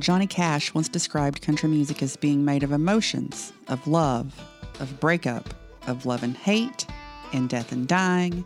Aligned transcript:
Johnny 0.00 0.26
Cash 0.26 0.74
once 0.74 0.88
described 0.88 1.40
country 1.40 1.68
music 1.68 2.02
as 2.02 2.16
being 2.16 2.44
made 2.44 2.64
of 2.64 2.72
emotions, 2.72 3.52
of 3.68 3.86
love, 3.86 4.34
of 4.80 4.98
breakup, 4.98 5.54
of 5.86 6.04
love 6.04 6.24
and 6.24 6.36
hate, 6.36 6.84
and 7.32 7.48
death 7.48 7.70
and 7.70 7.86
dying, 7.86 8.44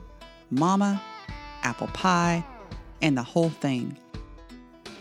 mama, 0.50 1.02
apple 1.62 1.86
pie, 1.88 2.44
and 3.00 3.16
the 3.16 3.22
whole 3.22 3.48
thing. 3.48 3.96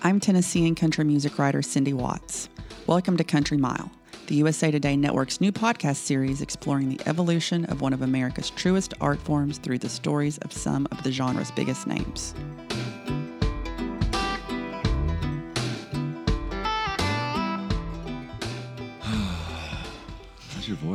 I'm 0.03 0.21
Tennessean 0.21 0.73
country 0.75 1.03
music 1.03 1.37
writer 1.37 1.61
Cindy 1.61 1.91
Watts. 1.91 2.47
Welcome 2.85 3.17
to 3.17 3.25
Country 3.25 3.57
Mile, 3.57 3.91
the 4.27 4.35
USA 4.35 4.71
Today 4.71 4.95
Network's 4.95 5.41
new 5.41 5.51
podcast 5.51 5.97
series 5.97 6.41
exploring 6.41 6.87
the 6.87 7.09
evolution 7.09 7.65
of 7.65 7.81
one 7.81 7.91
of 7.91 8.01
America's 8.01 8.51
truest 8.51 8.93
art 9.01 9.19
forms 9.19 9.57
through 9.57 9.79
the 9.79 9.89
stories 9.89 10.37
of 10.37 10.53
some 10.53 10.87
of 10.91 11.03
the 11.03 11.11
genre's 11.11 11.51
biggest 11.51 11.87
names. 11.87 12.33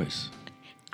Voice? 0.05 0.29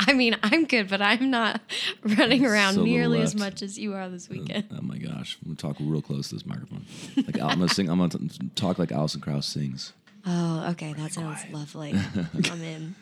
I 0.01 0.12
mean, 0.12 0.37
I'm 0.45 0.65
good, 0.67 0.89
but 0.89 1.03
I'm 1.03 1.29
not 1.30 1.61
running 2.03 2.47
around 2.47 2.75
So 2.75 2.85
nearly 2.85 3.21
as 3.21 3.34
much 3.34 3.62
as 3.62 3.79
you 3.79 3.95
are 3.95 4.09
this 4.09 4.29
uh, 4.31 4.34
weekend. 4.34 4.67
Oh 4.73 4.81
my 4.81 4.97
gosh, 4.98 5.37
I'm 5.43 5.48
gonna 5.48 5.57
talk 5.57 5.77
real 5.81 6.01
close 6.03 6.29
to 6.29 6.37
this 6.37 6.47
microphone. 6.47 6.84
Like 7.17 7.41
I'm 7.41 7.59
gonna 7.59 7.69
sing. 7.75 7.89
I'm 7.91 7.98
gonna 7.98 8.11
t- 8.29 8.51
talk 8.55 8.79
like 8.79 8.93
Alison 8.93 9.21
Krauss 9.21 9.47
sings. 9.47 9.93
Oh, 10.25 10.69
okay, 10.71 10.93
that 10.93 11.12
sounds 11.12 11.41
lovely. 11.51 11.95
I'm 12.51 12.62
in. 12.62 12.95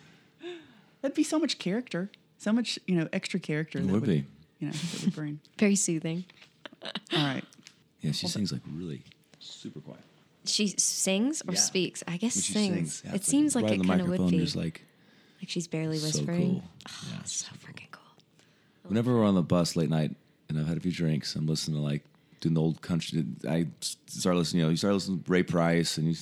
That'd 1.02 1.14
be 1.14 1.22
so 1.22 1.38
much 1.38 1.58
character, 1.58 2.10
so 2.38 2.50
much 2.52 2.78
you 2.86 2.96
know 2.96 3.08
extra 3.12 3.38
character. 3.40 3.78
It 3.78 3.86
that 3.86 3.92
would 3.92 4.04
be. 4.04 4.24
You 4.58 4.68
know, 4.68 4.72
that 4.72 5.02
would 5.04 5.14
bring. 5.14 5.40
Very 5.58 5.76
soothing. 5.76 6.24
All 6.82 6.92
right. 7.12 7.44
Yeah, 8.00 8.12
she 8.12 8.26
sings 8.26 8.52
like 8.52 8.62
really 8.74 9.02
super 9.38 9.80
quiet. 9.80 10.00
She 10.46 10.68
sings 10.78 11.42
or 11.46 11.52
Yeah. 11.52 11.60
speaks. 11.60 12.02
I 12.08 12.16
guess 12.16 12.32
sings. 12.34 12.52
sings, 12.54 13.02
yeah, 13.04 13.10
it 13.12 13.16
it's 13.16 13.26
seems 13.26 13.54
like 13.54 13.64
right 13.64 13.74
it 13.74 13.82
the 13.82 13.88
kind 13.88 14.00
of 14.00 14.06
would 14.08 14.20
microphone, 14.20 14.30
be. 14.38 14.44
just 14.44 14.56
like 14.56 14.80
like 15.40 15.48
she's 15.48 15.66
barely 15.68 15.98
whispering. 15.98 16.12
so 16.12 16.20
whispering. 16.20 16.50
cool. 16.50 16.62
Oh, 16.88 17.08
Yeah, 17.12 17.22
so 17.24 17.46
freaking 17.56 17.90
cool. 17.90 18.02
Whenever 18.84 19.14
we're 19.14 19.24
on 19.26 19.34
the 19.34 19.42
bus 19.42 19.76
late 19.76 19.90
night 19.90 20.14
and 20.48 20.58
I've 20.58 20.66
had 20.66 20.76
a 20.76 20.80
few 20.80 20.92
drinks, 20.92 21.34
I'm 21.34 21.46
listening 21.46 21.76
to 21.76 21.82
like 21.82 22.04
doing 22.40 22.54
the 22.54 22.60
old 22.60 22.80
country. 22.82 23.24
I 23.48 23.66
start 24.08 24.36
listening. 24.36 24.60
You 24.60 24.66
know, 24.66 24.70
you 24.70 24.76
start 24.76 24.94
listening 24.94 25.22
to 25.22 25.30
Ray 25.30 25.42
Price, 25.42 25.98
and 25.98 26.06
you 26.08 26.14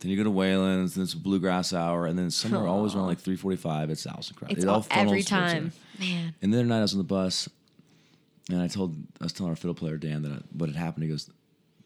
then 0.00 0.10
you 0.12 0.16
go 0.16 0.22
to 0.24 0.30
Waylon's, 0.30 0.96
and 0.96 1.02
it's 1.02 1.14
bluegrass 1.14 1.72
hour, 1.72 2.06
and 2.06 2.16
then 2.16 2.30
somewhere 2.30 2.66
always 2.68 2.94
around 2.94 3.06
like 3.06 3.20
3:45, 3.20 3.90
it's 3.90 4.06
Alison 4.06 4.36
Krauss. 4.36 4.52
It's 4.52 4.62
It 4.62 4.68
all, 4.68 4.82
funnels 4.82 5.10
every 5.10 5.22
time. 5.24 5.72
Man. 5.98 6.34
And 6.40 6.52
the 6.54 6.58
other 6.58 6.66
night 6.68 6.78
I 6.78 6.82
was 6.82 6.92
on 6.92 6.98
the 6.98 7.04
bus, 7.04 7.48
and 8.48 8.62
I 8.62 8.68
told 8.68 8.94
I 9.20 9.24
was 9.24 9.32
telling 9.32 9.50
our 9.50 9.56
fiddle 9.56 9.74
player 9.74 9.96
Dan 9.96 10.22
that 10.22 10.32
I, 10.32 10.38
what 10.56 10.68
had 10.68 10.76
happened. 10.76 11.02
He 11.02 11.10
goes, 11.10 11.28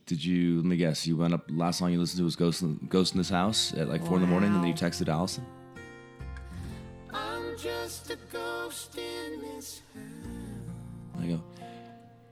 "Did 0.05 0.23
you? 0.23 0.57
Let 0.57 0.67
me 0.67 0.77
guess. 0.77 1.07
You 1.07 1.17
went 1.17 1.33
up. 1.33 1.47
Last 1.49 1.79
song 1.79 1.91
you 1.91 1.99
listened 1.99 2.19
to 2.19 2.25
was 2.25 2.37
Ghost 2.37 2.61
in, 2.61 2.77
Ghost 2.91 3.15
in 3.15 3.19
this 3.19 3.31
house 3.31 3.73
at 3.73 3.89
like 3.89 4.05
four 4.05 4.17
in 4.17 4.21
the 4.21 4.29
morning, 4.29 4.53
and 4.53 4.63
then 4.63 4.69
you 4.69 4.75
texted 4.75 5.09
Alison." 5.09 5.47
I'm 7.93 7.99
just 7.99 8.11
a 8.11 8.17
ghost 8.33 8.97
in 8.97 9.43
this 9.43 9.83
I 11.21 11.27
go, 11.27 11.43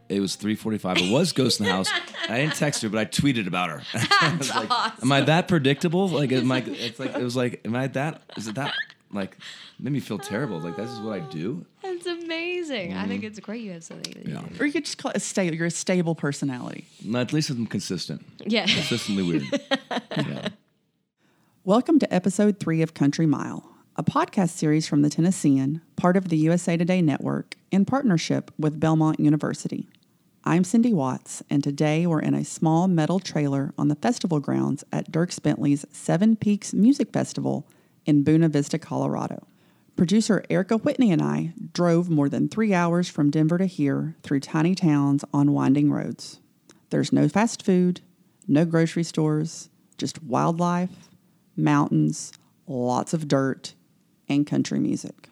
"It 0.09 0.21
was 0.21 0.37
three 0.37 0.55
forty-five. 0.55 0.97
It 0.97 1.13
was 1.13 1.33
Ghost 1.33 1.61
in 1.61 1.67
the 1.67 1.73
house. 1.73 1.91
I 2.31 2.39
didn't 2.39 2.55
text 2.55 2.81
her, 2.81 2.89
but 2.89 2.99
I 2.99 3.05
tweeted 3.05 3.47
about 3.47 3.69
her. 3.69 3.83
I 3.93 4.37
was 4.39 4.49
like, 4.55 4.71
Am 5.03 5.13
I 5.13 5.21
that 5.21 5.49
predictable? 5.49 6.09
Like, 6.09 6.33
am 6.33 6.51
I? 6.51 6.63
It's 6.67 6.99
like 6.99 7.15
it 7.15 7.23
was 7.23 7.37
like, 7.37 7.61
am 7.67 7.77
I 7.77 7.89
that? 7.89 8.23
Is 8.39 8.49
it 8.49 8.55
that? 8.55 8.73
Like, 9.13 9.37
made 9.79 9.93
me 9.93 10.01
feel 10.01 10.19
terrible. 10.19 10.61
Like, 10.61 10.77
this 10.77 10.89
is 10.91 10.99
what 11.01 11.21
I 11.21 11.29
do. 11.29 11.67
That's 11.83 12.07
amazing. 12.07 12.95
I 12.95 13.07
think 13.07 13.23
it's 13.23 13.39
great 13.41 13.61
you 13.63 13.73
have 13.73 13.85
something 13.85 14.15
that 14.15 14.27
you 14.31 14.35
Mm-hmm. 14.37 14.47
Yeah. 14.47 14.57
do. 14.57 14.63
Or 14.63 14.67
you 14.67 14.73
could 14.73 14.87
just 14.87 14.97
call 14.97 15.11
it 15.11 15.19
a 15.19 15.21
stable. 15.21 15.57
You're 15.57 15.67
a 15.67 15.71
stable 15.71 16.15
personality. 16.15 16.87
At 17.15 17.35
least 17.35 17.51
I'm 17.51 17.67
consistent. 17.67 18.25
Yeah. 18.47 18.65
Consistently 18.67 19.25
weird. 19.25 19.43
Yeah. 20.17 20.49
Welcome 21.65 21.99
to 21.99 22.15
episode 22.15 22.59
three 22.61 22.81
of 22.81 22.95
Country 22.95 23.27
Mile, 23.27 23.63
a 24.01 24.03
podcast 24.03 24.49
series 24.49 24.87
from 24.87 25.03
the 25.03 25.11
Tennessean, 25.11 25.83
part 25.95 26.17
of 26.17 26.31
the 26.31 26.39
USA 26.39 26.75
Today 26.75 27.03
network, 27.03 27.57
in 27.71 27.85
partnership 27.85 28.51
with 28.59 28.81
Belmont 28.81 29.21
University. 29.21 29.91
I'm 30.43 30.65
Cindy 30.65 30.95
Watts, 30.95 31.43
and 31.51 31.63
today 31.63 32.07
we're 32.07 32.23
in 32.23 32.33
a 32.33 32.43
small 32.43 32.89
metal 32.89 33.21
trailer 33.21 33.75
on 33.77 33.89
the 33.89 33.95
festival 33.97 34.41
grounds 34.41 34.85
at 34.91 35.13
Dierks 35.13 35.43
Bentley's 35.43 35.85
Seven 35.93 36.35
Peaks 36.35 36.73
Music 36.73 37.13
Festival 37.13 37.67
in 38.07 38.23
Buena 38.23 38.49
Vista, 38.49 38.79
Colorado. 38.79 39.47
Producer 39.97 40.47
Ayrika 40.49 40.83
Whitney 40.83 41.13
and 41.13 41.21
I 41.21 41.53
drove 41.75 42.09
more 42.09 42.31
than 42.31 42.49
three 42.49 42.73
hours 42.73 43.07
from 43.07 43.31
Denver 43.31 43.59
to 43.59 43.67
here 43.67 44.17
through 44.23 44.41
tiny 44.41 44.75
towns 44.75 45.27
on 45.35 45.53
winding 45.53 45.93
roads. 45.93 46.41
There's 46.89 47.13
no 47.13 47.29
fast 47.29 47.63
food, 47.63 48.01
no 48.49 48.65
grocery 48.65 49.05
stores, 49.05 49.69
just 49.99 50.23
wildlife, 50.23 51.11
mountains, 51.55 52.33
lots 52.67 53.13
of 53.13 53.29
dirt, 53.29 53.75
and 54.31 54.47
country 54.47 54.79
music. 54.79 55.29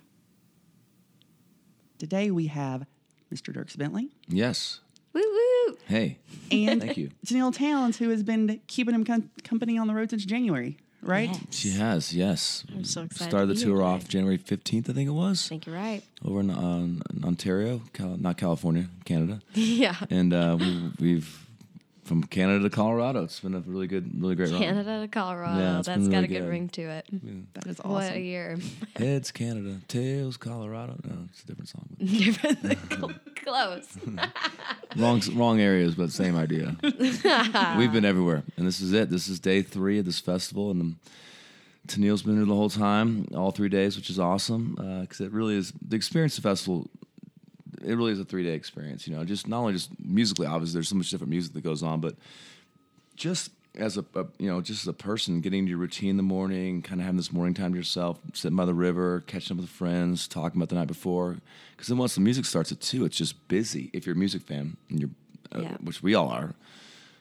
Today 1.98 2.30
we 2.30 2.46
have 2.48 2.84
Mr. 3.32 3.54
Dierks 3.54 3.76
Bentley 3.78 4.10
Yes. 4.28 4.80
woo 5.14 5.20
woo. 5.22 5.78
Hey. 5.86 6.18
and 6.50 6.80
Thank 6.82 6.96
you. 6.96 7.10
Tenille 7.26 7.54
Townes, 7.54 7.96
who 7.96 8.10
has 8.10 8.22
been 8.22 8.60
keeping 8.66 8.94
him 8.94 9.04
com- 9.04 9.30
company 9.44 9.78
on 9.78 9.86
the 9.86 9.94
road 9.94 10.10
since 10.10 10.24
January, 10.24 10.76
right? 11.02 11.30
Yes. 11.30 11.40
She 11.50 11.70
has, 11.70 12.12
yes. 12.12 12.64
I'm 12.74 12.84
so 12.84 13.02
excited. 13.02 13.30
Started 13.30 13.46
to 13.46 13.54
the 13.54 13.54
be 13.54 13.60
here 13.60 13.68
tour 13.68 13.76
today. 13.78 13.88
off 14.04 14.08
January 14.08 14.38
15th, 14.38 14.90
I 14.90 14.92
think 14.92 15.08
it 15.08 15.12
was, 15.12 15.46
I 15.46 15.48
think 15.50 15.66
you're 15.66 15.74
right. 15.74 16.02
over 16.24 16.40
in, 16.40 16.50
um, 16.50 17.02
in 17.14 17.24
Ontario, 17.24 17.82
Cal- 17.92 18.16
not 18.16 18.36
California, 18.36 18.86
Canada. 19.04 19.40
yeah. 19.54 19.96
And 20.10 20.32
uh, 20.34 20.56
we, 20.58 20.90
we've, 21.00 21.47
from 22.08 22.24
Canada 22.24 22.64
to 22.64 22.70
Colorado, 22.70 23.22
it's 23.24 23.38
been 23.40 23.54
a 23.54 23.60
really 23.60 23.86
good, 23.86 24.10
really 24.20 24.34
great 24.34 24.50
run. 24.50 24.58
Canada 24.58 25.02
to 25.02 25.08
Colorado. 25.08 25.60
Yeah, 25.60 25.78
it's 25.78 25.88
That's 25.88 26.08
got 26.08 26.24
a 26.24 26.26
good, 26.26 26.40
good. 26.40 26.48
ring 26.48 26.68
to 26.70 26.82
it. 26.82 27.06
That 27.52 27.66
is 27.66 27.78
awesome. 27.80 27.90
What 27.90 28.04
a 28.04 28.06
awesome. 28.08 28.22
year. 28.22 28.58
Heads 28.96 29.30
Canada, 29.30 29.76
tails 29.88 30.38
Colorado. 30.38 30.98
No, 31.04 31.28
it's 31.28 31.42
a 31.42 31.46
different 31.46 31.68
song. 31.68 31.86
Different 31.98 32.62
than 32.62 32.88
cl- 32.90 33.14
close. 33.36 33.86
wrong, 34.96 35.20
wrong 35.34 35.60
areas, 35.60 35.94
but 35.94 36.10
same 36.10 36.34
idea. 36.34 36.76
We've 37.76 37.92
been 37.92 38.06
everywhere, 38.06 38.42
and 38.56 38.66
this 38.66 38.80
is 38.80 38.94
it. 38.94 39.10
This 39.10 39.28
is 39.28 39.38
day 39.38 39.60
three 39.60 39.98
of 39.98 40.06
this 40.06 40.18
festival, 40.18 40.70
and 40.70 40.80
um, 40.80 40.98
Tenille's 41.86 42.22
been 42.22 42.36
here 42.36 42.46
the 42.46 42.54
whole 42.54 42.70
time, 42.70 43.26
all 43.34 43.50
three 43.50 43.68
days, 43.68 43.96
which 43.96 44.08
is 44.08 44.18
awesome 44.18 44.76
because 45.02 45.20
it 45.20 45.30
really 45.30 45.56
is 45.56 45.74
the 45.86 45.96
experience 45.96 46.38
of 46.38 46.42
the 46.42 46.48
festival. 46.48 46.88
It 47.84 47.94
really 47.94 48.12
is 48.12 48.20
a 48.20 48.24
three 48.24 48.42
day 48.44 48.54
experience. 48.54 49.06
You 49.06 49.14
know, 49.16 49.24
just 49.24 49.46
not 49.48 49.60
only 49.60 49.72
just 49.74 49.90
musically, 50.00 50.46
obviously, 50.46 50.74
there's 50.74 50.88
so 50.88 50.96
much 50.96 51.10
different 51.10 51.30
music 51.30 51.52
that 51.54 51.62
goes 51.62 51.82
on, 51.82 52.00
but 52.00 52.14
just 53.16 53.50
as 53.76 53.96
a, 53.96 54.04
a 54.14 54.24
you 54.38 54.48
know 54.48 54.60
just 54.60 54.82
as 54.84 54.88
a 54.88 54.92
person 54.92 55.40
getting 55.40 55.60
into 55.60 55.70
your 55.70 55.78
routine 55.78 56.10
in 56.10 56.16
the 56.16 56.22
morning 56.22 56.82
kind 56.82 57.00
of 57.00 57.04
having 57.04 57.16
this 57.18 57.30
morning 57.32 57.54
time 57.54 57.70
to 57.72 57.76
yourself 57.76 58.18
sitting 58.32 58.56
by 58.56 58.64
the 58.64 58.74
river 58.74 59.22
catching 59.26 59.56
up 59.56 59.60
with 59.60 59.70
friends 59.70 60.26
talking 60.26 60.58
about 60.58 60.68
the 60.70 60.74
night 60.74 60.88
before 60.88 61.36
because 61.76 61.86
then 61.86 61.96
once 61.98 62.14
the 62.14 62.20
music 62.20 62.44
starts 62.44 62.72
at 62.72 62.80
two 62.80 63.04
it's 63.04 63.16
just 63.16 63.46
busy 63.46 63.90
if 63.92 64.04
you're 64.06 64.16
a 64.16 64.18
music 64.18 64.42
fan 64.42 64.76
and 64.88 64.98
you're 65.00 65.10
uh, 65.54 65.60
Yeah. 65.60 65.76
which 65.82 66.02
we 66.02 66.14
all 66.14 66.28
are 66.28 66.54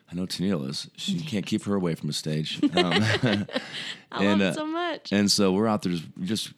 I 0.10 0.16
know 0.16 0.26
Tenille 0.26 0.68
is. 0.70 0.90
She 0.96 1.20
can't 1.32 1.46
keep 1.46 1.66
her 1.66 1.76
away 1.76 1.94
from 1.94 2.08
a 2.10 2.14
stage. 2.14 2.60
Um, 2.76 2.94
I 3.04 3.46
And, 4.24 4.40
love 4.40 4.42
uh, 4.42 4.44
it 4.46 4.54
so 4.56 4.66
much. 4.66 5.12
and 5.12 5.30
so 5.30 5.52
we're 5.52 5.68
out 5.68 5.82
there 5.84 5.92
just, 5.92 6.06
just 6.24 6.54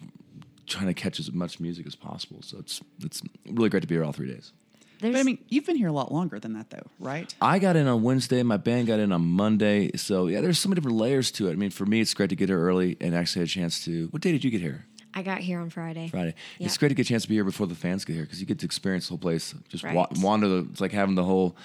trying 0.69 0.87
to 0.87 0.93
catch 0.93 1.19
as 1.19 1.31
much 1.31 1.59
music 1.59 1.85
as 1.87 1.95
possible. 1.95 2.41
So 2.41 2.57
it's 2.59 2.81
it's 3.03 3.21
really 3.49 3.69
great 3.69 3.81
to 3.81 3.87
be 3.87 3.95
here 3.95 4.03
all 4.03 4.13
three 4.13 4.31
days. 4.31 4.53
There's, 4.99 5.13
But 5.13 5.19
I 5.21 5.23
mean, 5.23 5.37
you've 5.47 5.65
been 5.65 5.77
here 5.77 5.87
a 5.87 5.93
lot 5.93 6.11
longer 6.11 6.39
than 6.39 6.53
that, 6.53 6.69
though, 6.69 6.83
right? 6.99 7.33
I 7.41 7.59
got 7.59 7.77
in 7.77 7.87
on 7.87 8.03
Wednesday. 8.03 8.43
My 8.43 8.57
band 8.57 8.87
got 8.87 8.99
in 8.99 9.11
on 9.13 9.21
Monday. 9.25 9.91
So 9.95 10.27
yeah, 10.27 10.41
there's 10.41 10.59
so 10.59 10.67
many 10.67 10.75
different 10.79 10.97
layers 10.97 11.31
to 11.31 11.47
it. 11.47 11.53
I 11.53 11.55
mean, 11.55 11.69
for 11.69 11.85
me, 11.85 12.01
it's 12.01 12.13
great 12.13 12.29
to 12.31 12.35
get 12.35 12.49
here 12.49 12.59
early 12.61 12.97
and 12.99 13.15
actually 13.15 13.41
had 13.41 13.47
a 13.49 13.51
chance 13.51 13.83
to. 13.85 14.07
What 14.07 14.21
day 14.21 14.31
did 14.31 14.43
you 14.43 14.51
get 14.51 14.61
here? 14.61 14.85
I 15.13 15.23
got 15.23 15.39
here 15.39 15.59
on 15.59 15.69
Friday. 15.69 16.09
Friday. 16.09 16.35
Yeah. 16.59 16.67
It's 16.67 16.77
great 16.77 16.89
to 16.89 16.95
get 16.95 17.05
a 17.05 17.09
chance 17.09 17.23
to 17.23 17.29
be 17.29 17.35
here 17.35 17.43
before 17.43 17.65
the 17.65 17.75
fans 17.75 18.05
get 18.05 18.13
here 18.13 18.23
because 18.23 18.39
you 18.39 18.45
get 18.45 18.59
to 18.59 18.65
experience 18.65 19.07
the 19.07 19.13
whole 19.13 19.17
place. 19.19 19.55
Just 19.69 19.83
wa- 19.83 20.07
wander. 20.17 20.47
The, 20.47 20.67
it's 20.71 20.81
like 20.81 20.91
having 20.91 21.15
the 21.15 21.23
whole. 21.23 21.55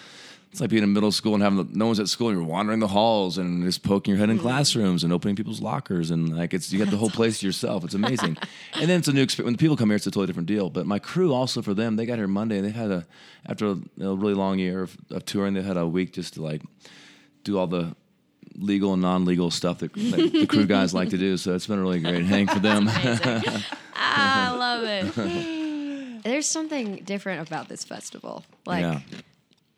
It's 0.55 0.61
like 0.61 0.71
being 0.71 0.85
in 0.85 0.93
middle 0.93 1.11
school 1.11 1.35
and 1.35 1.43
having 1.43 1.57
the, 1.67 1.77
no 1.77 1.87
one's 1.87 1.99
at 1.99 2.09
school. 2.09 2.29
and 2.29 2.39
You're 2.39 2.47
wandering 2.47 2.79
the 2.79 2.87
halls 2.87 3.39
and 3.39 3.65
just 3.65 3.83
poking 3.83 4.13
your 4.13 4.19
head 4.21 4.29
Mm-hmm. 4.29 4.39
in 4.39 4.43
classrooms 4.45 5.03
and 5.03 5.13
opening 5.13 5.35
people's 5.35 5.61
lockers 5.61 6.13
and 6.13 6.37
like 6.39 6.55
it's 6.55 6.73
you 6.73 6.79
got 6.79 6.93
the 6.93 6.97
whole 6.97 7.11
place 7.11 7.41
to 7.41 7.47
yourself. 7.47 7.83
It's 7.83 7.95
amazing. 7.95 8.37
and 8.75 8.89
then 8.89 9.01
it's 9.01 9.09
a 9.09 9.13
new 9.13 9.23
experience. 9.23 9.47
When 9.47 9.55
the 9.55 9.59
people 9.59 9.77
come 9.77 9.89
here, 9.89 9.97
it's 9.97 10.07
a 10.07 10.13
totally 10.13 10.29
different 10.29 10.47
deal. 10.47 10.71
But 10.71 10.87
my 10.87 11.01
crew 11.01 11.35
also 11.35 11.61
for 11.61 11.75
them, 11.75 11.97
they 11.97 12.07
got 12.07 12.19
here 12.19 12.29
Monday. 12.29 12.59
and 12.59 12.65
They 12.65 12.71
had 12.71 12.93
a 12.93 13.05
after 13.47 13.67
a, 13.67 13.73
a 14.01 14.15
really 14.15 14.35
long 14.35 14.61
year 14.61 14.83
of, 14.83 14.97
of 15.11 15.25
touring. 15.25 15.55
They 15.55 15.63
had 15.63 15.77
a 15.77 15.89
week 15.89 16.13
just 16.13 16.35
to 16.35 16.43
like 16.43 16.63
do 17.43 17.59
all 17.59 17.67
the 17.67 17.97
legal 18.57 18.93
and 18.93 19.03
non-legal 19.03 19.51
stuff 19.51 19.79
that, 19.81 19.93
that 19.93 20.31
the 20.33 20.47
crew 20.47 20.67
guys 20.77 20.95
like 20.95 21.09
to 21.11 21.19
do. 21.19 21.37
So 21.37 21.57
it's 21.57 21.67
been 21.67 21.81
a 21.81 21.83
really 21.83 21.99
great 21.99 22.27
hang 22.27 22.47
for 22.47 22.61
them. 22.61 22.89
Ah, 23.97 24.53
I 24.55 24.57
love 24.57 24.85
it. 24.85 26.23
There's 26.23 26.47
something 26.47 27.03
different 27.05 27.47
about 27.49 27.69
this 27.69 27.83
festival. 27.85 28.45
Like, 28.67 28.83
yeah. 28.83 29.01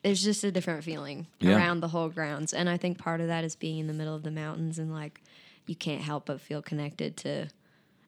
There's 0.06 0.22
just 0.22 0.44
a 0.44 0.52
different 0.52 0.84
feeling 0.84 1.26
Yeah. 1.40 1.56
around 1.56 1.80
the 1.80 1.88
whole 1.88 2.08
grounds. 2.08 2.52
And 2.52 2.68
I 2.68 2.76
think 2.76 2.96
part 2.98 3.20
of 3.20 3.26
that 3.26 3.42
is 3.44 3.56
being 3.56 3.78
in 3.78 3.86
the 3.88 3.92
middle 3.92 4.14
of 4.14 4.22
the 4.22 4.30
mountains 4.30 4.78
and 4.78 4.92
like 4.92 5.20
you 5.66 5.74
can't 5.74 6.00
help 6.02 6.26
but 6.26 6.40
feel 6.40 6.62
connected 6.62 7.16
to 7.18 7.48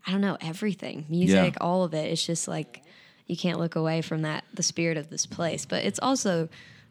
I 0.06 0.12
don't 0.12 0.20
know, 0.22 0.38
everything. 0.40 1.04
Music, 1.08 1.56
all 1.60 1.82
of 1.84 1.92
it. 1.92 2.10
It's 2.12 2.24
just 2.24 2.48
like 2.48 2.82
you 3.26 3.36
can't 3.36 3.58
look 3.58 3.74
away 3.76 4.00
from 4.00 4.22
that 4.22 4.44
the 4.54 4.62
spirit 4.62 4.96
of 4.96 5.10
this 5.10 5.26
place. 5.26 5.66
But 5.66 5.84
it's 5.84 5.98
also 6.00 6.48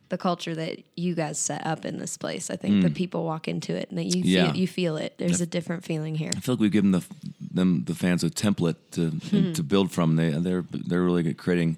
the 0.09 0.17
culture 0.17 0.53
that 0.55 0.79
you 0.95 1.15
guys 1.15 1.39
set 1.39 1.65
up 1.65 1.83
in 1.85 1.97
this 1.97 2.15
place. 2.17 2.49
I 2.49 2.55
think 2.57 2.83
that 2.83 2.93
people 2.93 3.23
walk 3.25 3.47
into 3.47 3.73
it 3.75 3.89
and 3.89 3.97
that 3.97 4.05
you 4.05 4.23
Mm. 4.23 4.25
Yeah. 4.25 4.45
feel, 4.51 4.55
you 4.61 4.67
feel 4.67 4.97
it. 4.97 5.13
There's 5.17 5.41
a 5.41 5.45
different 5.47 5.83
feeling 5.83 6.15
here. 6.15 6.31
I 6.35 6.39
feel 6.41 6.55
like 6.55 6.61
we've 6.61 6.71
given 6.71 6.91
the 6.91 7.01
them 7.39 7.83
the 7.85 7.95
fans 7.95 8.23
a 8.23 8.29
template 8.29 8.75
to 8.91 9.09
Hmm. 9.09 9.53
to 9.53 9.63
build 9.63 9.91
from. 9.91 10.15
They 10.17 10.29
they're 10.31 10.65
they're 10.71 11.03
really 11.03 11.23
good 11.23 11.31
at 11.31 11.37
creating, 11.37 11.77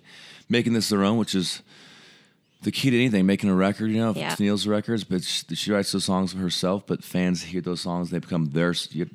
making 0.50 0.74
this 0.74 0.90
their 0.90 1.04
own, 1.04 1.18
which 1.18 1.34
is 1.36 1.62
the 2.62 2.72
key 2.72 2.90
to 2.90 2.96
anything. 2.96 3.26
Making 3.26 3.50
a 3.50 3.56
record, 3.56 3.92
you 3.92 3.98
know, 3.98 4.14
Yeah. 4.16 4.36
Neil's 4.40 4.68
records, 4.68 5.04
but 5.04 5.24
she, 5.24 5.56
she 5.56 5.72
writes 5.72 5.92
those 5.92 6.06
songs 6.06 6.34
herself. 6.34 6.86
But 6.86 7.04
fans 7.04 7.44
hear 7.44 7.62
those 7.62 7.82
songs, 7.82 8.10
they 8.10 8.20
become 8.20 8.48
their 8.52 8.74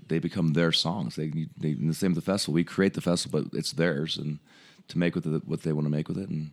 they 0.09 0.19
become 0.19 0.55
their 0.55 0.73
songs. 0.73 1.17
They 1.17 1.31
they 1.57 1.71
in 1.71 1.89
the 1.89 1.95
same 1.95 2.15
with 2.15 2.25
the 2.25 2.31
festival. 2.33 2.55
We 2.55 2.65
create 2.65 2.95
the 2.95 3.01
festival, 3.01 3.43
but 3.43 3.59
it's 3.59 3.73
theirs, 3.73 4.17
and 4.17 4.39
to 4.89 4.99
make 4.99 5.15
with 5.15 5.27
it 5.27 5.47
what 5.47 5.63
they 5.63 5.73
want 5.73 5.87
to 5.87 5.91
make 5.91 6.09
with 6.09 6.19
it, 6.19 6.29
and. 6.29 6.51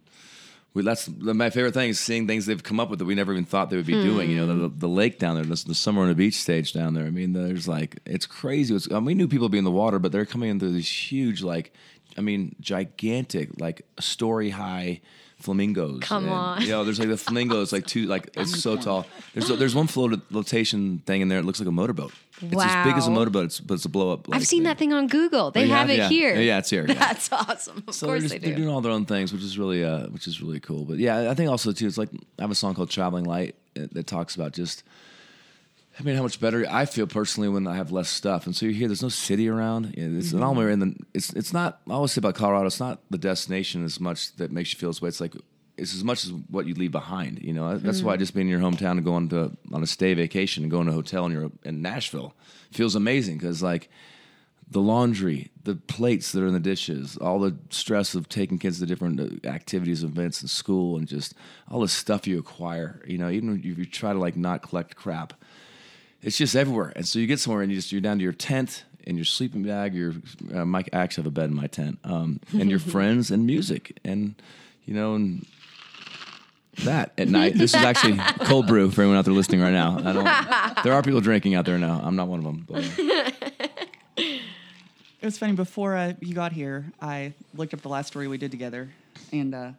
We, 0.73 0.83
that's 0.83 1.09
my 1.09 1.49
favorite 1.49 1.73
thing 1.73 1.89
is 1.89 1.99
seeing 1.99 2.27
things 2.27 2.45
they've 2.45 2.63
come 2.63 2.79
up 2.79 2.89
with 2.89 2.99
that 2.99 3.05
we 3.05 3.13
never 3.13 3.33
even 3.33 3.43
thought 3.43 3.69
they 3.69 3.75
would 3.75 3.85
be 3.85 3.91
doing. 3.91 4.29
You 4.29 4.37
know, 4.37 4.47
the, 4.47 4.69
hmm. 4.69 4.79
the 4.79 4.87
lake 4.87 5.19
down 5.19 5.35
there, 5.35 5.43
the, 5.43 5.61
the 5.67 5.75
summer 5.75 6.01
on 6.01 6.07
the 6.07 6.15
beach 6.15 6.35
stage 6.35 6.71
down 6.71 6.93
there. 6.93 7.05
I 7.05 7.09
mean, 7.09 7.33
there's 7.33 7.67
like 7.67 7.99
it's 8.05 8.25
crazy. 8.25 8.73
It's, 8.73 8.89
I 8.89 8.95
mean, 8.95 9.03
we 9.03 9.13
knew 9.15 9.27
people 9.27 9.47
would 9.47 9.51
be 9.51 9.57
in 9.57 9.65
the 9.65 9.69
water, 9.69 9.99
but 9.99 10.13
they're 10.13 10.25
coming 10.25 10.49
into 10.49 10.69
these 10.69 10.87
huge, 10.87 11.43
like, 11.43 11.73
I 12.17 12.21
mean, 12.21 12.55
gigantic, 12.61 13.59
like 13.59 13.81
story 13.99 14.51
high 14.51 15.01
flamingos. 15.41 15.99
Come 16.01 16.25
And, 16.25 16.33
on. 16.33 16.61
you 16.61 16.69
know, 16.69 16.83
there's 16.83 16.99
like 16.99 17.09
the 17.09 17.17
flamingos, 17.17 17.71
like 17.73 17.85
two, 17.85 18.05
like 18.05 18.29
it's 18.37 18.61
so 18.61 18.77
tall. 18.77 19.05
There's 19.33 19.47
there's 19.49 19.75
one 19.75 19.87
flotation 19.87 20.99
thing 21.05 21.21
in 21.21 21.27
there. 21.27 21.39
It 21.39 21.45
looks 21.45 21.59
like 21.59 21.67
a 21.67 21.71
motorboat. 21.71 22.13
It's 22.43 22.63
as 22.63 22.85
big 22.85 22.95
as 22.95 23.05
a 23.07 23.11
motorboat, 23.11 23.45
it's, 23.45 23.59
but 23.59 23.75
it's 23.75 23.85
a 23.85 23.89
blow 23.89 24.13
up. 24.13 24.27
I've 24.33 24.47
seen 24.47 24.63
that 24.63 24.77
thing 24.79 24.93
on 24.93 25.07
Google. 25.07 25.51
They 25.51 25.65
Oh, 25.65 25.67
have 25.67 25.87
have? 25.87 25.89
it 25.91 25.97
Yeah. 25.97 26.09
here. 26.09 26.35
Yeah, 26.41 26.57
it's 26.57 26.69
here, 26.71 26.85
yeah. 26.87 26.93
That's 26.95 27.31
awesome. 27.31 27.83
Of 27.87 27.93
So 27.93 28.07
course 28.07 28.21
they're, 28.21 28.29
they 28.29 28.35
just, 28.37 28.45
they're 28.45 28.55
doing 28.55 28.69
all 28.69 28.81
their 28.81 28.91
own 28.91 29.05
things, 29.05 29.31
which 29.31 29.43
is 29.43 29.59
really, 29.59 29.83
uh, 29.83 30.07
which 30.07 30.25
is 30.27 30.41
really 30.41 30.59
cool. 30.59 30.83
But 30.85 30.97
yeah, 30.97 31.29
I 31.29 31.35
think 31.35 31.49
also 31.51 31.71
too, 31.71 31.85
it's 31.85 31.97
like 31.99 32.09
I 32.39 32.41
have 32.41 32.51
a 32.51 32.55
song 32.55 32.73
called 32.73 32.89
"Traveling 32.89 33.25
Light" 33.25 33.55
that 33.75 33.93
that 33.93 34.07
talks 34.07 34.35
about 34.35 34.53
just. 34.53 34.83
I 35.99 36.03
mean, 36.03 36.15
how 36.15 36.23
much 36.23 36.39
better 36.39 36.65
I 36.69 36.85
feel 36.85 37.05
personally 37.05 37.49
when 37.49 37.67
I 37.67 37.75
have 37.75 37.91
less 37.91 38.09
stuff, 38.09 38.45
and 38.45 38.55
so 38.55 38.65
you 38.65 38.71
hear 38.73 38.87
there's 38.87 39.03
no 39.03 39.09
city 39.09 39.47
around. 39.49 39.93
It's 39.97 40.31
Mm-hmm. 40.31 40.43
all 40.43 40.59
in 40.61 40.79
the. 40.79 40.95
It's 41.13 41.31
it's 41.33 41.53
not. 41.53 41.81
I 41.89 41.93
always 41.93 42.13
say 42.13 42.19
about 42.19 42.35
Colorado, 42.35 42.65
it's 42.67 42.79
not 42.79 43.01
the 43.09 43.17
destination 43.17 43.83
as 43.83 43.99
much 43.99 44.35
that 44.37 44.51
makes 44.51 44.73
you 44.73 44.79
feel 44.79 44.89
this 44.89 45.01
way. 45.01 45.09
It's 45.09 45.19
like 45.21 45.35
it's 45.77 45.93
as 45.93 46.03
much 46.03 46.23
as 46.25 46.31
what 46.49 46.65
you 46.65 46.75
leave 46.75 46.91
behind. 46.91 47.39
You 47.41 47.53
know, 47.53 47.77
that's 47.77 47.99
Mm-hmm. 47.99 48.07
why 48.07 48.17
just 48.17 48.33
being 48.33 48.47
in 48.47 48.51
your 48.51 48.61
hometown 48.61 48.91
and 48.91 49.03
going 49.03 49.29
to 49.29 49.55
on 49.73 49.83
a 49.83 49.87
stay 49.87 50.13
vacation 50.13 50.63
and 50.63 50.71
going 50.71 50.85
to 50.85 50.91
a 50.91 50.95
hotel 50.95 51.25
in 51.25 51.31
your 51.33 51.51
in 51.63 51.81
Nashville 51.81 52.33
feels 52.71 52.95
amazing 52.95 53.37
because 53.37 53.61
like 53.61 53.89
the 54.69 54.79
laundry, 54.79 55.51
the 55.63 55.75
plates 55.75 56.31
that 56.31 56.41
are 56.41 56.47
in 56.47 56.53
the 56.53 56.59
dishes, 56.61 57.17
all 57.17 57.39
the 57.39 57.57
stress 57.69 58.15
of 58.15 58.29
taking 58.29 58.57
kids 58.57 58.79
to 58.79 58.85
different 58.85 59.19
uh, 59.19 59.45
activities, 59.47 60.01
events 60.03 60.41
in 60.41 60.47
school, 60.47 60.95
and 60.97 61.09
just 61.09 61.33
all 61.69 61.81
the 61.81 61.89
stuff 61.89 62.25
you 62.25 62.39
acquire. 62.39 63.01
You 63.05 63.17
know, 63.17 63.29
even 63.29 63.57
if 63.59 63.65
you 63.65 63.85
try 63.85 64.13
to 64.13 64.19
like 64.19 64.37
not 64.37 64.61
collect 64.61 64.95
crap, 64.95 65.33
it's 66.21 66.37
just 66.37 66.55
everywhere. 66.55 66.93
And 66.95 67.07
so 67.07 67.19
you 67.19 67.27
get 67.27 67.39
somewhere 67.39 67.61
and 67.63 67.71
you 67.71 67.77
just 67.77 67.91
you're 67.91 68.01
down 68.01 68.17
to 68.17 68.23
your 68.23 68.33
tent 68.33 68.85
and 69.07 69.17
your 69.17 69.25
sleeping 69.25 69.63
bag. 69.63 69.93
Your 69.93 70.13
uh, 70.53 70.65
Mike 70.65 70.89
I 70.93 70.99
actually 70.99 71.23
have 71.23 71.31
a 71.31 71.35
bed 71.35 71.49
in 71.49 71.55
my 71.55 71.67
tent, 71.67 71.99
um, 72.03 72.39
and 72.53 72.69
your 72.69 72.79
friends 72.93 73.31
and 73.31 73.45
music, 73.45 73.97
and 74.03 74.35
you 74.85 74.93
know 74.93 75.15
and. 75.15 75.45
That 76.85 77.11
at 77.17 77.27
night. 77.27 77.55
This 77.57 77.75
is 77.75 77.83
actually 77.83 78.17
cold 78.45 78.65
brew 78.65 78.89
for 78.91 79.01
anyone 79.01 79.17
out 79.17 79.25
there 79.25 79.33
listening 79.33 79.59
right 79.59 79.73
now. 79.73 79.97
I 79.99 80.13
don't. 80.13 80.83
There 80.85 80.93
are 80.93 81.03
people 81.03 81.19
drinking 81.19 81.53
out 81.53 81.65
there 81.65 81.77
now. 81.77 81.99
I'm 82.01 82.15
not 82.15 82.29
one 82.29 82.39
of 82.39 82.45
them. 82.45 82.65
But, 82.67 82.85
uh, 82.97 84.31
It 85.21 85.25
was 85.25 85.37
funny. 85.37 85.53
Before 85.53 85.95
uh, 85.95 86.13
you 86.19 86.33
got 86.33 86.51
here, 86.51 86.91
I 86.99 87.33
looked 87.53 87.75
up 87.75 87.81
the 87.81 87.89
last 87.89 88.07
story 88.07 88.27
we 88.27 88.39
did 88.39 88.49
together, 88.49 88.89
and 89.31 89.53
uh, 89.53 89.71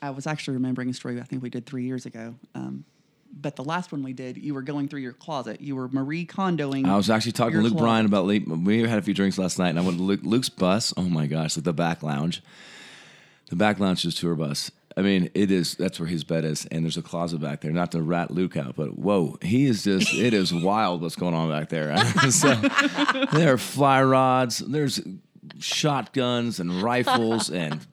I 0.00 0.10
was 0.10 0.28
actually 0.28 0.54
remembering 0.54 0.88
a 0.90 0.94
story 0.94 1.18
I 1.20 1.24
think 1.24 1.42
we 1.42 1.50
did 1.50 1.66
three 1.66 1.84
years 1.84 2.06
ago. 2.06 2.34
Um, 2.54 2.84
but 3.32 3.56
the 3.56 3.64
last 3.64 3.92
one 3.92 4.02
we 4.02 4.12
did, 4.12 4.36
you 4.36 4.54
were 4.54 4.62
going 4.62 4.88
through 4.88 5.00
your 5.00 5.12
closet. 5.12 5.60
You 5.60 5.76
were 5.76 5.88
Marie 5.88 6.26
Kondoing. 6.26 6.86
I 6.86 6.96
was 6.96 7.10
actually 7.10 7.32
talking 7.32 7.56
to 7.56 7.62
Luke 7.62 7.72
closet. 7.72 7.84
Bryan 7.84 8.06
about 8.06 8.26
late. 8.26 8.48
We 8.48 8.82
had 8.82 8.98
a 8.98 9.02
few 9.02 9.14
drinks 9.14 9.38
last 9.38 9.58
night, 9.58 9.70
and 9.70 9.78
I 9.78 9.82
went 9.82 9.98
to 9.98 10.02
Luke, 10.02 10.20
Luke's 10.22 10.48
bus. 10.48 10.92
Oh 10.96 11.02
my 11.02 11.26
gosh, 11.26 11.56
like 11.56 11.64
the 11.64 11.72
back 11.72 12.02
lounge. 12.02 12.42
The 13.48 13.56
back 13.56 13.80
lounge 13.80 14.04
is 14.04 14.14
tour 14.14 14.34
bus. 14.34 14.70
I 14.96 15.02
mean, 15.02 15.30
it 15.34 15.50
is. 15.50 15.76
That's 15.76 16.00
where 16.00 16.08
his 16.08 16.24
bed 16.24 16.44
is, 16.44 16.66
and 16.66 16.84
there's 16.84 16.96
a 16.96 17.02
closet 17.02 17.40
back 17.40 17.60
there. 17.60 17.70
Not 17.70 17.92
to 17.92 18.02
rat 18.02 18.30
Luke 18.30 18.56
out, 18.56 18.76
but 18.76 18.98
whoa, 18.98 19.38
he 19.42 19.66
is 19.66 19.84
just. 19.84 20.12
It 20.14 20.34
is 20.34 20.52
wild 20.54 21.02
what's 21.02 21.16
going 21.16 21.34
on 21.34 21.48
back 21.48 21.68
there. 21.68 21.96
so, 22.30 22.54
there 23.32 23.54
are 23.54 23.58
fly 23.58 24.02
rods. 24.02 24.58
There's 24.58 25.00
shotguns 25.58 26.60
and 26.60 26.82
rifles 26.82 27.50
and 27.50 27.86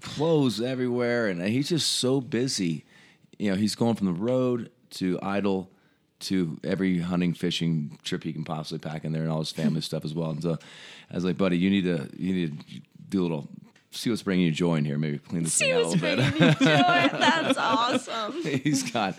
clothes 0.00 0.60
everywhere, 0.60 1.28
and 1.28 1.42
he's 1.42 1.68
just 1.68 1.92
so 1.92 2.20
busy. 2.20 2.84
You 3.42 3.50
know, 3.50 3.56
he's 3.56 3.74
going 3.74 3.96
from 3.96 4.06
the 4.06 4.12
road 4.20 4.70
to 4.90 5.18
Idol 5.22 5.68
to 6.20 6.58
every 6.62 7.00
hunting, 7.00 7.34
fishing 7.34 7.98
trip 8.04 8.22
he 8.22 8.32
can 8.32 8.44
possibly 8.44 8.78
pack 8.78 9.04
in 9.04 9.12
there, 9.12 9.22
and 9.22 9.30
all 9.32 9.40
his 9.40 9.50
family 9.60 9.80
stuff 9.80 10.04
as 10.04 10.14
well. 10.14 10.30
And 10.30 10.42
so, 10.42 10.56
I 11.10 11.14
was 11.14 11.24
like, 11.24 11.36
buddy, 11.36 11.58
you 11.58 11.68
need 11.70 11.84
to 11.84 12.08
you 12.16 12.32
need 12.32 12.60
to 12.60 12.80
do 13.08 13.20
a 13.20 13.24
little. 13.24 13.48
See 13.90 14.08
what's 14.08 14.22
bringing 14.22 14.46
you 14.46 14.52
joy 14.52 14.76
in 14.76 14.84
here. 14.86 14.96
Maybe 14.96 15.18
clean 15.18 15.42
this 15.42 15.52
See 15.52 15.66
thing 15.66 15.74
out 15.74 15.82
a 15.82 15.88
little 15.88 16.00
bit. 16.00 16.16
bringing 16.16 16.48
me 16.48 16.54
joy. 16.54 16.64
That's 17.18 17.58
awesome. 17.58 18.42
He's 18.64 18.90
got. 18.90 19.16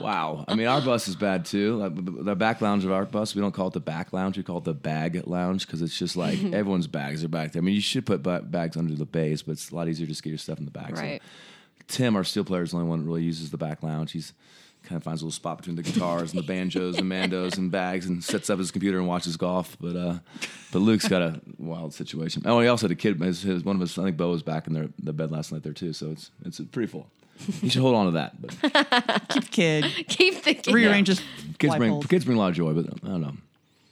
Wow. 0.00 0.44
I 0.48 0.54
mean, 0.54 0.66
our 0.68 0.80
bus 0.80 1.06
is 1.08 1.16
bad 1.16 1.44
too. 1.44 1.76
Like, 1.76 1.94
b- 1.94 2.02
b- 2.02 2.22
The 2.22 2.34
back 2.36 2.60
lounge 2.60 2.84
of 2.84 2.92
our 2.92 3.04
bus, 3.04 3.34
we 3.34 3.40
don't 3.40 3.52
call 3.52 3.66
it 3.68 3.74
the 3.74 3.80
back 3.80 4.12
lounge. 4.12 4.36
We 4.36 4.42
call 4.44 4.58
it 4.58 4.64
the 4.64 4.74
bag 4.74 5.22
lounge 5.26 5.66
because 5.66 5.82
it's 5.82 5.96
just 5.98 6.16
like 6.16 6.42
everyone's 6.42 6.86
bags 6.86 7.22
are 7.24 7.28
back 7.28 7.52
there. 7.52 7.60
I 7.62 7.64
mean, 7.64 7.74
you 7.74 7.80
should 7.80 8.06
put 8.06 8.22
bags 8.22 8.76
under 8.76 8.94
the 8.94 9.04
bays, 9.04 9.42
but 9.42 9.52
it's 9.52 9.70
a 9.70 9.74
lot 9.76 9.88
easier 9.88 10.06
to 10.06 10.10
just 10.12 10.22
get 10.22 10.30
your 10.30 10.38
stuff 10.38 10.58
in 10.58 10.64
the 10.64 10.70
back. 10.70 10.96
So 10.96 11.02
Right. 11.02 11.22
Tim, 11.88 12.16
our 12.16 12.24
steel 12.24 12.44
player, 12.44 12.62
is 12.62 12.70
the 12.70 12.78
only 12.78 12.88
one 12.88 13.00
that 13.00 13.06
really 13.06 13.22
uses 13.22 13.50
the 13.50 13.56
back 13.58 13.82
lounge. 13.82 14.12
He's 14.12 14.32
kind 14.84 14.96
of 14.96 15.04
finds 15.04 15.22
a 15.22 15.24
little 15.24 15.32
spot 15.32 15.58
between 15.58 15.76
the 15.76 15.82
guitars 15.82 16.32
and 16.32 16.42
the 16.42 16.46
banjos 16.46 16.98
and 16.98 17.08
mandos 17.10 17.56
and 17.56 17.70
bags 17.70 18.06
and 18.06 18.22
sets 18.22 18.50
up 18.50 18.58
his 18.58 18.72
computer 18.72 18.98
and 18.98 19.06
watches 19.06 19.36
golf. 19.36 19.76
But 19.80 19.96
uh, 19.96 20.18
but 20.72 20.80
Luke's 20.80 21.06
got 21.08 21.22
a 21.22 21.40
wild 21.58 21.94
situation. 21.94 22.42
Oh, 22.46 22.58
he 22.60 22.66
also 22.68 22.86
had 22.86 22.92
a 22.92 22.96
kid. 22.96 23.20
His, 23.20 23.42
his, 23.42 23.64
one 23.64 23.76
of 23.76 23.80
his, 23.80 23.96
I 23.96 24.04
think, 24.04 24.16
Bo 24.16 24.30
was 24.30 24.42
back 24.42 24.66
in 24.66 24.72
their 24.72 24.88
the 24.98 25.12
bed 25.12 25.30
last 25.30 25.52
night 25.52 25.62
there 25.62 25.72
too. 25.72 25.92
So 25.92 26.10
it's 26.10 26.30
it's 26.44 26.60
pretty 26.72 26.90
full. 26.90 27.06
You 27.60 27.70
should 27.70 27.82
hold 27.82 27.94
on 27.94 28.06
to 28.06 28.12
that. 28.12 28.40
But 28.40 28.50
Keep 29.28 29.44
the 29.44 29.50
kid. 29.50 29.84
Keep 30.08 30.34
thinking. 30.36 30.74
Rearrange 30.74 31.08
his 31.08 31.20
kids 31.58 31.70
light 31.70 31.78
bring 31.78 31.90
bulbs, 31.92 32.06
kids 32.06 32.24
bring 32.24 32.36
a 32.36 32.40
lot 32.40 32.50
of 32.50 32.54
joy, 32.56 32.72
but 32.72 32.86
I 33.04 33.06
don't 33.08 33.20
know. 33.20 33.36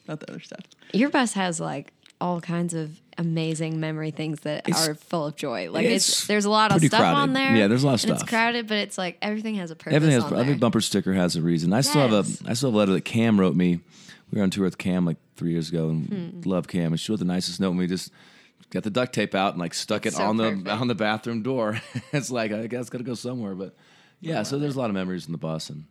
not 0.09 0.21
the 0.21 0.31
other 0.31 0.41
stuff. 0.41 0.61
Your 0.93 1.09
bus 1.09 1.33
has 1.35 1.61
like 1.61 1.93
all 2.21 2.41
kinds 2.41 2.75
of 2.75 3.01
amazing 3.21 3.79
memory 3.81 4.11
things 4.11 4.41
that 4.41 4.69
It's- 4.69 4.89
are 4.89 4.95
full 4.95 5.27
of 5.27 5.37
joy. 5.37 5.71
Like 5.71 5.85
it's, 5.87 6.09
it's 6.09 6.27
there's 6.27 6.45
a 6.47 6.51
lot 6.51 6.73
of 6.73 6.83
stuff 6.83 7.01
crowded. 7.01 7.17
on 7.19 7.33
there. 7.35 7.55
Yeah, 7.57 7.69
there's 7.69 7.83
a 7.85 7.87
lot 7.87 7.95
of 7.95 8.01
stuff. 8.01 8.21
It's 8.23 8.29
crowded, 8.29 8.67
but 8.67 8.79
it's 8.79 8.99
like 8.99 9.19
everything 9.23 9.57
has 9.57 9.71
a 9.71 9.77
purpose. 9.77 9.95
Everything 9.95 10.21
has 10.21 10.33
every 10.33 10.55
bumper 10.55 10.81
sticker 10.81 11.13
has 11.13 11.37
a 11.37 11.43
reason. 11.43 11.73
I 11.73 11.83
still 11.83 12.01
have 12.09 12.13
a 12.13 12.51
I 12.51 12.55
still 12.55 12.71
have 12.71 12.75
a 12.75 12.79
letter 12.79 12.93
that 12.93 13.05
Cam 13.05 13.39
wrote 13.39 13.55
me. 13.55 13.81
We 14.33 14.39
were 14.39 14.43
on 14.45 14.51
tour 14.51 14.65
with 14.65 14.79
Cam 14.79 15.05
like 15.05 15.17
three 15.37 15.53
years 15.53 15.69
ago, 15.71 15.89
and 15.91 16.43
Hmm. 16.43 16.49
love 16.49 16.67
Cam. 16.69 16.93
And 16.93 17.01
she 17.01 17.11
wrote 17.13 17.19
the 17.19 17.25
nicest 17.25 17.61
note, 17.61 17.71
and 17.71 17.79
we 17.79 17.87
just 17.87 18.11
got 18.71 18.83
the 18.85 18.91
duct 18.91 19.13
tape 19.13 19.35
out 19.35 19.53
and 19.55 19.61
like 19.61 19.75
stuck 19.75 20.07
it 20.07 20.15
So 20.15 20.23
on 20.25 20.37
the 20.37 20.69
on 20.71 20.89
the 20.89 20.95
bathroom 20.95 21.43
door. 21.43 21.81
it's 22.13 22.31
like 22.31 22.53
I 22.53 22.67
guess 22.67 22.83
it's 22.83 22.91
gotta 22.91 23.05
go 23.05 23.15
somewhere, 23.15 23.55
but 23.55 23.75
yeah. 24.21 24.43
So 24.45 24.59
there's 24.59 24.77
a 24.77 24.79
lot 24.79 24.89
of 24.91 24.95
memories 24.95 25.27
in 25.27 25.33
the 25.33 25.39
bus, 25.39 25.69
and 25.71 25.85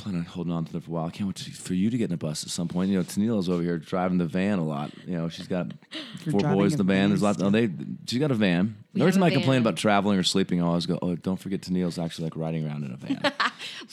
plan 0.00 0.14
on 0.16 0.24
holding 0.24 0.52
on 0.52 0.64
to 0.64 0.72
them 0.72 0.80
for 0.80 0.90
a 0.90 0.94
while. 0.94 1.06
I 1.06 1.10
can't 1.10 1.28
wait 1.28 1.36
to, 1.36 1.50
for 1.52 1.74
you 1.74 1.90
to 1.90 1.96
get 1.98 2.10
in 2.10 2.14
a 2.14 2.16
bus 2.16 2.42
at 2.44 2.50
some 2.50 2.68
point. 2.68 2.90
You 2.90 2.96
know, 2.98 3.02
Tenille's 3.02 3.48
over 3.48 3.62
here 3.62 3.78
driving 3.78 4.18
the 4.18 4.26
van 4.26 4.58
a 4.58 4.64
lot. 4.64 4.90
You 5.06 5.16
know, 5.16 5.28
she's 5.28 5.46
got 5.48 5.72
You're 6.24 6.32
four 6.32 6.40
boys 6.52 6.72
in 6.72 6.78
the 6.78 6.84
van. 6.84 6.96
van 6.96 7.08
There's 7.10 7.22
lots. 7.22 7.42
Oh, 7.42 7.50
they 7.50 7.70
she's 8.06 8.18
got 8.20 8.30
a 8.30 8.34
van. 8.34 8.76
We 8.92 9.00
Every 9.00 9.10
have 9.12 9.14
time 9.14 9.22
a 9.22 9.26
I 9.26 9.30
complain 9.30 9.60
about 9.60 9.76
traveling 9.76 10.18
or 10.18 10.22
sleeping, 10.24 10.60
I 10.60 10.66
always 10.66 10.86
go, 10.86 10.98
"Oh, 11.00 11.14
don't 11.14 11.36
forget 11.38 11.62
Tenille's 11.62 11.98
actually 11.98 12.24
like 12.24 12.36
riding 12.36 12.66
around 12.66 12.84
in 12.84 12.92
a 12.92 12.96
van." 12.96 13.32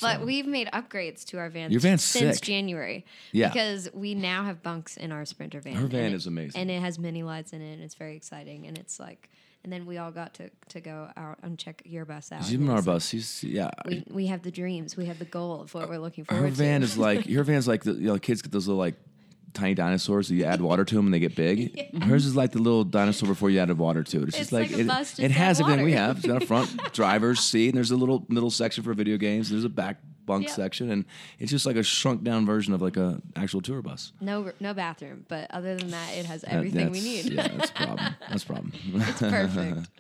But 0.02 0.26
we've 0.26 0.46
made 0.48 0.70
upgrades 0.74 1.26
to 1.26 1.40
our 1.40 1.50
van. 1.50 1.72
Your 1.72 1.82
van's 1.82 2.04
since 2.04 2.38
sick. 2.38 2.44
January. 2.46 3.06
Yeah. 3.32 3.50
Because 3.50 3.90
we 3.94 4.16
now 4.16 4.44
have 4.46 4.64
bunks 4.64 4.96
in 4.96 5.12
our 5.12 5.26
Sprinter 5.26 5.60
van. 5.60 5.74
Her 5.74 5.88
van 5.88 6.06
and 6.06 6.14
it- 6.14 6.18
is 6.18 6.28
amazing. 6.28 6.62
and 6.62 6.72
it 6.72 6.82
has 6.82 6.98
mini 7.00 7.24
lights 7.24 7.52
in 7.54 7.62
it, 7.62 7.74
and 7.74 7.84
it's 7.84 7.96
very 7.96 8.16
exciting. 8.16 8.66
And 8.68 8.78
it's 8.78 9.00
like, 9.00 9.30
and 9.64 9.74
then 9.74 9.86
we 9.86 9.98
all 9.98 10.12
got 10.12 10.34
to 10.36 10.50
to 10.70 10.82
go 10.82 11.10
out 11.18 11.40
and 11.44 11.58
check 11.58 11.82
your 11.86 12.06
bus 12.06 12.32
out. 12.32 12.50
In 12.52 12.70
our 12.70 12.82
bus. 12.82 13.10
She's 13.10 13.44
yeah. 13.44 13.72
We, 13.86 14.04
we 14.10 14.28
have 14.28 14.42
the 14.42 14.52
dreams. 14.52 14.96
We 14.96 15.06
have 15.06 15.20
the 15.20 15.26
goal 15.26 15.62
of 15.62 15.74
what 15.74 15.90
we're 15.90 16.00
looking 16.00 16.26
forward 16.26 16.44
her 16.44 16.50
van 16.50 16.82
to. 16.82 16.86
is 16.86 16.98
like 16.98 17.28
her 17.30 17.44
van's 17.44 17.68
like 17.68 17.84
the 17.84 17.94
you 17.94 18.08
know 18.08 18.18
kids 18.18 18.42
get 18.42 18.52
those 18.52 18.68
little 18.68 18.80
like 18.80 18.96
tiny 19.54 19.74
dinosaurs 19.74 20.30
you 20.30 20.44
add 20.44 20.62
water 20.62 20.86
to 20.86 20.96
them 20.96 21.06
and 21.06 21.14
they 21.14 21.20
get 21.20 21.36
big. 21.36 21.94
Hers 22.04 22.26
is 22.26 22.36
like 22.36 22.52
the 22.52 22.60
little 22.60 22.84
dinosaur 22.84 23.28
before 23.28 23.50
you 23.50 23.60
added 23.60 23.78
water 23.78 24.04
to 24.04 24.24
it. 24.24 24.30
It's 24.30 24.38
just 24.38 24.52
like, 24.52 24.70
like 24.70 24.80
a 24.80 24.82
it, 24.82 24.88
bus 24.88 25.10
just 25.10 25.20
it 25.20 25.32
has 25.32 25.60
add 25.60 25.64
everything 25.64 25.86
we 25.86 25.94
have. 25.94 26.18
It's 26.18 26.28
got 26.28 26.44
a 26.44 26.46
front 26.46 26.76
driver's 26.94 27.40
seat 27.40 27.70
and 27.70 27.78
there's 27.78 27.92
a 27.92 27.98
little 27.98 28.26
middle 28.30 28.52
section 28.52 28.84
for 28.84 28.94
video 28.94 29.18
games. 29.18 29.50
There's 29.50 29.64
a 29.64 29.70
back 29.70 29.98
bunk 30.28 30.44
Yep. 30.46 30.56
section 30.56 30.92
and 30.92 31.06
it's 31.40 31.50
just 31.50 31.66
like 31.66 31.76
a 31.76 31.82
shrunk 31.82 32.24
down 32.24 32.46
version 32.46 32.74
of 32.76 32.82
like 32.84 32.98
a 32.98 33.20
actual 33.36 33.62
tour 33.62 33.82
bus. 33.82 34.12
no 34.22 34.52
no 34.60 34.76
bathroom, 34.76 35.26
but 35.28 35.50
other 35.50 35.76
than 35.76 35.90
that, 35.90 36.14
it 36.16 36.28
has 36.28 36.42
That- 36.42 36.54
everything 36.54 36.92
we 36.92 37.02
need. 37.02 37.26
Yeah, 37.34 37.48
that's 37.48 37.72
a 37.72 37.74
problem. 37.86 38.16
That's 38.30 38.44
a 38.44 38.46
problem. 38.46 38.74
it's 38.96 39.20
perfect. 39.20 39.90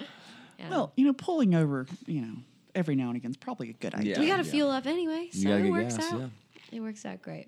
Yeah. 0.59 0.69
Well, 0.71 0.91
you 0.95 1.05
know, 1.05 1.13
pulling 1.13 1.53
over, 1.53 1.85
you 2.07 2.19
know, 2.21 2.33
every 2.73 2.95
now 2.95 3.09
and 3.09 3.15
again 3.15 3.29
is 3.29 3.37
probably 3.37 3.69
a 3.69 3.73
good 3.73 3.93
idea. 3.93 4.15
Yeah. 4.15 4.19
we 4.21 4.25
got 4.27 4.37
to 4.37 4.43
yeah. 4.43 4.49
fuel 4.51 4.71
up 4.71 4.87
anyway, 4.87 5.29
so 5.31 5.49
it 5.49 5.69
works 5.69 5.97
gas, 5.97 6.11
out. 6.13 6.19
yeah. 6.19 6.27
It 6.71 6.79
works 6.79 7.05
out 7.05 7.21
great. 7.21 7.47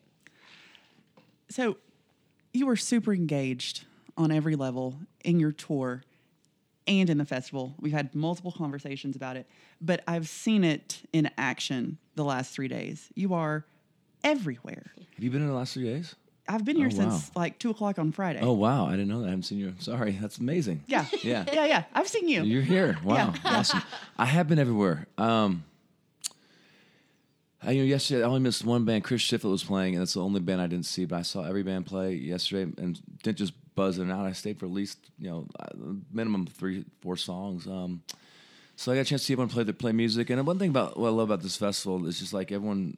So 1.49 1.77
you 2.53 2.67
were 2.67 2.75
super 2.75 3.11
engaged 3.11 3.85
on 4.15 4.31
every 4.31 4.55
level 4.55 4.99
in 5.23 5.39
your 5.39 5.51
tour. 5.51 6.03
And 6.89 7.09
in 7.09 7.17
the 7.17 7.25
festival. 7.25 7.73
We've 7.79 7.93
had 7.93 8.13
multiple 8.13 8.51
conversations 8.51 9.15
about 9.15 9.37
it, 9.37 9.47
but 9.79 10.03
I've 10.07 10.27
seen 10.27 10.63
it 10.65 11.01
in 11.13 11.29
action 11.37 11.97
the 12.15 12.25
last 12.25 12.51
three 12.53 12.67
days. 12.67 13.07
You 13.15 13.33
are 13.35 13.63
everywhere. 14.23 14.91
Have 15.15 15.23
you 15.23 15.29
been 15.31 15.41
in 15.41 15.47
the 15.47 15.53
last 15.53 15.75
three 15.75 15.85
days? 15.85 16.15
I've 16.47 16.65
been 16.65 16.77
here 16.77 16.89
Oh, 16.91 16.97
wow. 16.97 17.09
since 17.11 17.31
like 17.35 17.59
two 17.59 17.69
o'clock 17.69 17.99
on 17.99 18.11
Friday. 18.11 18.39
Oh 18.41 18.53
wow, 18.53 18.87
I 18.87 18.91
didn't 18.91 19.07
know 19.09 19.19
that. 19.19 19.27
I 19.27 19.29
haven't 19.29 19.43
seen 19.43 19.59
you. 19.59 19.75
Sorry, 19.77 20.17
that's 20.19 20.39
amazing. 20.39 20.83
yeah, 20.87 21.05
Yeah. 21.23 21.45
yeah, 21.53 21.65
yeah. 21.65 21.83
I've 21.93 22.07
seen 22.07 22.27
you. 22.27 22.41
You're 22.43 22.63
here. 22.63 22.97
Wow, 23.03 23.15
Yeah. 23.15 23.35
awesome. 23.45 23.83
I 24.17 24.25
have 24.25 24.47
been 24.47 24.57
everywhere. 24.57 25.05
Um, 25.19 25.63
I, 27.61 27.71
you 27.71 27.81
know, 27.81 27.87
yesterday 27.87 28.23
I 28.23 28.25
only 28.25 28.39
missed 28.39 28.63
one 28.65 28.85
band. 28.85 29.03
Chris 29.03 29.21
Shiflett 29.21 29.51
was 29.51 29.63
playing, 29.63 29.93
and 29.93 30.01
that's 30.01 30.13
the 30.13 30.23
only 30.23 30.39
band 30.39 30.61
I 30.61 30.67
didn't 30.67 30.85
see. 30.85 31.05
But 31.05 31.17
I 31.17 31.21
saw 31.23 31.43
every 31.43 31.61
band 31.61 31.85
play 31.85 32.13
yesterday, 32.15 32.71
and 32.81 32.99
didn't 33.21 33.37
just 33.37 33.53
buzz 33.79 33.97
in 33.97 34.09
and 34.09 34.11
out. 34.11 34.25
I 34.25 34.33
stayed 34.33 34.59
for 34.59 34.65
at 34.65 34.73
least 34.73 34.97
you 35.17 35.29
know 35.29 35.47
uh, 35.57 35.67
minimum 36.11 36.45
three, 36.47 36.83
four 37.01 37.15
songs. 37.15 37.65
Um, 37.65 38.03
so 38.75 38.91
I 38.91 38.95
got 38.95 39.01
a 39.01 39.05
chance 39.05 39.21
to 39.21 39.25
see 39.27 39.33
everyone 39.33 39.49
play 39.49 39.63
the 39.63 39.73
play 39.73 39.93
music. 39.93 40.29
And 40.29 40.45
one 40.45 40.59
thing 40.59 40.69
about 40.69 40.97
what 40.99 41.07
I 41.07 41.11
love 41.11 41.29
about 41.29 41.41
this 41.41 41.55
festival 41.55 42.05
is 42.05 42.19
just 42.19 42.33
like 42.33 42.51
everyone. 42.51 42.97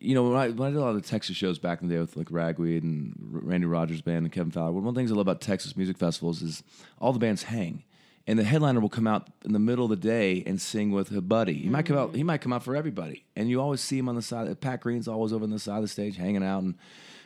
You 0.00 0.14
know, 0.16 0.24
when 0.24 0.36
I, 0.36 0.48
when 0.48 0.68
I 0.68 0.70
did 0.72 0.78
a 0.78 0.80
lot 0.80 0.96
of 0.96 1.02
the 1.02 1.08
Texas 1.08 1.36
shows 1.36 1.58
back 1.60 1.80
in 1.80 1.88
the 1.88 1.94
day 1.94 2.00
with 2.00 2.16
like 2.16 2.30
Ragweed 2.30 2.82
and 2.82 3.14
Randy 3.16 3.66
Rogers 3.66 4.02
Band 4.02 4.24
and 4.24 4.32
Kevin 4.32 4.50
Fowler, 4.50 4.72
one 4.72 4.86
of 4.86 4.94
the 4.94 4.98
things 4.98 5.12
I 5.12 5.14
love 5.14 5.28
about 5.28 5.40
Texas 5.40 5.76
music 5.76 5.96
festivals 5.96 6.42
is 6.42 6.62
all 7.00 7.12
the 7.12 7.20
bands 7.20 7.44
hang, 7.44 7.84
and 8.26 8.36
the 8.38 8.44
headliner 8.44 8.80
will 8.80 8.88
come 8.88 9.06
out 9.06 9.28
in 9.44 9.52
the 9.52 9.60
middle 9.60 9.84
of 9.84 9.90
the 9.90 9.96
day 9.96 10.42
and 10.44 10.60
sing 10.60 10.90
with 10.90 11.12
a 11.12 11.22
buddy. 11.22 11.54
He 11.54 11.68
might 11.68 11.86
come 11.86 11.96
out. 11.96 12.14
He 12.16 12.24
might 12.24 12.40
come 12.40 12.52
out 12.52 12.64
for 12.64 12.74
everybody, 12.74 13.24
and 13.36 13.48
you 13.48 13.60
always 13.60 13.80
see 13.80 13.96
him 13.96 14.08
on 14.08 14.16
the 14.16 14.22
side. 14.22 14.60
Pat 14.60 14.80
Green's 14.80 15.08
always 15.08 15.32
over 15.32 15.44
on 15.44 15.50
the 15.50 15.58
side 15.58 15.76
of 15.76 15.82
the 15.82 15.88
stage 15.88 16.16
hanging 16.16 16.44
out. 16.44 16.62
And 16.64 16.74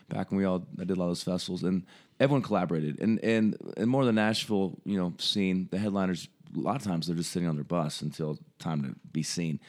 back 0.09 0.31
when 0.31 0.39
we 0.39 0.45
all 0.45 0.67
I 0.81 0.85
did 0.85 0.97
a 0.97 1.01
lot 1.01 1.07
of 1.07 1.11
those 1.11 1.23
festivals, 1.23 1.63
and 1.63 1.85
everyone 2.21 2.43
collaborated. 2.43 3.01
And 3.01 3.19
and 3.21 3.57
and 3.77 3.89
more 3.89 4.05
the 4.05 4.13
Nashville, 4.13 4.79
you 4.85 4.99
know, 4.99 5.15
scene, 5.19 5.69
the 5.71 5.79
headliners 5.79 6.29
a 6.55 6.61
lot 6.61 6.77
of 6.77 6.83
times 6.83 7.07
they're 7.07 7.17
just 7.17 7.33
sitting 7.33 7.49
on 7.49 7.57
their 7.57 7.65
bus 7.65 8.03
until 8.03 8.39
time 8.59 8.83
to 8.83 8.95
be 9.13 9.23
seen. 9.23 9.61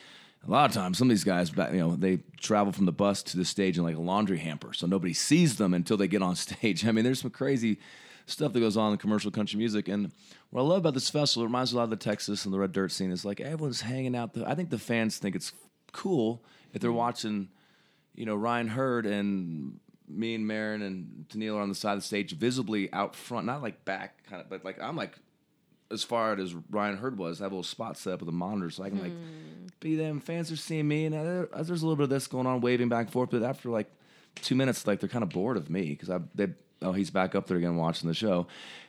A 0.48 0.52
lot 0.52 0.70
of 0.70 0.76
times, 0.76 0.98
some 0.98 1.08
of 1.08 1.10
these 1.10 1.24
guys, 1.24 1.52
you 1.52 1.80
know, 1.80 1.96
they 1.96 2.20
travel 2.40 2.72
from 2.72 2.86
the 2.86 2.92
bus 2.92 3.24
to 3.24 3.38
the 3.38 3.44
stage 3.44 3.78
in 3.78 3.84
like 3.84 3.96
a 3.96 4.02
laundry 4.02 4.38
hamper, 4.38 4.72
so 4.72 4.88
nobody 4.88 5.14
sees 5.14 5.58
them 5.58 5.74
until 5.74 5.98
they 5.98 6.08
get 6.08 6.22
on 6.22 6.36
stage. 6.48 6.86
I 6.86 6.92
mean, 6.92 7.04
there's 7.04 7.22
some 7.22 7.32
crazy 7.32 7.80
stuff 8.28 8.54
that 8.54 8.60
goes 8.60 8.78
on 8.78 8.92
in 8.92 8.98
commercial 8.98 9.32
country 9.32 9.58
music. 9.58 9.88
And 9.88 10.12
what 10.52 10.62
I 10.62 10.66
love 10.66 10.80
about 10.80 10.94
this 10.94 11.10
festival, 11.10 11.44
it 11.44 11.48
reminds 11.48 11.74
me 11.74 11.78
a 11.78 11.80
lot 11.80 11.86
of 11.86 11.90
the 11.90 11.96
Texas 11.96 12.46
and 12.46 12.54
the 12.54 12.60
Red 12.60 12.72
Dirt 12.72 12.92
scene. 12.92 13.12
Is 13.12 13.26
like 13.26 13.42
everyone's 13.42 13.82
hanging 13.82 14.16
out. 14.16 14.32
I 14.46 14.54
think 14.54 14.70
the 14.70 14.78
fans 14.78 15.18
think 15.18 15.36
it's 15.36 15.52
cool 15.92 16.44
if 16.74 16.82
they're 16.82 16.92
watching, 16.92 17.50
you 18.14 18.26
know, 18.26 18.36
Ryan 18.36 18.68
Hurd 18.68 19.06
and 19.06 19.80
me 20.08 20.36
and 20.36 20.48
Maren 20.48 20.82
and 20.82 21.26
Tennille 21.30 21.56
are 21.56 21.62
on 21.62 21.70
the 21.70 21.76
side 21.76 21.94
of 21.94 22.00
the 22.00 22.06
stage, 22.06 22.36
visibly 22.36 22.92
out 22.94 23.16
front, 23.16 23.46
not 23.46 23.62
like 23.62 23.84
back 23.86 24.24
kind 24.30 24.42
of, 24.42 24.50
but 24.50 24.64
like 24.64 24.82
I'm 24.82 24.96
like 24.96 25.18
as 25.92 26.04
far 26.04 26.32
out 26.32 26.40
as 26.40 26.54
Ryan 26.70 26.98
Hurd 26.98 27.18
was. 27.18 27.42
I 27.42 27.46
have 27.46 27.52
a 27.52 27.56
little 27.56 27.64
spot 27.64 27.98
set 27.98 28.14
up 28.14 28.20
with 28.20 28.30
a 28.30 28.34
monitor, 28.34 28.70
so 28.70 28.84
I 28.84 28.90
can 28.90 29.02
like 29.02 29.14
be 29.80 29.96
them. 29.96 30.20
Fans 30.20 30.52
are 30.52 30.58
seeing 30.58 30.88
me, 30.88 31.06
and 31.06 31.16
uh, 31.16 31.46
there's 31.64 31.82
a 31.82 31.86
little 31.86 31.96
bit 31.96 32.04
of 32.04 32.10
this 32.10 32.28
going 32.28 32.48
on, 32.48 32.62
waving 32.62 32.90
back 32.90 33.06
and 33.06 33.14
forth. 33.14 33.30
But 33.32 33.44
after 33.44 33.70
like 33.70 33.90
two 34.36 34.56
minutes, 34.56 34.86
like 34.88 35.00
they're 35.00 35.10
kind 35.10 35.24
of 35.24 35.30
bored 35.30 35.58
of 35.58 35.70
me 35.70 35.90
because 35.90 36.10
I 36.10 36.20
they 36.36 36.50
oh 36.82 36.94
he's 36.94 37.10
back 37.10 37.36
up 37.36 37.48
there 37.48 37.58
again 37.58 37.76
watching 37.76 38.08
the 38.08 38.14
show, 38.16 38.48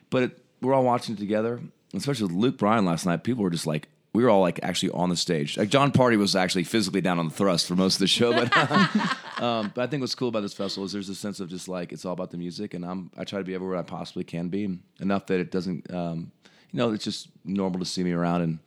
but 0.09 0.23
it, 0.23 0.43
we're 0.61 0.73
all 0.73 0.83
watching 0.83 1.15
it 1.15 1.19
together. 1.19 1.59
Especially 1.93 2.27
with 2.27 2.35
Luke 2.35 2.57
Bryan 2.57 2.85
last 2.85 3.05
night, 3.05 3.23
people 3.23 3.43
were 3.43 3.49
just 3.49 3.67
like. 3.67 3.89
We 4.13 4.23
were 4.23 4.29
all 4.29 4.41
like 4.41 4.59
actually 4.63 4.89
on 4.91 5.09
the 5.09 5.15
stage. 5.15 5.57
Like 5.57 5.69
Jon 5.69 5.91
Pardi 5.91 6.17
was 6.17 6.35
actually 6.35 6.63
physically 6.63 7.01
down 7.01 7.19
on 7.19 7.27
the 7.29 7.33
thrust 7.33 7.67
for 7.67 7.75
most 7.75 7.95
of 7.95 7.99
the 7.99 8.07
show, 8.07 8.33
but 8.33 8.57
um, 9.41 9.71
but 9.75 9.83
I 9.83 9.87
think 9.87 10.01
what's 10.01 10.15
cool 10.15 10.29
about 10.29 10.41
this 10.41 10.53
festival 10.53 10.85
is 10.85 10.93
there's 10.93 11.09
a 11.09 11.15
sense 11.15 11.39
of 11.39 11.49
just 11.49 11.67
like 11.67 11.91
it's 11.91 12.05
all 12.05 12.13
about 12.13 12.31
the 12.31 12.37
music, 12.37 12.73
and 12.73 12.83
I'm 12.83 13.11
I 13.17 13.23
try 13.23 13.39
to 13.39 13.45
be 13.45 13.53
everywhere 13.53 13.77
I 13.77 13.83
possibly 13.83 14.23
can 14.23 14.49
be, 14.49 14.79
enough 14.99 15.27
that 15.27 15.39
it 15.39 15.51
doesn't, 15.51 15.93
um, 15.93 16.31
you 16.71 16.77
know, 16.77 16.91
it's 16.91 17.03
just 17.03 17.27
normal 17.45 17.79
to 17.79 17.85
see 17.85 18.03
me 18.03 18.11
around 18.11 18.41
and 18.41 18.59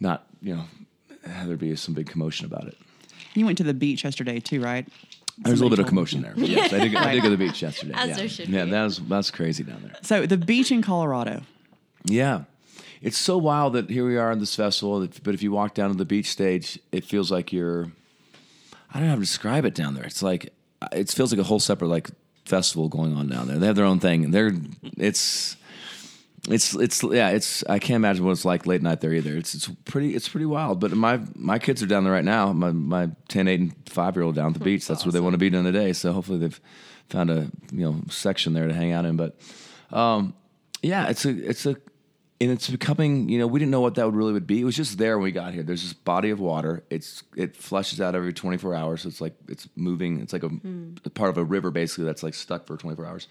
not, 0.00 0.26
you 0.40 0.56
know, 0.56 0.64
there 1.44 1.56
be 1.56 1.74
some 1.76 1.94
big 1.94 2.06
commotion 2.06 2.46
about 2.46 2.66
it. 2.66 2.76
You 3.34 3.44
went 3.44 3.58
to 3.58 3.64
the 3.64 3.74
beach 3.74 4.04
yesterday 4.04 4.40
too, 4.40 4.60
right? 4.60 4.88
There's 5.38 5.60
a 5.60 5.62
little 5.62 5.76
bit 5.76 5.82
of 5.82 5.88
commotion 5.88 6.22
there. 6.22 6.34
But 6.34 6.48
yes, 6.48 6.72
I 6.72 6.78
did, 6.80 6.96
I 6.96 7.14
did 7.14 7.22
go 7.22 7.30
to 7.30 7.36
the 7.36 7.44
beach 7.44 7.62
yesterday. 7.62 7.94
As 7.94 8.08
yeah. 8.08 8.16
there 8.16 8.28
should 8.28 8.48
yeah, 8.48 8.64
be. 8.64 8.70
that 8.70 8.84
was 8.84 8.98
that's 8.98 9.30
crazy 9.30 9.62
down 9.62 9.82
there. 9.82 9.94
So 10.02 10.26
the 10.26 10.36
beach 10.36 10.72
in 10.72 10.82
Colorado. 10.82 11.42
Yeah. 12.04 12.44
It's 13.00 13.18
so 13.18 13.38
wild 13.38 13.74
that 13.74 13.90
here 13.90 14.06
we 14.06 14.16
are 14.16 14.32
in 14.32 14.40
this 14.40 14.54
festival, 14.54 15.06
but 15.22 15.34
if 15.34 15.42
you 15.42 15.52
walk 15.52 15.74
down 15.74 15.90
to 15.90 15.96
the 15.96 16.04
beach 16.04 16.30
stage, 16.30 16.78
it 16.92 17.04
feels 17.04 17.30
like 17.30 17.52
you're 17.52 17.92
I 18.92 18.98
don't 18.98 19.04
know 19.04 19.10
how 19.10 19.14
to 19.16 19.20
describe 19.20 19.64
it 19.64 19.74
down 19.74 19.94
there. 19.94 20.04
It's 20.04 20.22
like 20.22 20.52
it 20.92 21.10
feels 21.10 21.32
like 21.32 21.40
a 21.40 21.44
whole 21.44 21.60
separate 21.60 21.88
like 21.88 22.10
festival 22.44 22.88
going 22.88 23.14
on 23.14 23.28
down 23.28 23.48
there. 23.48 23.58
They 23.58 23.66
have 23.66 23.76
their 23.76 23.84
own 23.84 24.00
thing. 24.00 24.30
They're 24.30 24.52
it's 24.96 25.56
it's 26.48 26.74
it's 26.74 27.02
yeah, 27.02 27.30
it's 27.30 27.62
I 27.68 27.78
can't 27.78 27.96
imagine 27.96 28.24
what 28.24 28.32
it's 28.32 28.44
like 28.44 28.66
late 28.66 28.82
night 28.82 29.00
there 29.00 29.12
either. 29.12 29.36
It's 29.36 29.54
it's 29.54 29.68
pretty 29.84 30.14
it's 30.14 30.28
pretty 30.28 30.46
wild. 30.46 30.80
But 30.80 30.92
my 30.92 31.20
my 31.34 31.58
kids 31.58 31.82
are 31.82 31.86
down 31.86 32.04
there 32.04 32.12
right 32.12 32.24
now. 32.24 32.52
My 32.52 32.72
my 32.72 33.10
10, 33.28 33.48
8 33.48 33.60
and 33.60 33.74
5 33.86 34.16
year 34.16 34.22
old 34.22 34.34
down 34.34 34.48
at 34.48 34.54
the 34.54 34.64
beach. 34.64 34.86
That's 34.86 35.04
where 35.04 35.12
they 35.12 35.20
want 35.20 35.34
to 35.34 35.38
be 35.38 35.50
during 35.50 35.66
the 35.66 35.72
day. 35.72 35.92
So 35.92 36.12
hopefully 36.12 36.38
they've 36.38 36.60
found 37.10 37.30
a, 37.30 37.50
you 37.72 37.84
know, 37.84 38.00
section 38.08 38.52
there 38.54 38.66
to 38.66 38.74
hang 38.74 38.92
out 38.92 39.04
in, 39.04 39.16
but 39.16 39.36
um 39.92 40.34
yeah, 40.82 41.08
it's 41.08 41.24
a 41.24 41.30
it's 41.30 41.66
a 41.66 41.76
and 42.40 42.50
it's 42.50 42.70
becoming 42.70 43.28
you 43.28 43.38
know 43.38 43.46
we 43.46 43.58
didn't 43.58 43.70
know 43.72 43.80
what 43.80 43.96
that 43.96 44.06
would 44.06 44.14
really 44.14 44.32
would 44.32 44.46
be 44.46 44.60
it 44.60 44.64
was 44.64 44.76
just 44.76 44.96
there 44.98 45.18
when 45.18 45.24
we 45.24 45.32
got 45.32 45.52
here 45.54 45.62
there's 45.62 45.82
this 45.82 45.92
body 45.92 46.30
of 46.30 46.38
water 46.40 46.84
it's 46.90 47.22
it 47.36 47.56
flushes 47.56 48.00
out 48.00 48.14
every 48.14 48.32
24 48.32 48.74
hours 48.74 49.02
so 49.02 49.08
it's 49.08 49.20
like 49.20 49.34
it's 49.48 49.68
moving 49.76 50.20
it's 50.20 50.32
like 50.32 50.44
a, 50.44 50.48
hmm. 50.48 50.94
a 51.04 51.10
part 51.10 51.30
of 51.30 51.38
a 51.38 51.44
river 51.44 51.70
basically 51.70 52.04
that's 52.04 52.22
like 52.22 52.34
stuck 52.34 52.66
for 52.66 52.76
24 52.76 53.04
hours 53.06 53.28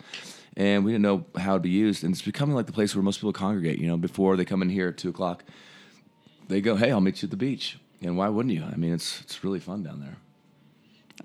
and 0.55 0.83
we 0.83 0.91
didn't 0.91 1.03
know 1.03 1.25
how 1.37 1.53
to 1.53 1.59
be 1.59 1.69
used 1.69 2.03
and 2.03 2.13
it's 2.13 2.21
becoming 2.21 2.55
like 2.55 2.65
the 2.65 2.73
place 2.73 2.95
where 2.95 3.03
most 3.03 3.17
people 3.17 3.33
congregate 3.33 3.79
you 3.79 3.87
know 3.87 3.97
before 3.97 4.35
they 4.35 4.45
come 4.45 4.61
in 4.61 4.69
here 4.69 4.89
at 4.89 4.97
2 4.97 5.09
o'clock 5.09 5.43
they 6.49 6.59
go 6.61 6.75
hey 6.75 6.91
i'll 6.91 7.01
meet 7.01 7.21
you 7.21 7.27
at 7.27 7.31
the 7.31 7.37
beach 7.37 7.77
and 8.01 8.17
why 8.17 8.27
wouldn't 8.27 8.53
you 8.53 8.63
i 8.63 8.75
mean 8.75 8.93
it's 8.93 9.21
it's 9.21 9.43
really 9.43 9.59
fun 9.59 9.83
down 9.83 9.99
there 10.01 10.17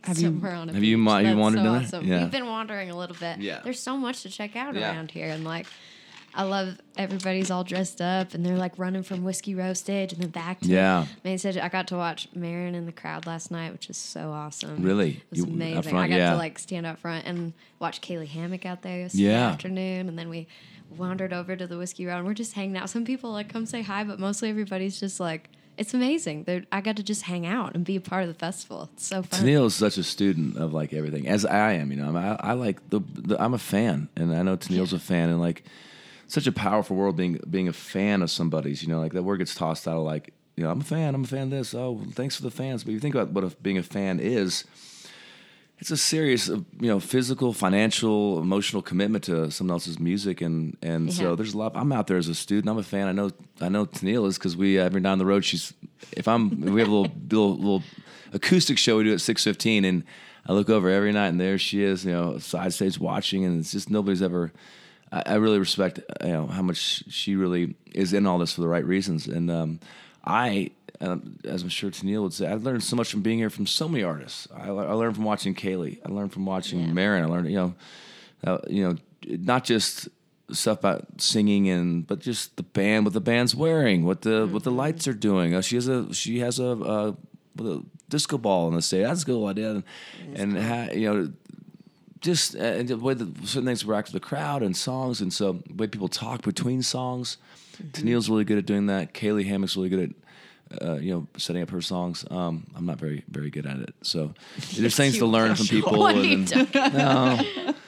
Have 0.04 0.18
you? 0.18 0.28
somewhere 0.28 0.54
on 0.54 0.70
a 0.70 0.72
have 0.72 0.84
you 0.84 0.96
beach. 0.96 1.04
mi- 1.04 1.18
you 1.18 1.24
That's 1.24 1.36
wandered 1.36 1.58
so 1.58 1.64
down 1.64 1.72
there? 1.74 1.82
awesome. 1.82 2.06
Yeah. 2.06 2.22
We've 2.22 2.30
been 2.30 2.46
wandering 2.46 2.90
a 2.90 2.96
little 2.96 3.16
bit. 3.16 3.38
Yeah. 3.40 3.60
There's 3.62 3.78
so 3.80 3.96
much 3.96 4.22
to 4.22 4.30
check 4.30 4.56
out 4.56 4.74
Yeah. 4.74 4.90
around 4.90 5.10
here, 5.10 5.28
and 5.28 5.44
like, 5.44 5.66
I 6.34 6.44
love 6.44 6.78
everybody's 6.96 7.50
all 7.50 7.62
dressed 7.64 8.00
up, 8.00 8.32
and 8.34 8.44
they're 8.44 8.56
like 8.56 8.78
running 8.78 9.02
from 9.02 9.22
Whiskey 9.22 9.54
Row 9.54 9.74
stage 9.74 10.12
and 10.12 10.22
then 10.22 10.30
back 10.30 10.60
to 10.60 10.68
Yeah. 10.68 11.06
main 11.24 11.36
stage. 11.38 11.56
I 11.58 11.68
got 11.68 11.88
to 11.88 11.96
watch 11.96 12.28
Maren 12.34 12.74
in 12.74 12.86
the 12.86 12.92
crowd 12.92 13.26
last 13.26 13.50
night, 13.50 13.72
which 13.72 13.90
is 13.90 13.96
so 13.98 14.30
awesome. 14.30 14.82
Really? 14.82 15.10
it 15.10 15.22
was 15.30 15.38
You- 15.40 15.44
amazing. 15.46 15.82
front, 15.82 15.96
I 15.98 16.08
got 16.08 16.16
yeah. 16.16 16.30
to 16.30 16.36
like 16.36 16.58
stand 16.58 16.86
up 16.86 16.98
front 17.00 17.26
and 17.26 17.52
watch 17.80 18.00
Caylee 18.00 18.28
Hammack 18.28 18.64
out 18.64 18.82
there 18.82 19.00
yesterday 19.00 19.24
Yeah. 19.24 19.48
afternoon, 19.50 20.08
and 20.08 20.18
then 20.18 20.28
we 20.30 20.46
wandered 20.96 21.32
over 21.32 21.54
to 21.56 21.66
the 21.66 21.76
Whiskey 21.78 22.06
Row, 22.06 22.16
and 22.16 22.26
we're 22.26 22.34
just 22.34 22.54
hanging 22.54 22.76
out. 22.76 22.88
Some 22.90 23.04
people 23.04 23.30
like 23.32 23.48
come 23.48 23.66
say 23.66 23.82
hi, 23.82 24.04
but 24.04 24.18
mostly 24.18 24.48
everybody's 24.50 24.98
just 25.00 25.20
like. 25.20 25.48
It's 25.78 25.94
amazing. 25.94 26.44
They're, 26.44 26.64
I 26.70 26.82
got 26.82 26.96
to 26.96 27.02
just 27.02 27.22
hang 27.22 27.46
out 27.46 27.74
and 27.74 27.82
be 27.82 27.96
a 27.96 28.00
part 28.00 28.24
of 28.24 28.28
the 28.28 28.34
festival. 28.34 28.90
It's 28.92 29.06
so 29.06 29.22
fun. 29.22 29.40
Tenille 29.40 29.64
is 29.64 29.74
such 29.74 29.96
a 29.96 30.02
student 30.02 30.58
of 30.58 30.74
like 30.74 30.92
everything, 30.92 31.26
as 31.26 31.46
I 31.46 31.72
am. 31.72 31.90
You 31.90 31.96
know, 31.96 32.14
I, 32.14 32.50
I 32.50 32.52
like 32.52 32.90
the, 32.90 33.00
the. 33.14 33.42
I'm 33.42 33.54
a 33.54 33.58
fan, 33.58 34.10
and 34.14 34.34
I 34.36 34.42
know 34.42 34.58
Tenille's 34.58 34.92
a 34.92 34.98
fan, 34.98 35.30
and 35.30 35.40
like, 35.40 35.64
such 36.32 36.46
a 36.46 36.52
powerful 36.52 36.96
world 36.96 37.16
being 37.16 37.38
being 37.48 37.68
a 37.68 37.72
fan 37.72 38.22
of 38.22 38.30
somebody's. 38.30 38.82
You 38.82 38.88
know, 38.88 39.00
like 39.00 39.12
that 39.12 39.22
word 39.22 39.38
gets 39.38 39.54
tossed 39.54 39.86
out 39.86 39.96
of 39.98 40.04
like, 40.04 40.32
you 40.56 40.64
know, 40.64 40.70
I'm 40.70 40.80
a 40.80 40.84
fan. 40.84 41.14
I'm 41.14 41.24
a 41.24 41.26
fan 41.26 41.44
of 41.44 41.50
this. 41.50 41.74
Oh, 41.74 42.00
thanks 42.12 42.36
for 42.36 42.42
the 42.42 42.50
fans. 42.50 42.84
But 42.84 42.90
if 42.90 42.94
you 42.94 43.00
think 43.00 43.14
about 43.14 43.30
what 43.30 43.44
a, 43.44 43.48
being 43.62 43.78
a 43.78 43.82
fan 43.82 44.18
is, 44.20 44.64
it's 45.78 45.90
a 45.90 45.96
serious, 45.96 46.48
uh, 46.48 46.60
you 46.80 46.88
know, 46.88 47.00
physical, 47.00 47.52
financial, 47.52 48.38
emotional 48.40 48.82
commitment 48.82 49.24
to 49.24 49.50
someone 49.50 49.74
else's 49.74 49.98
music, 49.98 50.40
and 50.40 50.76
and 50.82 51.08
Yeah. 51.08 51.14
so 51.14 51.36
there's 51.36 51.54
a 51.54 51.58
lot. 51.58 51.72
I'm 51.74 51.92
out 51.92 52.06
there 52.06 52.16
as 52.18 52.28
a 52.28 52.34
student. 52.34 52.68
I'm 52.70 52.78
a 52.78 52.82
fan. 52.82 53.08
I 53.08 53.12
know 53.12 53.30
I 53.60 53.68
know 53.68 53.84
Tenille 53.86 54.26
is 54.26 54.38
because 54.38 54.56
we 54.56 54.78
uh, 54.78 54.84
every 54.84 55.00
down 55.00 55.18
the 55.18 55.26
road. 55.26 55.44
She's 55.44 55.74
if 56.12 56.26
I'm 56.28 56.60
we 56.60 56.80
have 56.80 56.88
a 56.88 56.92
little 56.94 57.12
little, 57.30 57.56
little 57.56 57.82
acoustic 58.32 58.78
show 58.78 58.96
we 58.96 59.04
do 59.04 59.12
at 59.12 59.20
six 59.20 59.44
fifteen, 59.44 59.84
and 59.84 60.04
I 60.46 60.52
look 60.54 60.70
over 60.70 60.88
every 60.88 61.12
night, 61.12 61.28
and 61.28 61.40
there 61.40 61.58
she 61.58 61.82
is, 61.82 62.04
you 62.04 62.12
know, 62.12 62.38
side 62.38 62.72
stage 62.72 62.98
watching, 62.98 63.44
and 63.44 63.60
it's 63.60 63.72
just 63.72 63.90
nobody's 63.90 64.22
ever. 64.22 64.52
I, 65.12 65.22
I 65.26 65.34
really 65.34 65.58
respect 65.58 66.00
you 66.22 66.28
know 66.28 66.46
how 66.46 66.62
much 66.62 67.04
she 67.08 67.36
really 67.36 67.74
is 67.94 68.12
in 68.12 68.26
all 68.26 68.38
this 68.38 68.54
for 68.54 68.62
the 68.62 68.68
right 68.68 68.84
reasons, 68.84 69.26
and 69.26 69.50
um, 69.50 69.80
I, 70.24 70.70
um, 71.00 71.36
as 71.44 71.62
I'm 71.62 71.68
sure 71.68 71.90
Tenille 71.90 72.22
would 72.22 72.32
say, 72.32 72.46
I 72.46 72.54
learned 72.54 72.82
so 72.82 72.96
much 72.96 73.10
from 73.10 73.22
being 73.22 73.38
here 73.38 73.50
from 73.50 73.66
so 73.66 73.88
many 73.88 74.02
artists. 74.04 74.48
I, 74.54 74.68
I 74.68 74.92
learned 74.92 75.16
from 75.16 75.24
watching 75.24 75.54
Caylee. 75.54 75.98
I 76.06 76.08
learned 76.10 76.32
from 76.32 76.46
watching 76.46 76.80
Yeah. 76.80 76.92
Maren. 76.92 77.24
I 77.24 77.26
learned, 77.26 77.48
you 77.50 77.56
know, 77.56 77.74
uh, 78.44 78.58
you 78.68 78.88
know, 78.88 78.96
not 79.26 79.64
just 79.64 80.08
stuff 80.50 80.78
about 80.78 81.20
singing 81.20 81.68
and, 81.68 82.06
but 82.06 82.20
just 82.20 82.56
the 82.56 82.62
band, 82.62 83.04
what 83.04 83.14
the 83.14 83.20
band's 83.20 83.54
wearing, 83.54 84.04
what 84.04 84.22
the 84.22 84.46
what 84.46 84.62
the 84.64 84.70
lights 84.70 85.06
are 85.08 85.12
doing. 85.14 85.54
Uh, 85.54 85.60
she 85.60 85.74
has 85.76 85.88
a 85.88 86.12
she 86.14 86.38
has 86.40 86.58
a, 86.58 86.70
uh 86.70 87.12
a 87.60 87.80
disco 88.08 88.38
ball 88.38 88.68
in 88.68 88.74
the 88.74 88.82
stage. 88.82 89.04
That's 89.04 89.22
a 89.22 89.26
cool 89.26 89.46
idea, 89.46 89.70
and, 89.72 89.84
and 90.34 90.58
ha, 90.58 90.88
you 90.92 91.12
know. 91.12 91.32
Just 92.22 92.56
uh, 92.56 92.60
and 92.60 92.88
the 92.88 92.96
way 92.96 93.14
that 93.14 93.46
certain 93.46 93.66
things 93.66 93.84
react 93.84 94.08
to 94.08 94.12
the 94.12 94.20
crowd 94.20 94.62
and 94.62 94.76
songs, 94.76 95.20
and 95.20 95.32
so 95.32 95.60
the 95.66 95.74
way 95.74 95.86
people 95.86 96.08
talk 96.08 96.42
between 96.42 96.82
songs. 96.82 97.36
Tenille's 97.92 98.30
really 98.30 98.44
good 98.44 98.58
at 98.58 98.66
doing 98.66 98.86
that. 98.86 99.12
Caylee 99.12 99.48
Hammack's 99.48 99.76
really 99.76 99.88
good 99.88 100.10
at 100.10 100.10
uh, 100.80 100.94
you 100.96 101.12
know, 101.12 101.26
setting 101.36 101.62
up 101.62 101.70
her 101.70 101.82
songs. 101.82 102.24
Um, 102.30 102.66
I'm 102.74 102.86
not 102.86 102.98
very, 102.98 103.24
very 103.28 103.50
good 103.50 103.66
at 103.66 103.78
it. 103.78 103.94
So 104.02 104.34
there's 104.76 104.96
things 104.96 105.18
to 105.18 105.26
learn 105.26 105.54
from 105.54 105.66
people. 105.76 105.98
What 105.98 106.16
are 106.16 106.22
you 106.22 106.32
and, 106.34 106.74
no, 106.74 107.40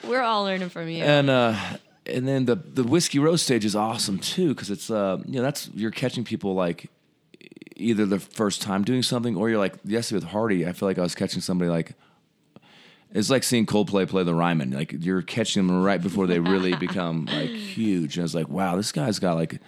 We're 0.07 0.21
all 0.21 0.43
learning 0.43 0.69
from 0.69 0.89
you. 0.89 1.03
and 1.03 1.29
uh, 1.29 1.57
and 2.05 2.27
then 2.27 2.45
the 2.45 2.55
the 2.55 2.83
Whiskey 2.83 3.19
Row 3.19 3.35
stage 3.35 3.65
is 3.65 3.75
awesome 3.75 4.19
too 4.19 4.49
because 4.49 4.69
it's 4.69 4.91
uh 4.91 5.17
you 5.25 5.33
know 5.33 5.41
that's 5.41 5.69
you're 5.73 5.91
catching 5.91 6.23
people 6.23 6.53
like 6.53 6.91
either 7.75 8.05
the 8.05 8.19
first 8.19 8.61
time 8.61 8.83
doing 8.83 9.01
something 9.01 9.35
or 9.35 9.49
you're 9.49 9.57
like 9.59 9.73
yesterday 9.83 10.17
with 10.17 10.29
Hardy 10.31 10.67
I 10.67 10.73
feel 10.73 10.87
like 10.87 10.99
I 10.99 11.01
was 11.01 11.15
catching 11.15 11.41
somebody 11.41 11.69
like 11.69 11.93
it's 13.15 13.29
like 13.29 13.43
seeing 13.43 13.65
Coldplay 13.65 14.07
play 14.07 14.23
the 14.23 14.35
Ryman 14.35 14.71
like 14.71 14.93
you're 14.99 15.21
catching 15.23 15.65
them 15.65 15.81
right 15.83 16.01
before 16.01 16.27
they 16.27 16.39
really 16.39 16.75
become 16.87 17.25
like 17.25 17.49
huge 17.49 18.17
and 18.17 18.25
it's 18.25 18.35
like 18.35 18.49
wow 18.49 18.75
this 18.75 18.91
guy's 18.91 19.19
got 19.19 19.35
like 19.35 19.59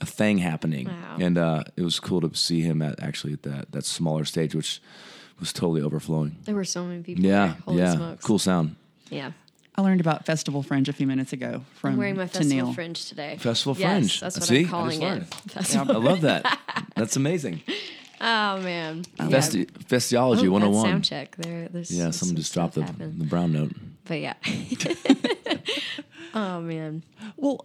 a 0.00 0.06
thing 0.06 0.38
happening 0.38 0.86
Wow. 0.86 1.16
and 1.20 1.38
uh 1.38 1.62
it 1.76 1.82
was 1.82 1.98
cool 2.00 2.20
to 2.20 2.34
see 2.36 2.60
him 2.60 2.82
at 2.82 3.00
actually 3.02 3.32
at 3.32 3.42
that 3.44 3.72
that 3.72 3.84
smaller 3.84 4.24
stage 4.24 4.54
which 4.54 4.80
was 5.40 5.52
totally 5.52 5.80
overflowing 5.82 6.36
There 6.44 6.54
were 6.54 6.64
so 6.64 6.84
many 6.84 7.02
people. 7.02 7.24
yeah 7.24 7.46
there. 7.46 7.56
Holy 7.64 7.78
yeah 7.78 7.92
smokes. 7.94 8.24
cool 8.24 8.38
sound 8.38 8.76
Yeah. 9.10 9.32
I 9.76 9.80
learned 9.82 10.00
about 10.00 10.26
Festival 10.26 10.64
Fringe 10.64 10.88
a 10.88 10.92
few 10.92 11.06
minutes 11.06 11.32
ago 11.32 11.62
from 11.76 11.92
I'm 11.92 11.98
wearing 11.98 12.16
my 12.16 12.26
festival 12.26 12.72
Tenille. 12.72 12.74
fringe 12.74 13.04
today. 13.08 13.36
Festival 13.38 13.76
Yes, 13.78 13.92
Fringe. 13.92 14.20
That's 14.20 14.36
what 14.40 14.48
See? 14.48 14.56
I 14.56 14.58
I'm 14.58 14.64
just 14.64 14.70
calling 14.72 15.02
it. 15.02 15.04
learned. 15.04 15.26
Festival. 15.34 15.96
I 15.96 16.00
love 16.00 16.20
that 16.22 16.58
that's 16.96 17.14
amazing 17.14 17.62
Oh 18.20 18.60
man. 18.60 19.04
Festi- 19.18 19.66
Festiology 19.84 20.46
Oh, 20.48 20.52
101 20.52 20.72
That 20.72 20.88
sound 20.90 20.94
oh 20.96 21.00
check. 21.00 21.36
There, 21.36 21.68
there's 21.68 21.90
Yeah, 21.90 22.04
some 22.06 22.12
someone 22.12 22.36
just 22.36 22.52
dropped 22.54 22.74
the, 22.74 22.82
the 22.98 23.24
brown 23.24 23.52
note. 23.52 23.72
But 24.04 24.20
yeah. 24.20 24.34
oh 26.34 26.60
man. 26.60 27.04
Well, 27.36 27.60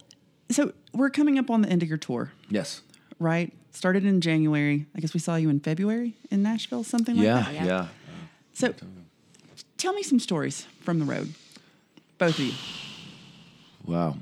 so 0.50 0.72
we're 0.92 1.10
coming 1.10 1.38
up 1.38 1.50
on 1.50 1.62
the 1.62 1.68
end 1.68 1.82
of 1.82 1.88
your 1.88 1.98
tour, 1.98 2.32
Yes. 2.50 2.82
right? 3.18 3.52
Started 3.72 4.04
in 4.04 4.20
January. 4.20 4.86
I 4.94 5.00
guess 5.00 5.14
we 5.14 5.20
saw 5.20 5.34
you 5.36 5.48
in 5.50 5.58
February 5.60 6.14
in 6.30 6.42
Nashville, 6.42 6.84
something 6.84 7.16
like 7.16 7.24
Yeah, 7.24 7.42
that. 7.42 7.54
yeah. 7.54 7.64
Yeah. 7.64 7.86
So 8.52 8.74
tell 9.76 9.92
me 9.92 10.02
some 10.02 10.20
stories 10.20 10.66
from 10.82 10.98
the 11.00 11.04
road, 11.04 11.34
both 12.18 12.38
of 12.38 12.44
you. 12.44 12.52
Wow. 13.84 14.16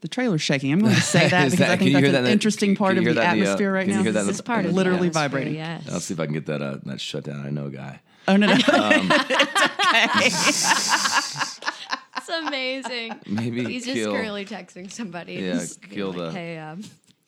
The 0.00 0.08
trailer's 0.08 0.42
shaking. 0.42 0.72
I'm 0.72 0.80
going 0.80 0.94
to 0.94 1.00
say 1.00 1.28
that 1.28 1.44
because 1.46 1.58
that- 1.58 1.70
I 1.70 1.76
think 1.76 1.92
that's 1.92 2.06
hear 2.06 2.16
an 2.16 2.22
that 2.22 2.28
in 2.28 2.32
interesting 2.32 2.70
can 2.70 2.76
part 2.76 2.98
of 2.98 3.04
hear 3.04 3.14
the 3.14 3.20
that 3.20 3.32
in 3.34 3.40
the, 3.40 3.46
uh, 3.46 3.50
atmosphere 3.50 3.72
right 3.72 3.80
can 3.82 3.90
you 3.90 3.96
now. 3.96 4.02
hear 4.04 4.12
that 4.12 4.26
This 4.26 4.36
is 4.36 4.40
part 4.40 4.64
of 4.64 4.72
literally 4.72 5.08
vibrating. 5.08 5.54
Yes. 5.54 5.88
I'll 5.90 6.00
see 6.00 6.14
if 6.14 6.20
I 6.20 6.24
can 6.26 6.34
get 6.34 6.46
that 6.46 6.62
uh, 6.62 6.78
that 6.84 7.00
shut 7.00 7.24
down. 7.24 7.44
I 7.44 7.50
know 7.50 7.66
a 7.66 7.70
guy. 7.70 8.00
Oh 8.28 8.36
no, 8.36 8.46
no. 8.46 8.54
It's 8.54 8.68
okay. 11.58 11.70
it's 12.16 12.28
amazing. 12.28 13.14
Maybe 13.26 13.64
He's 13.64 13.84
just 13.84 13.94
kill 13.96 14.12
currently 14.12 14.44
texting 14.44 14.90
somebody. 14.90 15.36
and 15.36 15.46
Yeah, 15.46 15.52
just 15.54 15.80
being 15.80 15.92
kill 15.94 16.08
like, 16.12 16.16
the- 16.16 16.32
Hey, 16.32 16.58
um, 16.58 16.82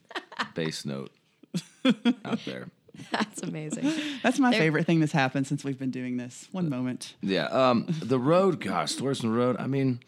bass 0.55 0.85
note 0.85 1.11
out 2.25 2.41
there. 2.45 2.69
that's 3.11 3.43
amazing. 3.43 3.91
That's 4.23 4.39
my 4.39 4.51
There- 4.51 4.61
favorite 4.61 4.87
thing 4.87 5.01
that's 5.01 5.13
happened 5.13 5.47
since 5.47 5.65
we've 5.65 5.79
been 5.79 5.91
doing 5.91 6.17
this. 6.19 6.49
One 6.53 6.69
moment. 6.69 7.15
Yeah. 7.23 7.47
Um, 7.47 7.87
the 7.89 8.19
road, 8.19 8.61
gosh, 8.61 8.93
stories 8.93 9.25
on 9.25 9.31
the 9.31 9.37
road. 9.37 9.57
I 9.59 9.67
mean, 9.67 10.01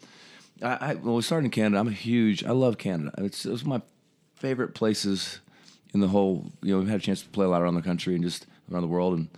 I, 0.63 0.77
I 0.79 0.93
when 0.95 1.15
we 1.15 1.21
started 1.21 1.45
in 1.45 1.51
Canada, 1.51 1.79
I'm 1.79 1.87
a 1.87 1.91
huge. 1.91 2.43
I 2.43 2.51
love 2.51 2.77
Canada. 2.77 3.11
It's 3.17 3.45
it 3.45 3.51
was 3.51 3.65
my 3.65 3.81
favorite 4.35 4.73
places 4.73 5.39
in 5.93 5.99
the 5.99 6.07
whole. 6.07 6.51
You 6.61 6.73
know, 6.73 6.79
we've 6.79 6.89
had 6.89 6.99
a 6.99 7.03
chance 7.03 7.21
to 7.21 7.29
play 7.29 7.45
a 7.45 7.49
lot 7.49 7.61
around 7.61 7.75
the 7.75 7.81
country 7.81 8.15
and 8.15 8.23
just 8.23 8.47
around 8.71 8.81
the 8.81 8.87
world, 8.87 9.17
and 9.17 9.29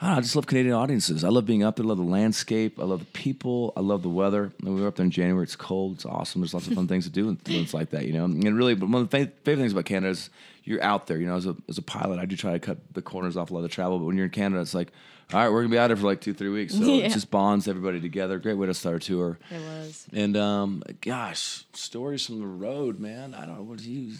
I, 0.00 0.12
know, 0.12 0.16
I 0.16 0.20
just 0.20 0.34
love 0.36 0.46
Canadian 0.46 0.74
audiences. 0.74 1.24
I 1.24 1.28
love 1.28 1.44
being 1.46 1.62
up 1.62 1.76
there. 1.76 1.84
I 1.84 1.88
love 1.88 1.98
the 1.98 2.04
landscape. 2.04 2.78
I 2.80 2.84
love 2.84 3.00
the 3.00 3.04
people. 3.06 3.72
I 3.76 3.80
love 3.80 4.02
the 4.02 4.08
weather. 4.08 4.50
And 4.64 4.74
we 4.74 4.80
were 4.80 4.88
up 4.88 4.96
there 4.96 5.04
in 5.04 5.10
January. 5.10 5.42
It's 5.44 5.56
cold. 5.56 5.96
It's 5.96 6.06
awesome. 6.06 6.40
There's 6.40 6.54
lots 6.54 6.66
of 6.68 6.74
fun 6.74 6.88
things 6.88 7.04
to 7.04 7.10
do 7.10 7.28
and 7.28 7.42
things 7.42 7.74
like 7.74 7.90
that. 7.90 8.06
You 8.06 8.14
know, 8.14 8.24
and 8.24 8.56
really, 8.56 8.74
but 8.74 8.88
one 8.88 9.02
of 9.02 9.10
the 9.10 9.26
fa- 9.26 9.32
favorite 9.44 9.62
things 9.62 9.72
about 9.72 9.84
Canada 9.84 10.10
is 10.10 10.30
you're 10.64 10.82
out 10.82 11.06
there. 11.06 11.18
You 11.18 11.26
know, 11.26 11.36
as 11.36 11.46
a 11.46 11.54
as 11.68 11.76
a 11.78 11.82
pilot, 11.82 12.18
I 12.18 12.24
do 12.24 12.36
try 12.36 12.52
to 12.52 12.58
cut 12.60 12.78
the 12.94 13.02
corners 13.02 13.36
off 13.36 13.50
a 13.50 13.54
lot 13.54 13.60
of 13.60 13.64
the 13.64 13.68
travel. 13.68 13.98
But 13.98 14.06
when 14.06 14.16
you're 14.16 14.26
in 14.26 14.32
Canada, 14.32 14.62
it's 14.62 14.74
like, 14.74 14.90
all 15.34 15.40
right, 15.40 15.50
we're 15.50 15.60
gonna 15.62 15.72
be 15.72 15.78
out 15.78 15.88
there 15.88 15.96
for 15.96 16.06
like 16.06 16.20
two, 16.22 16.32
three 16.34 16.48
weeks. 16.50 16.74
So 16.74 16.80
Yeah. 16.84 17.04
it 17.06 17.12
just 17.12 17.30
bonds 17.30 17.68
everybody 17.68 18.00
together. 18.00 18.38
Great 18.38 18.54
way 18.54 18.66
to 18.68 18.74
start 18.74 18.96
a 18.96 19.06
tour. 19.06 19.38
It 19.50 19.60
was. 19.60 20.06
And 20.14 20.34
um, 20.36 20.82
gosh, 21.02 21.64
stories 21.74 22.24
from 22.26 22.40
the 22.40 22.46
road, 22.46 22.98
man. 23.00 23.34
I 23.34 23.44
don't 23.44 23.56
know 23.56 23.62
what 23.64 23.78
do 23.78 23.90
you. 23.90 24.16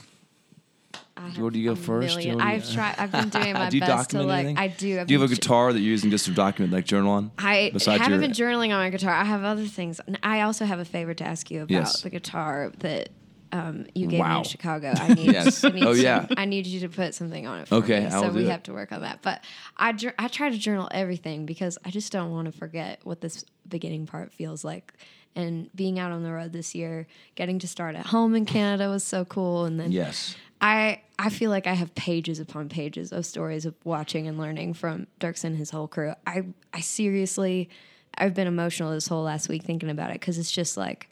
I 1.22 1.30
do 1.30 1.58
you 1.58 1.68
go 1.70 1.74
first, 1.76 2.16
million- 2.16 2.38
Jody? 2.38 2.50
I've 2.50 2.72
tried. 2.72 2.94
I've 2.98 3.12
been 3.12 3.28
doing 3.40 3.52
my 3.54 3.68
do 3.68 3.76
you 3.76 3.80
best 3.80 4.10
to 4.10 4.16
document 4.16 4.28
like. 4.28 4.38
anything? 4.46 4.58
I 4.58 4.68
do. 4.68 5.00
I've 5.00 5.06
Do 5.06 5.14
you 5.14 5.20
have 5.20 5.30
a 5.30 5.34
guitar 5.34 5.72
that 5.72 5.78
you're 5.80 5.90
using 5.90 6.10
just 6.10 6.24
to 6.26 6.30
document, 6.32 6.72
like 6.72 6.84
journal 6.84 7.12
on? 7.12 7.30
I 7.38 7.72
haven't 7.74 8.10
your- 8.10 8.18
been 8.20 8.30
journaling 8.32 8.66
on 8.74 8.78
my 8.80 8.90
guitar. 8.90 9.12
I 9.14 9.24
have 9.24 9.44
other 9.44 9.66
things. 9.66 10.00
I 10.22 10.40
also 10.42 10.64
have 10.64 10.78
a 10.78 10.84
favor 10.84 11.14
to 11.14 11.24
ask 11.24 11.50
you 11.50 11.62
about 11.62 11.70
Yes. 11.70 12.02
the 12.02 12.10
guitar 12.10 12.72
that 12.78 13.10
um, 13.52 13.86
you 13.96 14.06
gave 14.06 14.24
me 14.24 14.36
in 14.38 14.44
Chicago. 14.44 14.92
I 14.96 15.08
need, 15.14 15.32
Yes. 15.32 15.64
I 15.64 15.70
need 15.70 15.84
Oh, 15.84 15.92
to- 15.94 16.00
yeah. 16.00 16.26
I 16.36 16.44
need 16.44 16.66
you 16.66 16.80
to 16.80 16.88
put 16.88 17.14
something 17.14 17.46
on 17.46 17.60
it 17.60 17.68
for 17.68 17.76
Okay, 17.76 18.04
me. 18.04 18.10
So 18.10 18.28
we 18.30 18.44
it. 18.44 18.50
have 18.50 18.62
to 18.64 18.72
work 18.72 18.92
on 18.92 19.00
that. 19.02 19.20
But 19.22 19.42
I, 19.76 19.92
I 20.18 20.28
try 20.28 20.50
to 20.50 20.56
journal 20.56 20.88
everything 20.92 21.46
because 21.46 21.76
I 21.84 21.90
just 21.90 22.12
don't 22.12 22.30
want 22.30 22.46
to 22.46 22.52
forget 22.56 23.00
what 23.04 23.20
this 23.20 23.44
beginning 23.68 24.06
part 24.06 24.32
feels 24.32 24.64
like. 24.64 24.92
And 25.36 25.70
being 25.76 25.98
out 26.00 26.10
on 26.10 26.22
the 26.24 26.32
road 26.32 26.52
this 26.52 26.74
year, 26.74 27.06
getting 27.36 27.58
to 27.60 27.68
start 27.68 27.94
at 27.94 28.06
home 28.06 28.34
in 28.34 28.46
Canada 28.46 28.88
was 28.88 29.04
so 29.04 29.24
cool. 29.24 29.64
And 29.64 29.78
then 29.78 29.92
Yes. 29.92 30.34
I 30.60 31.00
I 31.18 31.30
feel 31.30 31.50
like 31.50 31.66
I 31.66 31.74
have 31.74 31.94
pages 31.94 32.38
upon 32.40 32.68
pages 32.68 33.12
of 33.12 33.24
stories 33.26 33.66
of 33.66 33.74
watching 33.84 34.26
and 34.26 34.38
learning 34.38 34.74
from 34.74 35.06
Dierks 35.20 35.44
and 35.44 35.56
his 35.56 35.70
whole 35.70 35.88
crew. 35.88 36.14
I 36.26 36.44
I 36.72 36.80
seriously 36.80 37.68
I've 38.16 38.34
been 38.34 38.46
emotional 38.46 38.90
this 38.92 39.06
whole 39.06 39.22
last 39.22 39.48
week 39.48 39.62
thinking 39.62 39.88
about 39.90 40.10
it 40.10 40.14
because 40.14 40.38
it's 40.38 40.50
just 40.50 40.76
like 40.76 41.08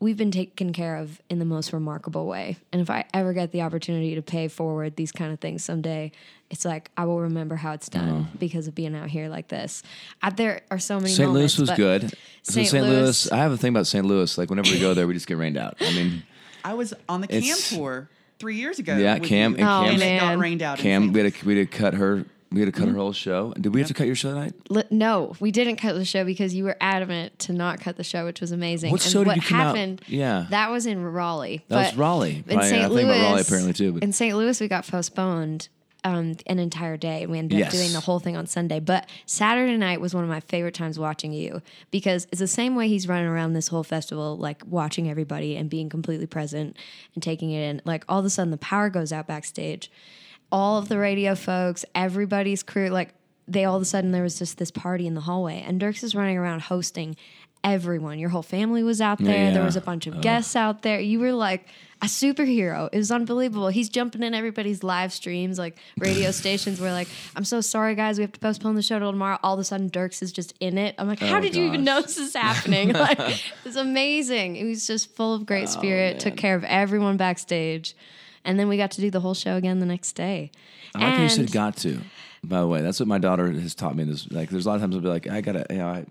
we've 0.00 0.16
been 0.16 0.30
taken 0.30 0.72
care 0.72 0.96
of 0.96 1.20
in 1.30 1.38
the 1.38 1.44
most 1.44 1.72
remarkable 1.72 2.26
way. 2.26 2.56
And 2.72 2.82
if 2.82 2.90
I 2.90 3.04
ever 3.14 3.32
get 3.32 3.52
the 3.52 3.62
opportunity 3.62 4.14
to 4.16 4.22
pay 4.22 4.48
forward 4.48 4.96
these 4.96 5.12
kind 5.12 5.32
of 5.32 5.40
things 5.40 5.64
someday, 5.64 6.12
it's 6.50 6.64
like 6.64 6.90
I 6.96 7.04
will 7.04 7.20
remember 7.20 7.56
how 7.56 7.72
it's 7.72 7.88
done 7.88 8.08
Uh-huh. 8.08 8.24
because 8.38 8.66
of 8.66 8.74
being 8.74 8.94
out 8.94 9.08
here 9.08 9.28
like 9.28 9.48
this. 9.48 9.82
I, 10.22 10.30
there 10.30 10.62
are 10.70 10.78
so 10.78 10.98
many. 11.00 11.12
St. 11.12 11.30
Louis 11.30 11.58
was 11.58 11.70
but 11.70 11.76
good. 11.76 12.02
So 12.42 12.52
St. 12.54 12.68
St. 12.68 12.84
Louis- 12.84 13.00
Louis, 13.02 13.32
I 13.32 13.36
have 13.38 13.52
a 13.52 13.56
thing 13.56 13.70
about 13.70 13.86
St. 13.86 14.04
Louis. 14.04 14.36
Like 14.38 14.50
whenever 14.50 14.70
we 14.70 14.80
go 14.80 14.94
there, 14.94 15.06
we 15.06 15.14
just 15.14 15.26
get 15.26 15.36
rained 15.38 15.56
out. 15.56 15.76
I 15.80 15.92
mean, 15.92 16.22
I 16.64 16.74
was 16.74 16.92
on 17.08 17.20
the 17.20 17.28
Cam 17.28 17.38
It's- 17.38 17.70
tour 17.70 18.08
three 18.44 18.56
years 18.56 18.78
ago. 18.78 18.94
Yeah, 18.94 19.14
with 19.14 19.22
Cam- 19.26 19.52
you, 19.52 19.58
and 19.58 19.66
Oh, 19.66 19.90
and 19.90 20.02
it 20.02 20.20
got 20.20 20.36
rained 20.36 20.60
out. 20.60 20.78
in 20.78 20.82
Cam, 20.82 21.02
St. 21.04 21.14
we 21.14 21.20
had 21.22 21.34
to 21.34 21.46
we 21.46 21.56
had 21.56 21.70
to 21.70 21.78
cut 21.78 21.94
her. 21.94 22.26
We 22.52 22.60
had 22.60 22.66
to 22.66 22.72
cut 22.72 22.82
her 22.82 22.88
mm-hmm. 22.90 22.98
whole 23.00 23.12
show. 23.12 23.52
Did 23.58 23.74
we 23.74 23.80
have 23.80 23.88
to 23.88 23.94
cut 23.94 24.06
your 24.06 24.14
show 24.14 24.28
tonight? 24.28 24.52
Li- 24.68 24.84
no, 24.90 25.34
we 25.40 25.50
didn't 25.50 25.76
cut 25.76 25.94
the 25.94 26.04
show 26.04 26.24
because 26.24 26.54
you 26.54 26.62
were 26.64 26.76
adamant 26.80 27.36
to 27.40 27.52
not 27.54 27.80
cut 27.80 27.96
the 27.96 28.04
show, 28.04 28.26
which 28.26 28.40
was 28.40 28.52
amazing. 28.52 28.92
What 28.92 29.02
and 29.02 29.12
show 29.12 29.20
did 29.20 29.28
what 29.28 29.36
you 29.36 29.42
come 29.42 29.60
out- 29.60 29.76
happened? 29.76 30.02
Yeah. 30.06 30.46
that 30.50 30.70
was 30.70 30.86
in 30.86 31.02
Raleigh. 31.02 31.64
That 31.68 31.86
was 31.86 31.96
Raleigh. 31.96 32.44
In 32.46 32.58
Right, 32.58 32.68
St. 32.68 32.84
I 32.84 32.86
Louis, 32.86 33.04
about 33.04 33.22
Raleigh 33.22 33.40
apparently 33.40 33.72
too, 33.72 33.92
but- 33.94 34.02
in 34.04 34.12
St. 34.12 34.36
Louis, 34.36 34.60
we 34.60 34.68
got 34.68 34.86
postponed 34.86 35.68
um, 36.04 36.36
an 36.46 36.58
entire 36.58 36.96
day. 36.96 37.22
And 37.22 37.32
We 37.32 37.38
ended 37.38 37.62
up 37.62 37.72
doing 37.72 37.92
the 37.92 38.00
whole 38.00 38.20
thing 38.20 38.36
on 38.36 38.46
Sunday. 38.46 38.78
But 38.78 39.08
Saturday 39.26 39.76
night 39.76 40.00
was 40.00 40.14
one 40.14 40.22
of 40.22 40.30
my 40.30 40.40
favorite 40.40 40.74
times 40.74 40.98
watching 40.98 41.32
you 41.32 41.62
because 41.90 42.26
it's 42.30 42.38
the 42.38 42.46
same 42.46 42.76
way 42.76 42.88
he's 42.88 43.08
running 43.08 43.26
around 43.26 43.54
this 43.54 43.68
whole 43.68 43.82
festival, 43.84 44.36
like 44.36 44.62
watching 44.66 45.10
everybody 45.10 45.56
and 45.56 45.68
being 45.70 45.88
completely 45.88 46.26
present 46.26 46.76
and 47.14 47.22
taking 47.22 47.50
it 47.50 47.60
in. 47.60 47.82
Like 47.84 48.04
all 48.08 48.20
of 48.20 48.24
a 48.24 48.30
sudden, 48.30 48.50
the 48.50 48.58
power 48.58 48.90
goes 48.90 49.12
out 49.12 49.26
backstage. 49.26 49.90
All 50.52 50.78
of 50.78 50.88
the 50.88 50.98
radio 50.98 51.34
folks, 51.34 51.84
everybody's 51.94 52.62
crew, 52.62 52.88
like 52.88 53.14
they 53.48 53.64
all 53.64 53.76
of 53.76 53.82
a 53.82 53.86
sudden 53.86 54.12
there 54.12 54.22
was 54.22 54.38
just 54.38 54.58
this 54.58 54.70
party 54.70 55.06
in 55.06 55.14
the 55.14 55.22
hallway, 55.22 55.62
and 55.66 55.80
Dierks 55.80 56.02
is 56.02 56.14
running 56.14 56.38
around 56.38 56.62
hosting 56.62 57.16
everyone. 57.64 58.18
Your 58.18 58.28
whole 58.28 58.42
family 58.42 58.82
was 58.82 59.00
out 59.00 59.18
there. 59.18 59.52
There 59.52 59.64
was 59.64 59.76
a 59.76 59.80
bunch 59.80 60.06
of 60.06 60.20
guests 60.20 60.54
out 60.54 60.82
there. 60.82 61.00
You 61.00 61.18
were 61.18 61.32
like 61.32 61.66
a 62.02 62.06
superhero. 62.06 62.88
It 62.92 62.98
was 62.98 63.10
unbelievable. 63.10 63.68
He's 63.68 63.88
jumping 63.88 64.22
in 64.22 64.34
everybody's 64.34 64.84
live 64.84 65.12
streams, 65.12 65.58
like 65.58 65.78
radio 65.98 66.30
stations 66.42 66.78
were 66.80 66.90
like, 66.92 67.08
I'm 67.34 67.44
so 67.44 67.60
sorry, 67.62 67.94
guys. 67.94 68.18
We 68.18 68.22
have 68.22 68.32
to 68.32 68.40
postpone 68.40 68.74
the 68.74 68.82
show 68.82 68.98
till 68.98 69.10
tomorrow. 69.10 69.38
All 69.42 69.54
of 69.54 69.60
a 69.60 69.64
sudden, 69.64 69.88
Dierks 69.90 70.22
is 70.22 70.30
just 70.30 70.54
in 70.60 70.76
it. 70.76 70.94
I'm 70.98 71.08
like, 71.08 71.22
oh, 71.22 71.26
how 71.26 71.38
Oh, 71.38 71.40
did 71.40 71.56
you 71.56 71.64
even 71.64 71.82
know 71.84 72.02
this 72.02 72.18
is 72.18 72.34
happening? 72.34 72.92
like, 72.92 73.18
it's 73.64 73.76
amazing. 73.76 74.56
He 74.56 74.64
was 74.64 74.86
just 74.86 75.10
full 75.16 75.34
of 75.34 75.42
Oh, 75.42 75.44
great 75.44 75.68
spirit, 75.68 76.20
took 76.20 76.36
care 76.36 76.54
of 76.54 76.64
everyone 76.64 77.16
backstage. 77.16 77.96
And 78.44 78.60
then 78.60 78.68
we 78.68 78.76
got 78.76 78.90
to 78.92 79.00
do 79.00 79.10
the 79.10 79.20
whole 79.20 79.32
show 79.34 79.56
again 79.56 79.80
the 79.80 79.86
next 79.86 80.12
day. 80.12 80.50
I 80.94 80.98
like 81.04 81.14
how 81.14 81.22
you 81.22 81.28
said 81.30 81.50
got 81.50 81.76
to. 81.78 82.00
By 82.42 82.60
the 82.60 82.66
way, 82.66 82.82
that's 82.82 83.00
what 83.00 83.08
my 83.08 83.16
daughter 83.18 83.50
has 83.50 83.74
taught 83.74 83.96
me. 83.96 84.04
This 84.04 84.30
like, 84.30 84.50
there's 84.50 84.66
a 84.66 84.68
lot 84.68 84.74
of 84.74 84.82
times 84.82 84.94
I'll 84.94 85.00
be 85.00 85.08
like, 85.08 85.26
I 85.28 85.40
gotta, 85.40 85.64
you 85.70 85.78
know, 85.78 85.88
I, 85.88 86.04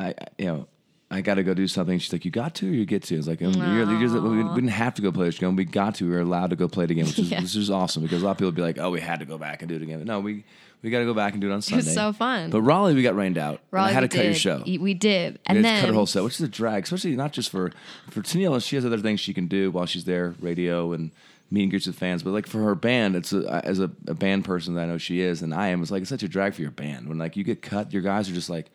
I, 0.00 0.08
I- 0.08 0.14
you 0.38 0.46
know, 0.46 0.66
I 1.12 1.22
gotta 1.22 1.42
go 1.42 1.54
do 1.54 1.66
something. 1.66 1.98
She's 1.98 2.12
like, 2.12 2.24
you 2.24 2.30
got 2.30 2.54
to, 2.56 2.68
or 2.68 2.72
you 2.72 2.84
get 2.86 3.02
to. 3.04 3.16
It's 3.16 3.26
like, 3.26 3.42
um, 3.42 3.52
you're, 3.52 3.90
you're 3.90 4.00
just- 4.00 4.14
we, 4.14 4.36
didn't 4.54 4.68
have 4.68 4.94
to 4.94 5.02
go 5.02 5.10
play 5.10 5.26
this 5.26 5.38
game. 5.38 5.56
We 5.56 5.64
got 5.64 5.96
to. 5.96 6.04
We 6.04 6.12
were 6.12 6.20
allowed 6.20 6.50
to 6.50 6.56
go 6.56 6.68
play 6.68 6.84
it 6.84 6.90
again, 6.92 7.06
which 7.06 7.18
is 7.18 7.30
Yeah. 7.32 7.40
which 7.42 7.56
is 7.56 7.68
awesome 7.70 8.02
because 8.02 8.22
a 8.22 8.24
lot 8.24 8.32
of 8.32 8.36
people 8.38 8.48
would 8.48 8.54
be 8.54 8.62
like, 8.62 8.78
oh, 8.78 8.90
we 8.90 9.00
had 9.00 9.18
to 9.20 9.24
go 9.26 9.36
back 9.38 9.62
and 9.62 9.68
do 9.68 9.74
it 9.76 9.82
again. 9.82 9.98
But 9.98 10.06
no, 10.06 10.20
we 10.20 10.44
we 10.82 10.88
got 10.90 11.00
to 11.00 11.04
go 11.04 11.12
back 11.12 11.32
and 11.32 11.42
do 11.42 11.50
it 11.50 11.52
on 11.52 11.60
Sunday. 11.62 11.84
was 11.84 11.92
so 11.94 12.12
fun. 12.12 12.48
But 12.50 12.62
Raleigh, 12.62 12.94
we 12.94 13.02
got 13.02 13.14
rained 13.16 13.36
out. 13.38 13.60
Raleigh, 13.70 13.90
I 13.90 13.92
had 13.92 14.02
we 14.04 14.08
to 14.08 14.16
cut 14.16 14.24
your 14.24 14.32
did. 14.34 14.40
show. 14.40 14.62
Y- 14.66 14.78
We 14.80 14.94
did. 14.94 15.34
We 15.34 15.38
And 15.46 15.56
had 15.58 15.64
then 15.64 15.74
to 15.74 15.80
cut 15.82 15.88
her 15.88 15.94
whole 15.94 16.06
set, 16.06 16.22
which 16.24 16.34
is 16.34 16.40
a 16.42 16.48
drag, 16.48 16.84
especially 16.84 17.16
not 17.16 17.32
just 17.32 17.50
for 17.50 17.72
for 18.10 18.22
Tenille. 18.22 18.62
She 18.64 18.76
has 18.76 18.86
other 18.86 18.98
things 18.98 19.18
she 19.20 19.34
can 19.34 19.46
do 19.48 19.70
while 19.72 19.86
she's 19.86 20.04
there, 20.04 20.34
radio 20.40 20.92
and 20.92 21.10
meeting 21.50 21.68
groups 21.70 21.86
with 21.88 21.96
fans. 21.96 22.22
But 22.22 22.30
like 22.30 22.46
for 22.46 22.62
her 22.62 22.76
band, 22.76 23.16
it's 23.16 23.32
a, 23.32 23.60
as 23.64 23.80
a, 23.80 23.90
a 24.06 24.14
band 24.14 24.44
person 24.44 24.74
that 24.74 24.82
I 24.82 24.86
know 24.86 24.96
she 24.98 25.20
is, 25.20 25.42
and 25.42 25.52
I 25.52 25.68
am. 25.68 25.82
It's 25.82 25.90
like 25.90 26.02
it's 26.02 26.08
such 26.08 26.22
a 26.22 26.28
drag 26.28 26.54
for 26.54 26.62
your 26.62 26.70
band 26.70 27.08
when 27.08 27.18
like 27.18 27.36
you 27.36 27.42
get 27.42 27.60
cut. 27.62 27.92
Your 27.92 28.02
guys 28.02 28.30
are 28.30 28.34
just 28.34 28.48
like, 28.48 28.70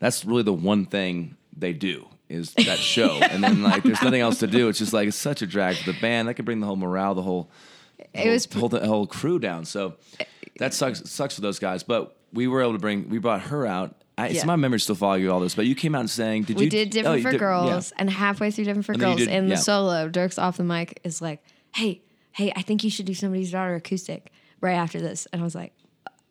that's 0.00 0.24
really 0.24 0.42
the 0.42 0.52
one 0.52 0.84
thing 0.86 1.36
they 1.56 1.72
do 1.72 2.06
is 2.28 2.52
that 2.54 2.78
show, 2.78 3.18
and 3.22 3.42
then 3.42 3.62
like 3.62 3.82
there's 3.84 4.02
nothing 4.02 4.20
else 4.20 4.38
to 4.40 4.46
do. 4.48 4.68
It's 4.68 4.78
just 4.78 4.92
like 4.92 5.08
it's 5.08 5.16
such 5.16 5.42
a 5.42 5.46
drag 5.46 5.76
for 5.76 5.92
the 5.92 5.98
band. 6.00 6.28
That 6.28 6.34
could 6.34 6.44
bring 6.44 6.60
the 6.60 6.66
whole 6.66 6.76
morale, 6.76 7.14
the 7.14 7.22
whole 7.22 7.48
It 8.12 8.28
was 8.28 8.46
whole, 8.52 8.68
the 8.68 8.86
whole 8.86 9.06
crew 9.06 9.38
down. 9.38 9.64
So 9.64 9.94
uh, 10.20 10.24
that 10.58 10.74
sucks 10.74 11.08
sucks 11.10 11.34
for 11.36 11.40
those 11.40 11.58
guys. 11.58 11.82
But 11.82 12.16
we 12.32 12.46
were 12.48 12.60
able 12.62 12.72
to 12.72 12.78
bring 12.78 13.08
we 13.08 13.18
brought 13.18 13.42
her 13.42 13.66
out 13.66 13.94
I, 14.18 14.26
it's 14.26 14.36
Yeah. 14.36 14.44
my 14.44 14.56
memory 14.56 14.78
still 14.80 14.94
following 14.96 15.22
you 15.22 15.32
all 15.32 15.40
this, 15.40 15.54
but 15.54 15.64
you 15.66 15.74
came 15.74 15.94
out 15.94 16.00
and 16.00 16.10
saying, 16.10 16.42
"Did 16.44 16.58
we 16.58 16.64
you?" 16.64 16.70
did 16.70 16.88
oh, 16.88 16.90
different 16.90 17.16
you 17.18 17.22
for 17.22 17.30
did- 17.30 17.36
yeah. 17.36 17.38
girls, 17.40 17.92
and 17.96 18.10
halfway 18.10 18.50
through 18.50 18.64
different 18.64 18.84
for 18.84 18.92
And 18.92 19.00
girls 19.00 19.16
did- 19.16 19.28
in 19.28 19.48
yeah. 19.48 19.54
the 19.54 19.60
solo, 19.60 20.10
Dierks' 20.10 20.38
off 20.40 20.58
the 20.58 20.64
mic 20.64 21.00
is 21.04 21.22
like, 21.22 21.42
"Hey, 21.74 22.02
hey, 22.32 22.52
I 22.54 22.60
think 22.62 22.84
you 22.84 22.90
should 22.90 23.06
do 23.06 23.14
somebody's 23.14 23.50
daughter 23.50 23.74
acoustic 23.76 24.30
right 24.60 24.74
after 24.74 25.00
this," 25.00 25.26
and 25.32 25.40
I 25.40 25.44
was 25.44 25.54
like, 25.54 25.72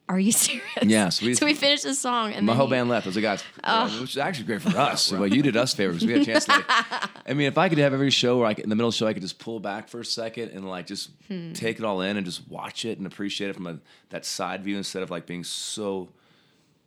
"Are 0.10 0.20
you 0.20 0.32
serious?" 0.48 0.66
Yeah, 0.84 1.08
so 1.10 1.26
we- 1.26 1.36
so 1.36 1.46
we 1.46 1.54
finished 1.54 1.84
the 1.84 1.96
song, 1.96 2.34
and 2.34 2.46
My 2.46 2.54
whole 2.56 2.66
he- 2.68 2.72
band 2.72 2.90
left. 2.90 3.06
I 3.06 3.10
was 3.10 3.16
like, 3.16 3.24
guys, 3.24 3.44
Oh. 3.64 3.86
which 4.02 4.12
is 4.12 4.18
actually 4.18 4.46
great 4.46 4.62
for 4.62 4.78
us. 4.78 5.12
Well, 5.20 5.28
you 5.28 5.42
did 5.42 5.56
us 5.56 5.74
favors. 5.74 6.04
We 6.06 6.12
had 6.14 6.22
a 6.24 6.26
chance 6.26 6.46
to. 6.46 6.52
Like, 6.52 6.66
I 7.30 7.34
mean, 7.34 7.48
if 7.48 7.58
I 7.58 7.70
could 7.70 7.78
have 7.78 7.94
every 7.94 8.10
show 8.10 8.40
where 8.40 8.48
I 8.48 8.54
could, 8.56 8.64
in 8.66 8.70
the 8.70 8.76
middle 8.76 8.90
of 8.90 8.94
the 8.96 8.98
show 8.98 9.08
I 9.08 9.14
could 9.14 9.22
just 9.22 9.40
pull 9.40 9.60
back 9.62 9.88
for 9.88 10.00
a 10.02 10.06
second 10.06 10.50
and 10.50 10.68
like 10.68 10.88
just 10.88 11.12
Hmm. 11.28 11.54
take 11.54 11.80
it 11.80 11.86
all 11.86 12.02
in 12.02 12.18
and 12.18 12.26
just 12.26 12.48
watch 12.50 12.84
it 12.84 12.98
and 12.98 13.08
appreciate 13.08 13.50
it 13.50 13.54
from 13.54 13.68
a, 13.68 13.80
that 14.10 14.26
side 14.26 14.64
view 14.64 14.76
instead 14.78 15.04
of 15.04 15.10
like 15.12 15.26
being 15.28 15.44
so, 15.44 16.10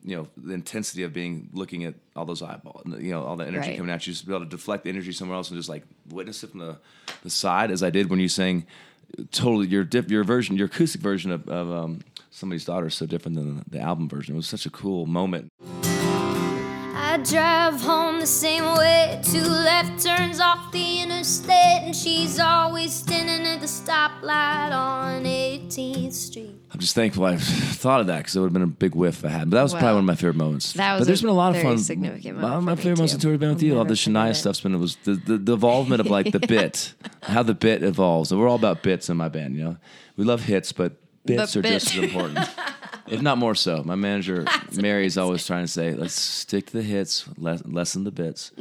you 0.04 0.16
know, 0.16 0.26
the 0.36 0.52
intensity 0.52 1.04
of 1.04 1.12
being 1.12 1.48
looking 1.52 1.84
at 1.84 1.94
all 2.16 2.24
those 2.24 2.42
eyeballs, 2.42 2.82
you 2.98 3.12
know, 3.12 3.22
all 3.22 3.36
the 3.36 3.46
energy 3.46 3.68
Right. 3.68 3.76
coming 3.76 3.92
at 3.92 4.04
you, 4.06 4.12
just 4.12 4.26
be 4.26 4.32
able 4.34 4.44
to 4.44 4.50
deflect 4.50 4.82
the 4.84 4.90
energy 4.90 5.12
somewhere 5.12 5.36
else 5.36 5.48
and 5.50 5.58
just 5.58 5.68
like 5.68 5.84
witness 6.10 6.42
it 6.42 6.50
from 6.50 6.58
the, 6.60 6.76
the 7.22 7.30
side 7.30 7.70
as 7.70 7.82
I 7.84 7.90
did 7.90 8.10
when 8.10 8.18
you 8.18 8.28
sang. 8.28 8.66
Totally, 9.30 9.66
your 9.66 9.84
diff, 9.84 10.10
your 10.10 10.24
version, 10.24 10.56
your 10.56 10.66
acoustic 10.66 11.02
version 11.02 11.30
of, 11.30 11.46
of 11.46 11.70
um, 11.70 12.00
somebody's 12.32 12.64
daughter 12.64 12.86
is 12.86 12.94
so 12.94 13.06
different 13.06 13.36
than 13.36 13.62
the 13.68 13.78
album 13.78 14.08
version. 14.08 14.34
It 14.34 14.38
was 14.38 14.46
such 14.48 14.66
a 14.66 14.70
cool 14.70 15.06
moment. 15.06 15.48
I 16.94 17.18
drive 17.18 17.80
home 17.82 18.20
the 18.20 18.26
same 18.26 18.64
way. 18.76 19.20
Two 19.22 19.42
left 19.42 20.02
turns 20.04 20.40
off 20.40 20.72
the 20.72 21.02
interstate, 21.02 21.82
and 21.82 21.94
she's 21.94 22.38
always 22.40 22.92
standing 22.92 23.46
at 23.46 23.60
the 23.60 23.66
stoplight 23.66 24.72
on 24.72 25.24
18th 25.24 26.12
Street. 26.12 26.54
I'm 26.72 26.80
just 26.80 26.94
thankful 26.94 27.24
I 27.26 27.36
thought 27.38 28.00
of 28.00 28.06
that 28.06 28.18
because 28.18 28.34
it 28.34 28.40
would 28.40 28.46
have 28.46 28.52
been 28.54 28.62
a 28.62 28.66
big 28.66 28.94
whiff 28.94 29.18
if 29.18 29.24
I 29.26 29.28
had. 29.28 29.50
But 29.50 29.56
that 29.56 29.62
was 29.62 29.72
probably 29.72 29.88
one 29.90 29.98
of 29.98 30.04
my 30.06 30.14
favorite 30.14 30.36
moments. 30.36 30.72
that 30.72 30.92
but 30.94 31.00
was 31.00 31.06
there's 31.06 31.20
a 31.20 31.24
been 31.24 31.30
a 31.30 31.34
lot 31.34 31.54
of 31.54 31.60
fun. 31.60 31.76
significant 31.78 32.38
moment 32.38 32.56
of 32.58 32.64
my 32.64 32.76
favorite 32.76 32.96
moments 32.96 33.12
too. 33.12 33.16
of 33.16 33.22
tour 33.22 33.30
have 33.32 33.40
been 33.40 33.48
with 33.50 33.58
I'll 33.58 33.64
you. 33.64 33.78
All 33.78 33.84
the 33.84 33.92
Shania 33.94 34.34
stuff's 34.34 34.60
been. 34.62 34.74
It 34.74 34.78
was 34.78 34.96
the, 35.04 35.14
the, 35.14 35.36
the 35.36 35.52
evolvement 35.52 36.00
of 36.00 36.06
like 36.06 36.32
the 36.32 36.40
bit, 36.46 36.94
how 37.24 37.42
the 37.42 37.54
bit 37.54 37.82
evolves. 37.82 38.32
And 38.32 38.40
we're 38.40 38.48
all 38.48 38.56
about 38.56 38.82
bits 38.82 39.10
in 39.10 39.18
my 39.18 39.28
band. 39.28 39.54
You 39.56 39.64
know, 39.64 39.76
we 40.16 40.24
love 40.24 40.44
hits, 40.44 40.72
but 40.72 40.96
bits 41.24 41.56
are 41.56 41.62
just 41.62 41.96
as 41.96 42.02
important. 42.02 42.38
If 43.08 43.20
not 43.20 43.36
more 43.36 43.54
so, 43.54 43.82
my 43.84 43.96
manager 43.96 44.46
Mary 44.72 45.06
is 45.06 45.18
always 45.18 45.44
trying 45.46 45.64
to 45.64 45.70
say, 45.70 45.92
"Let's 45.92 46.14
stick 46.14 46.66
to 46.66 46.72
the 46.74 46.82
hits, 46.82 47.28
less, 47.36 47.62
lessen 47.66 48.04
the 48.04 48.12
bits." 48.12 48.52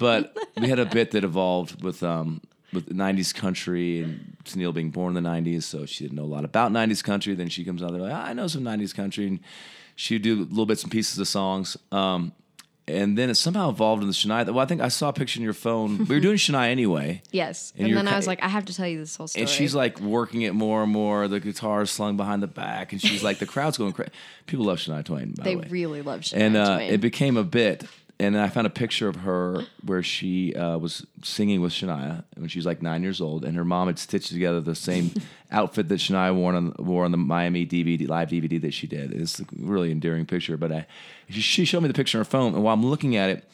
but 0.00 0.34
we 0.56 0.68
had 0.68 0.78
a 0.78 0.86
bit 0.86 1.10
that 1.10 1.24
evolved 1.24 1.82
with 1.82 2.02
um, 2.02 2.40
with 2.72 2.88
'90s 2.88 3.34
country 3.34 4.00
and 4.00 4.36
Tennille 4.44 4.72
being 4.72 4.90
born 4.90 5.16
in 5.16 5.22
the 5.22 5.28
'90s, 5.28 5.64
so 5.64 5.86
she 5.86 6.04
didn't 6.04 6.16
know 6.16 6.24
a 6.24 6.32
lot 6.32 6.44
about 6.44 6.72
'90s 6.72 7.02
country. 7.02 7.34
Then 7.34 7.48
she 7.48 7.64
comes 7.64 7.82
out 7.82 7.92
there 7.92 8.00
like, 8.00 8.12
"Ah, 8.14 8.26
"I 8.26 8.32
know 8.32 8.46
some 8.46 8.62
'90s 8.62 8.94
country," 8.94 9.26
and 9.26 9.40
she 9.96 10.14
would 10.14 10.22
do 10.22 10.36
little 10.44 10.64
bits 10.64 10.84
and 10.84 10.92
pieces 10.92 11.18
of 11.18 11.26
songs. 11.28 11.76
Um, 11.90 12.32
and 12.90 13.16
then 13.18 13.30
it 13.30 13.34
somehow 13.34 13.70
evolved 13.70 14.02
into 14.02 14.14
Shania. 14.14 14.46
Well, 14.46 14.58
I 14.60 14.66
think 14.66 14.80
I 14.80 14.88
saw 14.88 15.08
a 15.08 15.12
picture 15.12 15.38
in 15.38 15.44
your 15.44 15.52
phone. 15.52 15.98
We 16.06 16.14
were 16.16 16.20
doing 16.20 16.36
Shania 16.38 16.68
anyway. 16.68 17.22
Yes, 17.30 17.72
And 17.76 17.88
and, 17.88 17.96
then 17.96 18.08
I 18.08 18.16
was 18.16 18.26
like, 18.26 18.42
I 18.42 18.48
have 18.48 18.64
to 18.66 18.74
tell 18.74 18.86
you 18.86 18.98
this 18.98 19.16
whole 19.16 19.26
story. 19.28 19.42
And 19.42 19.50
she's 19.50 19.74
like 19.74 20.00
working 20.00 20.42
it 20.42 20.54
more 20.54 20.82
and 20.82 20.92
more. 20.92 21.28
The 21.28 21.40
guitar 21.40 21.82
is 21.82 21.90
slung 21.90 22.16
behind 22.16 22.42
the 22.42 22.46
back, 22.46 22.92
and 22.92 23.00
she's 23.00 23.22
like, 23.22 23.38
the 23.38 23.46
crowd's 23.46 23.78
going 23.78 23.92
crazy. 23.92 24.10
People 24.46 24.66
love 24.66 24.78
Shania 24.78 25.04
Twain, 25.04 25.32
by 25.36 25.44
they 25.44 25.54
the 25.54 25.60
way. 25.60 25.68
really 25.70 26.02
love 26.02 26.20
Shania 26.20 26.36
and 26.40 26.56
uh, 26.56 26.74
Twain. 26.76 26.92
it 26.92 27.00
became 27.00 27.36
a 27.36 27.44
bit. 27.44 27.84
And 28.20 28.34
then 28.34 28.42
I 28.42 28.48
found 28.48 28.66
a 28.66 28.70
picture 28.70 29.06
of 29.08 29.14
her 29.16 29.62
where 29.84 30.02
she 30.02 30.52
uh, 30.54 30.76
was 30.78 31.06
singing 31.22 31.60
with 31.60 31.72
Shania 31.72 32.24
when 32.36 32.48
she 32.48 32.58
was 32.58 32.66
like 32.66 32.82
nine 32.82 33.02
years 33.04 33.20
old, 33.20 33.44
and 33.44 33.56
her 33.56 33.64
mom 33.64 33.86
had 33.86 33.96
stitched 33.98 34.30
together 34.32 34.60
the 34.60 34.74
same 34.74 35.12
outfit 35.52 35.88
that 35.88 36.00
Shania 36.00 36.34
wore 36.34 36.52
on 36.54 36.74
wore 36.80 37.04
on 37.04 37.12
the 37.12 37.16
Miami 37.16 37.64
DVD 37.64 38.08
live 38.08 38.30
DVD 38.30 38.60
that 38.62 38.74
she 38.74 38.88
did. 38.88 39.12
It's 39.12 39.38
a 39.38 39.44
really 39.56 39.92
endearing 39.92 40.26
picture. 40.26 40.56
But 40.56 40.72
I, 40.72 40.86
she- 41.28 41.40
she 41.40 41.64
showed 41.64 41.82
me 41.82 41.88
the 41.88 41.94
picture 41.94 42.18
on 42.18 42.24
her 42.24 42.28
phone, 42.28 42.54
and 42.54 42.64
while 42.64 42.74
I'm 42.74 42.84
looking 42.84 43.14
at 43.14 43.30
it, 43.30 43.48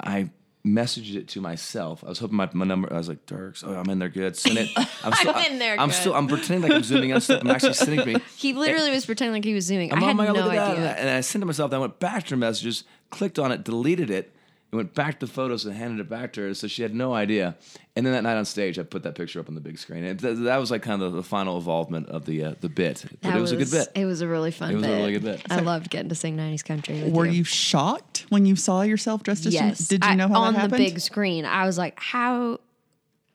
I 0.00 0.30
messaged 0.64 1.16
it 1.16 1.28
to 1.28 1.40
myself. 1.40 2.04
I 2.04 2.08
was 2.08 2.18
hoping 2.18 2.36
my, 2.36 2.48
my 2.52 2.64
number. 2.64 2.92
I 2.92 2.96
was 2.96 3.08
like, 3.08 3.26
Dierks, 3.26 3.64
oh, 3.66 3.74
I'm 3.74 3.88
in 3.90 3.98
there 3.98 4.08
good. 4.08 4.36
Send 4.36 4.58
it. 4.58 4.68
I'm, 5.02 5.12
still, 5.12 5.36
in 5.36 5.58
there 5.58 5.78
I'm 5.78 5.88
good. 5.88 5.94
still. 5.94 6.14
I'm 6.14 6.28
pretending 6.28 6.62
like 6.62 6.72
I'm 6.72 6.84
zooming 6.84 7.10
in. 7.10 7.20
Stuff. 7.20 7.42
I'm 7.42 7.50
actually 7.50 7.74
sending 7.74 8.06
me. 8.06 8.20
he 8.36 8.52
literally 8.52 8.90
was 8.90 9.04
pretending 9.04 9.34
like 9.34 9.44
he 9.44 9.54
was 9.54 9.66
zooming. 9.66 9.92
I'm, 9.92 9.98
I 9.98 10.04
oh 10.04 10.08
had 10.08 10.16
my 10.16 10.28
oh, 10.28 10.32
no 10.32 10.48
idea. 10.48 10.94
And 10.94 11.10
I 11.10 11.20
sent 11.20 11.42
it 11.42 11.46
myself. 11.46 11.70
Then 11.70 11.78
I 11.78 11.80
went 11.80 11.98
back 11.98 12.26
to 12.26 12.36
messages, 12.36 12.84
clicked 13.10 13.38
on 13.38 13.50
it, 13.50 13.64
deleted 13.64 14.10
it, 14.10 14.34
and 14.72 14.78
went 14.78 14.94
back 14.94 15.20
to 15.20 15.26
photos 15.26 15.66
and 15.66 15.74
handed 15.74 16.00
it 16.00 16.08
back 16.08 16.32
to 16.32 16.40
her. 16.40 16.54
So 16.54 16.66
she 16.66 16.80
had 16.82 16.94
no 16.94 17.12
idea. 17.12 17.56
And 17.94 18.06
then 18.06 18.14
that 18.14 18.22
night 18.22 18.36
on 18.38 18.46
stage, 18.46 18.78
I 18.78 18.84
put 18.84 19.02
that 19.02 19.14
picture 19.14 19.38
up 19.38 19.48
on 19.50 19.54
the 19.54 19.60
big 19.60 19.78
screen. 19.78 20.02
And 20.02 20.18
th- 20.18 20.38
that 20.38 20.56
was 20.56 20.70
like 20.70 20.80
kind 20.80 21.02
of 21.02 21.12
the 21.12 21.22
final 21.22 21.58
evolvement 21.58 22.08
of 22.08 22.24
the 22.24 22.42
uh, 22.44 22.54
the 22.62 22.70
bit. 22.70 23.04
But 23.20 23.20
That 23.20 23.36
it 23.36 23.40
was, 23.40 23.52
a 23.52 23.56
good 23.56 23.70
bit. 23.70 23.88
It 23.94 24.06
was 24.06 24.22
a 24.22 24.26
really 24.28 24.50
fun. 24.50 24.70
It 24.70 24.74
was 24.76 24.84
a 24.84 24.88
bit. 24.88 24.96
really 24.96 25.12
good 25.12 25.24
bit. 25.24 25.42
I 25.50 25.60
loved 25.60 25.90
getting 25.90 26.08
to 26.08 26.14
sing 26.14 26.38
'90s 26.38 26.64
country. 26.64 27.02
With 27.04 27.12
Were 27.12 27.26
you 27.26 27.44
shocked 27.44 28.24
when 28.30 28.46
you 28.46 28.56
saw 28.56 28.80
yourself 28.80 29.22
dressed 29.22 29.44
as? 29.44 29.52
Yes. 29.52 29.88
Did 29.88 30.02
you 30.04 30.10
I- 30.10 30.14
know 30.14 30.28
how 30.28 30.40
on 30.40 30.54
that 30.54 30.60
happened? 30.60 30.80
the 30.80 30.86
big 30.90 31.00
screen? 31.00 31.44
I 31.44 31.66
was 31.66 31.76
like, 31.76 32.00
how? 32.00 32.58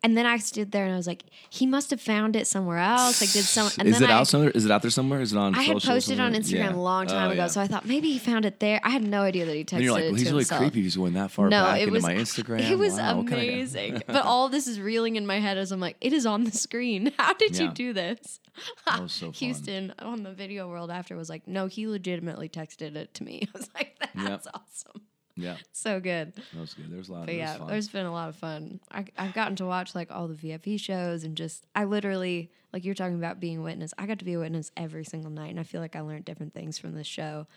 And 0.03 0.15
then 0.15 0.27
I 0.27 0.37
stood 0.37 0.71
there 0.71 0.85
and 0.85 0.93
I 0.93 0.95
was 0.97 1.07
like, 1.07 1.23
he 1.49 1.65
must 1.65 1.89
have 1.89 1.99
found 1.99 2.35
it 2.35 2.45
somewhere 2.45 2.77
else. 2.77 3.19
Like, 3.19 3.31
did 3.31 3.43
some? 3.43 3.69
And 3.79 3.87
is 3.87 3.95
then 3.99 4.09
it 4.09 4.13
I, 4.13 4.17
out 4.19 4.27
somewhere? 4.27 4.51
Is 4.51 4.63
it 4.63 4.69
out 4.71 4.83
there 4.83 4.91
somewhere? 4.91 5.21
Is 5.21 5.33
it 5.33 5.37
on? 5.37 5.55
I 5.55 5.63
had 5.63 5.81
posted 5.81 6.19
on? 6.19 6.33
Instagram 6.33 6.51
Yeah. 6.51 6.75
a 6.75 6.77
long 6.77 7.07
time 7.07 7.29
Oh, 7.29 7.31
ago, 7.31 7.41
yeah. 7.41 7.47
so 7.47 7.59
I 7.61 7.67
thought 7.67 7.83
maybe 7.85 8.11
he 8.11 8.19
found 8.19 8.45
it 8.45 8.59
there. 8.59 8.79
I 8.83 8.89
had 8.91 9.01
no 9.03 9.23
idea 9.23 9.45
that 9.47 9.55
he 9.55 9.65
texted 9.65 9.73
And 9.73 9.83
you're 9.83 9.93
like, 9.93 10.03
well, 10.03 10.13
he's 10.13 10.25
really 10.25 10.35
himself. 10.43 10.61
creepy. 10.61 10.83
He's 10.83 10.95
going 10.95 11.13
that 11.13 11.31
far 11.31 11.49
No, 11.49 11.63
back 11.63 11.79
it 11.79 11.81
into 11.83 11.93
was 11.93 12.03
my 12.03 12.13
Instagram. 12.25 12.69
It 12.69 12.77
was 12.77 12.93
Wow, 12.93 13.17
what 13.17 13.27
kind 13.27 13.41
of 13.41 13.47
amazing. 13.47 14.03
but 14.07 14.23
all 14.23 14.49
this 14.49 14.67
is 14.67 14.79
reeling 14.79 15.15
in 15.15 15.25
my 15.25 15.39
head 15.39 15.57
as 15.57 15.71
I'm 15.71 15.79
like, 15.79 15.97
it 15.99 16.13
is 16.13 16.27
on 16.27 16.43
the 16.43 16.51
screen. 16.51 17.11
How 17.17 17.33
did 17.33 17.57
Yeah. 17.57 17.63
you 17.63 17.71
do 17.71 17.93
this? 17.93 18.39
That 18.85 19.01
was 19.01 19.13
so. 19.13 19.31
Houston 19.31 19.93
on 19.99 20.21
the 20.21 20.31
video 20.31 20.69
world 20.69 20.91
after 20.91 21.15
was 21.15 21.27
like, 21.29 21.47
no, 21.47 21.65
he 21.65 21.87
legitimately 21.87 22.49
texted 22.49 22.95
it 22.95 23.15
to 23.15 23.23
me. 23.23 23.47
I 23.53 23.57
was 23.57 23.69
like, 23.73 23.97
that's 23.99 24.45
Yep. 24.45 24.53
awesome. 24.53 25.01
Yeah, 25.37 25.57
So 25.71 25.99
good. 25.99 26.33
that 26.35 26.59
was 26.59 26.73
good. 26.73 26.91
There's 26.91 27.09
a 27.09 27.13
lot. 27.13 27.25
But 27.27 27.35
yeah, 27.35 27.57
fun. 27.57 27.67
there's 27.67 27.87
been 27.87 28.05
a 28.05 28.11
lot 28.11 28.29
of 28.29 28.35
fun. 28.35 28.79
I, 28.91 29.05
I've 29.17 29.33
gotten 29.33 29.55
to 29.57 29.65
watch 29.65 29.95
like 29.95 30.11
all 30.11 30.27
the 30.27 30.33
VIP 30.33 30.79
shows 30.79 31.23
and 31.23 31.37
just, 31.37 31.65
I 31.75 31.85
literally, 31.85 32.51
like 32.73 32.83
you're 32.83 32.95
talking 32.95 33.15
about 33.15 33.39
being 33.39 33.59
a 33.59 33.61
witness, 33.61 33.93
I 33.97 34.05
got 34.07 34.19
to 34.19 34.25
be 34.25 34.33
a 34.33 34.39
witness 34.39 34.71
every 34.75 35.05
single 35.05 35.31
night. 35.31 35.51
And 35.51 35.59
I 35.59 35.63
feel 35.63 35.79
like 35.79 35.95
I 35.95 36.01
learned 36.01 36.25
different 36.25 36.53
things 36.53 36.77
from 36.77 36.95
this 36.95 37.07
show 37.07 37.47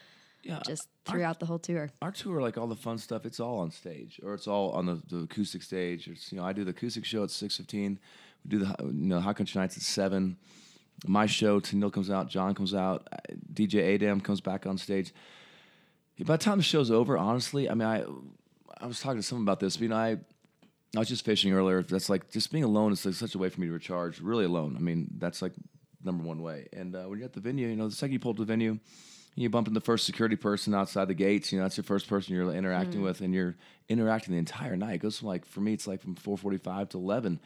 yeah, 0.43 0.61
just 0.67 0.89
throughout 1.05 1.41
the 1.41 1.47
whole 1.47 1.59
tour. 1.59 1.91
our 2.01 2.13
tour, 2.13 2.41
like 2.41 2.57
all 2.57 2.67
the 2.67 2.77
fun 2.77 2.99
stuff, 2.99 3.27
it's 3.27 3.41
all 3.41 3.59
on 3.59 3.71
stage 3.71 4.21
or 4.25 4.35
it's 4.35 4.47
all 4.47 4.71
on 4.73 4.87
the, 4.87 5.03
the 5.09 5.25
acoustic 5.25 5.63
stage. 5.63 6.09
It's 6.09 6.33
you 6.33 6.39
know 6.39 6.45
I 6.45 6.53
do 6.53 6.65
the 6.65 6.71
acoustic 6.71 7.05
show 7.05 7.23
at 7.25 7.31
six 7.31 7.57
fifteen. 7.57 7.99
We 8.45 8.51
do 8.51 8.59
the 8.61 8.75
you 8.85 8.93
know 8.93 9.21
Hot 9.21 9.37
Country 9.37 9.61
Nights 9.61 9.77
at 9.77 9.83
seven. 9.83 10.37
My 11.07 11.27
show, 11.27 11.61
Tenille 11.61 11.93
comes 11.93 12.11
out, 12.11 12.29
Jon 12.29 12.55
comes 12.55 12.75
out, 12.75 13.09
uh, 13.11 13.17
DJ 13.55 13.95
Adam 13.95 14.21
comes 14.21 14.41
back 14.41 14.67
on 14.67 14.77
stage. 14.77 15.13
By 16.25 16.37
the 16.37 16.45
time 16.45 16.59
the 16.59 16.65
show's 16.65 16.91
over, 16.91 17.17
honestly, 17.17 17.69
I 17.69 17.75
mean 17.75 17.89
I 17.89 18.05
I 18.81 18.87
was 18.87 19.01
talking 19.01 19.21
to 19.21 19.23
someone 19.23 19.45
about 19.45 19.61
this. 19.61 19.77
But, 19.77 19.83
you 19.83 19.89
know 19.89 19.97
I. 19.97 20.19
I 20.97 20.99
was 20.99 21.09
just 21.09 21.25
fishing 21.25 21.53
earlier. 21.53 21.85
That's 21.85 22.09
like 22.09 22.33
just 22.33 22.51
being 22.51 22.65
alone 22.65 22.91
is 22.91 23.07
like 23.07 23.15
such 23.15 23.37
a 23.37 23.39
way 23.39 23.49
for 23.49 23.61
me 23.61 23.69
to 23.69 23.73
recharge. 23.73 24.19
Really 24.21 24.45
alone. 24.45 24.75
I 24.77 24.81
mean, 24.81 25.07
that's 25.19 25.41
like 25.41 25.53
number 26.05 26.25
one 26.25 26.43
way. 26.43 26.67
And 26.73 26.97
uh, 26.97 27.05
when 27.05 27.19
you're 27.19 27.27
at 27.27 27.33
the 27.33 27.41
venue, 27.41 27.69
you 27.69 27.77
know, 27.77 27.89
the 27.89 27.95
second 27.95 28.13
you 28.13 28.19
pull 28.19 28.33
up 28.33 28.39
to 28.39 28.43
the 28.43 28.47
venue, 28.47 28.81
you 29.37 29.49
bump 29.49 29.69
into 29.69 29.79
the 29.79 29.85
first 29.85 30.05
security 30.05 30.37
person 30.37 30.75
outside 30.75 31.07
the 31.07 31.15
gates. 31.15 31.53
You 31.53 31.59
know, 31.59 31.65
that's 31.65 31.77
your 31.77 31.85
first 31.85 32.09
person 32.09 32.35
you're 32.35 32.53
interacting 32.53 33.03
with, 33.03 33.21
and 33.21 33.33
you're 33.33 33.57
interacting 33.89 34.33
the 34.33 34.39
entire 34.39 34.77
night. 34.77 34.97
It 34.97 34.99
goes 34.99 35.19
from 35.19 35.29
like 35.29 35.45
for 35.45 35.61
me, 35.61 35.73
it's 35.73 35.87
like 35.87 36.01
from 36.01 36.17
4:45 36.17 36.91
to 36.91 36.99
11. 36.99 37.41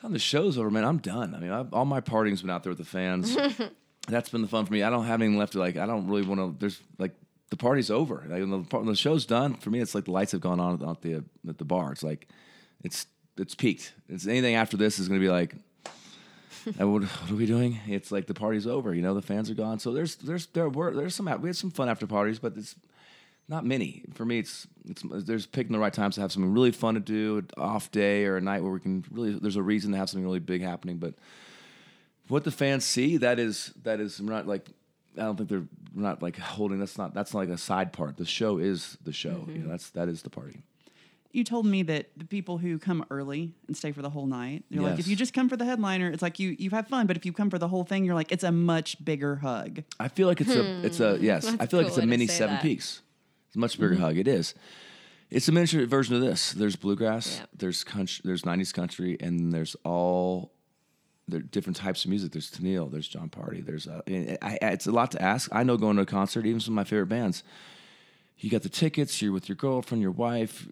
Time 0.00 0.12
the 0.12 0.18
show's 0.18 0.58
over, 0.58 0.70
man. 0.70 0.84
I'm 0.84 0.98
done. 0.98 1.34
I 1.34 1.38
mean, 1.38 1.50
I've, 1.50 1.72
all 1.72 1.84
my 1.84 2.00
partying's 2.00 2.42
been 2.42 2.50
out 2.50 2.62
there 2.62 2.70
with 2.70 2.78
the 2.78 2.84
fans. 2.84 3.36
that's 4.08 4.28
been 4.28 4.42
the 4.42 4.48
fun 4.48 4.66
for 4.66 4.72
me. 4.72 4.82
I 4.82 4.90
don't 4.90 5.04
have 5.04 5.20
anything 5.20 5.38
left 5.38 5.52
to 5.52 5.58
like. 5.58 5.76
I 5.76 5.86
don't 5.86 6.06
really 6.08 6.22
want 6.22 6.40
to. 6.40 6.56
There's 6.58 6.80
like 6.98 7.14
the 7.50 7.56
party's 7.56 7.90
over. 7.90 8.24
Like 8.28 8.40
when 8.40 8.50
the, 8.50 8.58
when 8.58 8.86
the 8.86 8.96
show's 8.96 9.26
done 9.26 9.54
for 9.54 9.70
me. 9.70 9.80
It's 9.80 9.94
like 9.94 10.04
the 10.04 10.12
lights 10.12 10.32
have 10.32 10.40
gone 10.40 10.60
on 10.60 10.82
at 10.82 11.02
the 11.02 11.24
at 11.48 11.58
the 11.58 11.64
bar. 11.64 11.92
It's 11.92 12.02
like 12.02 12.28
it's 12.82 13.06
it's 13.36 13.54
peaked. 13.54 13.92
It's 14.08 14.26
anything 14.26 14.54
after 14.54 14.76
this 14.76 14.98
is 14.98 15.08
going 15.08 15.20
to 15.20 15.24
be 15.24 15.30
like. 15.30 15.54
what, 16.78 17.02
what 17.02 17.30
are 17.30 17.34
we 17.36 17.46
doing? 17.46 17.78
It's 17.86 18.10
like 18.10 18.26
the 18.26 18.34
party's 18.34 18.66
over. 18.66 18.92
You 18.92 19.00
know, 19.00 19.14
the 19.14 19.22
fans 19.22 19.48
are 19.50 19.54
gone. 19.54 19.78
So 19.78 19.92
there's 19.92 20.16
there's 20.16 20.46
there 20.46 20.68
were 20.68 20.92
there's 20.92 21.14
some 21.14 21.26
we 21.40 21.48
had 21.48 21.56
some 21.56 21.70
fun 21.70 21.88
after 21.88 22.08
parties, 22.08 22.40
but 22.40 22.56
it's 22.56 22.74
not 23.48 23.64
many. 23.64 24.02
For 24.14 24.24
me, 24.24 24.40
it's 24.40 24.66
it's 24.84 25.02
there's 25.04 25.46
picking 25.46 25.72
the 25.72 25.78
right 25.78 25.92
times 25.92 26.16
to 26.16 26.22
have 26.22 26.32
something 26.32 26.52
really 26.52 26.72
fun 26.72 26.94
to 26.94 27.00
do, 27.00 27.38
an 27.38 27.48
off 27.56 27.92
day 27.92 28.24
or 28.24 28.36
a 28.36 28.40
night 28.40 28.62
where 28.62 28.72
we 28.72 28.80
can 28.80 29.04
really. 29.10 29.38
There's 29.38 29.56
a 29.56 29.62
reason 29.62 29.92
to 29.92 29.98
have 29.98 30.10
something 30.10 30.24
really 30.24 30.40
big 30.40 30.62
happening, 30.62 30.98
but 30.98 31.14
what 32.28 32.42
the 32.42 32.50
fans 32.50 32.84
see 32.84 33.16
that 33.18 33.38
is 33.38 33.72
that 33.84 34.00
is 34.00 34.20
not 34.20 34.46
like 34.46 34.68
I 35.18 35.22
don't 35.22 35.36
think 35.36 35.48
they're 35.48 35.66
not 35.94 36.22
like 36.22 36.36
holding 36.38 36.78
that's 36.78 36.98
not 36.98 37.14
that's 37.14 37.32
not 37.32 37.40
like 37.40 37.48
a 37.48 37.58
side 37.58 37.92
part. 37.92 38.16
The 38.16 38.24
show 38.26 38.58
is 38.58 38.98
the 39.04 39.12
show. 39.12 39.46
You 39.48 39.58
know, 39.60 39.68
that's 39.68 39.90
that 39.90 40.08
is 40.08 40.22
the 40.22 40.30
party. 40.30 40.62
You 41.32 41.44
told 41.44 41.66
me 41.66 41.82
that 41.82 42.08
the 42.16 42.24
people 42.24 42.56
who 42.56 42.78
come 42.78 43.04
early 43.10 43.52
and 43.66 43.76
stay 43.76 43.92
for 43.92 44.00
the 44.00 44.08
whole 44.08 44.26
night, 44.26 44.64
you're 44.70 44.82
like, 44.82 44.98
if 44.98 45.06
you 45.06 45.14
just 45.16 45.34
come 45.34 45.50
for 45.50 45.56
the 45.58 45.66
headliner, 45.66 46.08
it's 46.10 46.22
like 46.22 46.38
you 46.38 46.56
you 46.58 46.70
have 46.70 46.88
fun. 46.88 47.06
But 47.06 47.16
if 47.18 47.26
you 47.26 47.32
come 47.32 47.50
for 47.50 47.58
the 47.58 47.68
whole 47.68 47.84
thing, 47.84 48.04
you're 48.06 48.14
like, 48.14 48.32
it's 48.32 48.44
a 48.44 48.52
much 48.52 49.04
bigger 49.04 49.36
hug. 49.36 49.82
I 50.00 50.08
feel 50.08 50.28
like 50.28 50.40
it's 50.40 50.54
a 50.54 50.84
it's 50.86 51.00
a 51.00 51.18
yes. 51.20 51.46
I 51.46 51.50
Hmm. 51.50 51.56
That's 51.58 51.70
feel 51.70 51.80
like 51.80 51.88
it's 51.88 51.98
a 51.98 52.06
mini 52.06 52.26
Seven 52.26 52.54
that. 52.54 52.62
Peaks. 52.62 53.02
It's 53.48 53.56
a 53.56 53.58
much 53.58 53.78
bigger 53.78 53.96
hug. 53.96 54.16
It 54.16 54.28
is. 54.28 54.54
It's 55.28 55.48
a 55.48 55.52
miniature 55.52 55.84
version 55.86 56.14
of 56.14 56.20
this. 56.22 56.52
There's 56.52 56.76
bluegrass. 56.76 57.38
Yeah. 57.40 57.46
There's 57.54 57.84
country. 57.84 58.22
There's 58.24 58.42
'90s 58.42 58.72
country, 58.72 59.16
and 59.20 59.52
there's 59.52 59.74
all 59.84 60.52
there 61.28 61.40
are 61.40 61.42
different 61.42 61.76
types 61.76 62.04
of 62.04 62.10
music. 62.10 62.32
There's 62.32 62.50
Tenille. 62.50 62.90
There's 62.90 63.08
Jon 63.08 63.28
Pardi. 63.28 63.64
There's 63.64 63.88
uh, 63.88 64.02
I, 64.08 64.58
I, 64.62 64.66
it's 64.68 64.86
a 64.86 64.92
lot 64.92 65.10
to 65.12 65.22
ask. 65.22 65.50
I 65.52 65.62
know 65.62 65.76
going 65.76 65.96
to 65.96 66.02
a 66.02 66.06
concert, 66.06 66.46
even 66.46 66.60
some 66.60 66.74
of 66.74 66.76
my 66.76 66.84
favorite 66.84 67.08
bands. 67.08 67.42
you 68.38 68.50
got 68.50 68.62
the 68.62 68.68
tickets, 68.68 69.20
you're 69.20 69.32
with 69.32 69.48
your 69.48 69.56
girlfriend, 69.56 70.02
your 70.02 70.12
wife, 70.12 70.66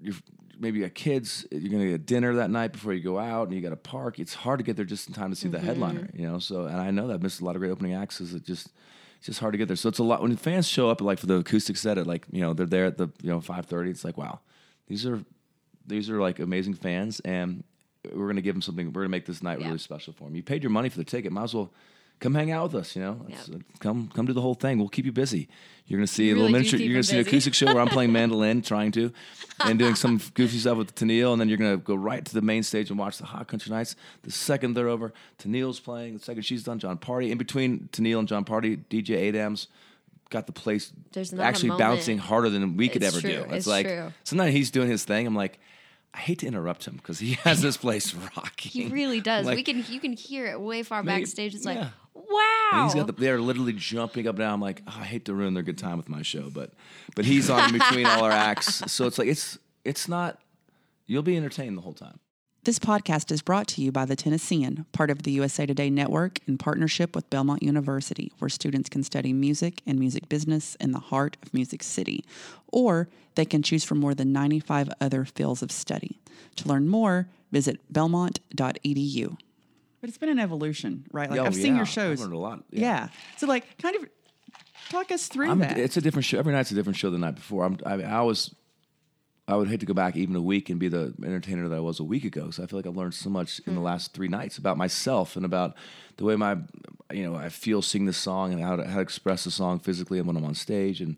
you're 0.00 0.14
maybe 0.58 0.78
you 0.78 0.84
got 0.84 0.94
kids, 0.94 1.46
you're 1.50 1.70
gonna 1.72 1.88
get 1.88 2.06
dinner 2.06 2.34
that 2.36 2.50
night 2.50 2.72
before 2.72 2.92
you 2.92 3.02
go 3.02 3.18
out, 3.18 3.48
and 3.48 3.56
you 3.56 3.62
got 3.62 3.70
to 3.70 3.76
park. 3.76 4.18
It's 4.18 4.34
hard 4.34 4.58
to 4.58 4.64
get 4.64 4.76
there 4.76 4.84
just 4.84 5.08
in 5.08 5.14
time 5.14 5.30
to 5.30 5.36
see 5.36 5.48
the 5.48 5.58
headliner, 5.58 6.08
you 6.14 6.26
know. 6.26 6.38
So, 6.38 6.66
and 6.66 6.76
I 6.76 6.90
know 6.90 7.08
that 7.08 7.14
I 7.14 7.16
missed 7.16 7.40
a 7.40 7.44
lot 7.44 7.56
of 7.56 7.60
great 7.60 7.70
opening 7.70 7.94
acts. 7.94 8.20
Is 8.20 8.34
it 8.34 8.44
just 8.44 8.68
it's 9.16 9.26
just 9.26 9.40
hard 9.40 9.52
to 9.52 9.58
get 9.58 9.68
there. 9.68 9.76
So 9.76 9.88
it's 9.88 9.98
a 9.98 10.04
lot 10.04 10.22
when 10.22 10.34
fans 10.36 10.66
show 10.68 10.88
up 10.88 11.00
like 11.00 11.18
for 11.18 11.26
the 11.26 11.36
acoustic 11.36 11.76
set 11.76 11.98
at 11.98 12.06
like 12.06 12.26
you 12.30 12.40
know 12.40 12.52
they're 12.54 12.66
there 12.66 12.86
at 12.86 12.98
the 12.98 13.08
you 13.22 13.30
know 13.30 13.40
five 13.40 13.66
thirty. 13.66 13.90
It's 13.90 14.04
like 14.04 14.16
wow, 14.16 14.40
these 14.86 15.06
are 15.06 15.22
these 15.86 16.10
are 16.10 16.20
like 16.20 16.38
amazing 16.38 16.74
fans, 16.74 17.20
and 17.20 17.64
we're 18.12 18.26
gonna 18.28 18.40
give 18.40 18.54
them 18.54 18.62
something. 18.62 18.92
We're 18.92 19.02
gonna 19.02 19.08
make 19.10 19.26
this 19.26 19.42
night 19.42 19.60
Yeah. 19.60 19.66
really 19.66 19.78
special 19.78 20.12
for 20.12 20.24
them. 20.24 20.34
You 20.36 20.42
paid 20.42 20.62
your 20.62 20.70
money 20.70 20.88
for 20.88 20.98
the 20.98 21.04
ticket, 21.04 21.32
might 21.32 21.44
as 21.44 21.54
well. 21.54 21.70
Come 22.18 22.34
hang 22.34 22.50
out 22.50 22.64
with 22.64 22.74
us, 22.82 22.94
you 22.96 23.00
know. 23.00 23.26
Uh, 23.32 23.56
come, 23.78 24.10
come 24.14 24.26
do 24.26 24.34
the 24.34 24.42
whole 24.42 24.52
thing. 24.54 24.76
We'll 24.78 24.90
keep 24.90 25.06
you 25.06 25.12
busy. 25.12 25.48
You're 25.86 25.98
gonna 25.98 26.06
see 26.06 26.26
You 26.28 26.34
a 26.34 26.36
little 26.36 26.48
really 26.48 26.52
do 26.52 26.58
miniature. 26.58 26.80
You're 26.80 26.92
gonna 26.92 27.02
see 27.02 27.18
an 27.18 27.26
acoustic 27.26 27.54
show 27.54 27.66
where 27.66 27.80
I'm 27.80 27.88
playing 27.88 28.12
mandolin, 28.18 28.60
trying 28.60 28.92
to, 28.92 29.10
and 29.60 29.78
doing 29.78 29.94
some 29.94 30.20
goofy 30.34 30.58
stuff 30.58 30.76
with 30.76 30.94
Tenille, 30.94 31.32
and 31.32 31.40
then 31.40 31.48
you're 31.48 31.56
gonna 31.56 31.78
go 31.78 31.94
right 31.94 32.22
to 32.22 32.34
the 32.34 32.42
main 32.42 32.62
stage 32.62 32.90
and 32.90 32.98
watch 32.98 33.16
the 33.16 33.24
Hot 33.24 33.48
Country 33.48 33.70
Nights. 33.72 33.96
The 34.22 34.30
second 34.30 34.74
they're 34.74 34.88
over, 34.88 35.14
Tenille's 35.38 35.80
playing. 35.80 36.12
The 36.18 36.20
second 36.22 36.42
she's 36.42 36.62
done, 36.62 36.78
Jon 36.78 36.98
Pardi. 36.98 37.30
In 37.30 37.38
between 37.38 37.88
Tenille 37.90 38.18
and 38.18 38.28
Jon 38.28 38.44
Pardi, 38.44 38.78
DJ 38.90 39.28
Adams 39.30 39.68
got 40.28 40.46
the 40.46 40.52
place 40.52 40.92
There's 41.12 41.32
not 41.32 41.42
a 41.42 41.46
actually 41.46 41.70
bouncing 41.70 42.18
harder 42.18 42.50
than 42.50 42.76
we 42.76 42.88
could 42.90 43.02
It's 43.02 43.14
ever 43.16 43.20
true. 43.22 43.30
do. 43.32 43.40
It's, 43.44 43.52
It's 43.54 43.66
like 43.66 43.86
true. 43.86 44.12
sometimes 44.24 44.52
he's 44.54 44.70
doing 44.70 44.88
his 44.90 45.04
thing. 45.04 45.26
I'm 45.26 45.34
like, 45.34 45.58
I 46.12 46.18
hate 46.18 46.40
to 46.40 46.46
interrupt 46.46 46.86
him 46.86 46.96
because 46.96 47.18
he 47.18 47.32
has 47.44 47.62
this 47.62 47.76
place 47.76 48.14
rocking. 48.36 48.70
He 48.70 48.86
really 48.88 49.20
does. 49.20 49.46
Like, 49.46 49.56
we 49.56 49.62
can 49.62 49.84
you 49.88 50.00
can 50.00 50.12
hear 50.12 50.46
it 50.46 50.60
way 50.60 50.82
far 50.82 51.02
Maybe- 51.02 51.20
backstage. 51.22 51.54
It's 51.54 51.64
like 51.64 51.76
yeah. 51.78 51.90
wow. 52.14 52.70
and 52.72 52.84
he's 52.84 52.94
got 52.94 53.06
the, 53.06 53.12
they're 53.12 53.40
literally 53.40 53.72
jumping 53.72 54.26
up 54.26 54.34
and 54.34 54.40
down. 54.40 54.54
I'm 54.54 54.60
like, 54.60 54.82
oh, 54.86 54.96
I 55.00 55.04
hate 55.04 55.24
to 55.26 55.34
ruin 55.34 55.54
their 55.54 55.62
good 55.62 55.78
time 55.78 55.96
with 55.96 56.08
my 56.08 56.22
show, 56.22 56.50
but 56.50 56.72
but 57.14 57.24
he's 57.24 57.48
on 57.50 57.72
between 57.72 58.06
all 58.06 58.24
our 58.24 58.30
acts, 58.32 58.82
so 58.92 59.06
it's 59.06 59.18
like 59.18 59.28
it's 59.28 59.58
it's 59.84 60.08
not. 60.08 60.38
You'll 61.06 61.22
be 61.22 61.36
entertained 61.36 61.76
the 61.76 61.82
whole 61.82 61.92
time. 61.94 62.20
This 62.64 62.78
podcast 62.78 63.32
is 63.32 63.40
brought 63.40 63.66
to 63.68 63.80
you 63.82 63.90
by 63.90 64.04
the 64.04 64.14
Tennessean, 64.14 64.84
part 64.92 65.08
of 65.10 65.22
the 65.22 65.30
USA 65.32 65.64
Today 65.64 65.88
Network 65.88 66.40
in 66.46 66.58
partnership 66.58 67.16
with 67.16 67.30
Belmont 67.30 67.62
University, 67.62 68.32
where 68.38 68.50
students 68.50 68.90
can 68.90 69.02
study 69.02 69.32
music 69.32 69.80
and 69.86 69.98
music 69.98 70.28
business 70.28 70.74
in 70.74 70.92
the 70.92 70.98
heart 70.98 71.38
of 71.42 71.54
Music 71.54 71.82
City, 71.82 72.22
or 72.68 73.08
they 73.34 73.46
can 73.46 73.62
choose 73.62 73.82
from 73.82 73.98
more 73.98 74.14
than 74.14 74.30
95 74.34 74.90
other 75.00 75.24
fields 75.24 75.62
of 75.62 75.72
study. 75.72 76.20
To 76.56 76.68
learn 76.68 76.86
more, 76.86 77.28
visit 77.50 77.80
belmont.edu. 77.88 79.38
But 80.02 80.08
it's 80.10 80.18
been 80.18 80.28
an 80.28 80.38
evolution, 80.38 81.06
right? 81.12 81.30
Like 81.30 81.40
Oh, 81.40 81.44
I've 81.44 81.54
seen 81.54 81.76
your 81.76 81.86
shows. 81.86 82.20
I've 82.20 82.26
learned 82.26 82.34
a 82.34 82.38
lot. 82.38 82.64
Yeah. 82.70 83.08
So 83.38 83.46
like 83.46 83.78
kind 83.78 83.96
of 83.96 84.04
talk 84.90 85.10
us 85.10 85.28
through 85.28 85.50
I'm, 85.50 85.60
that. 85.60 85.78
it's 85.78 85.96
a 85.96 86.02
different 86.02 86.26
show. 86.26 86.38
Every 86.38 86.52
night's 86.52 86.70
a 86.70 86.74
different 86.74 86.98
show 86.98 87.08
than 87.08 87.22
the 87.22 87.26
night 87.28 87.36
before. 87.36 87.64
I'm, 87.64 87.78
I, 87.86 88.02
I 88.02 88.20
was, 88.20 88.54
I 89.50 89.56
would 89.56 89.68
hate 89.68 89.80
to 89.80 89.86
go 89.86 89.94
back 89.94 90.14
even 90.14 90.36
a 90.36 90.40
week 90.40 90.70
and 90.70 90.78
be 90.78 90.86
the 90.86 91.12
entertainer 91.24 91.68
that 91.68 91.74
I 91.74 91.80
was 91.80 91.98
a 91.98 92.04
week 92.04 92.24
ago. 92.24 92.50
So 92.50 92.62
I 92.62 92.66
feel 92.66 92.78
like 92.78 92.86
I've 92.86 92.96
learned 92.96 93.14
so 93.14 93.28
much 93.28 93.60
in 93.66 93.74
the 93.74 93.80
hmm. 93.80 93.86
last 93.86 94.12
three 94.14 94.28
nights 94.28 94.58
about 94.58 94.76
myself 94.76 95.34
and 95.34 95.44
about 95.44 95.74
the 96.18 96.24
way 96.24 96.36
my, 96.36 96.56
you 97.12 97.28
know, 97.28 97.34
I 97.34 97.48
feel 97.48 97.82
sing 97.82 98.06
the 98.06 98.12
song 98.12 98.52
and 98.52 98.62
how 98.62 98.76
to, 98.76 98.86
how 98.86 98.96
to 98.96 99.00
express 99.00 99.42
the 99.42 99.50
song 99.50 99.80
physically 99.80 100.18
and 100.18 100.26
when 100.28 100.36
I'm 100.36 100.44
on 100.44 100.54
stage. 100.54 101.00
And 101.00 101.16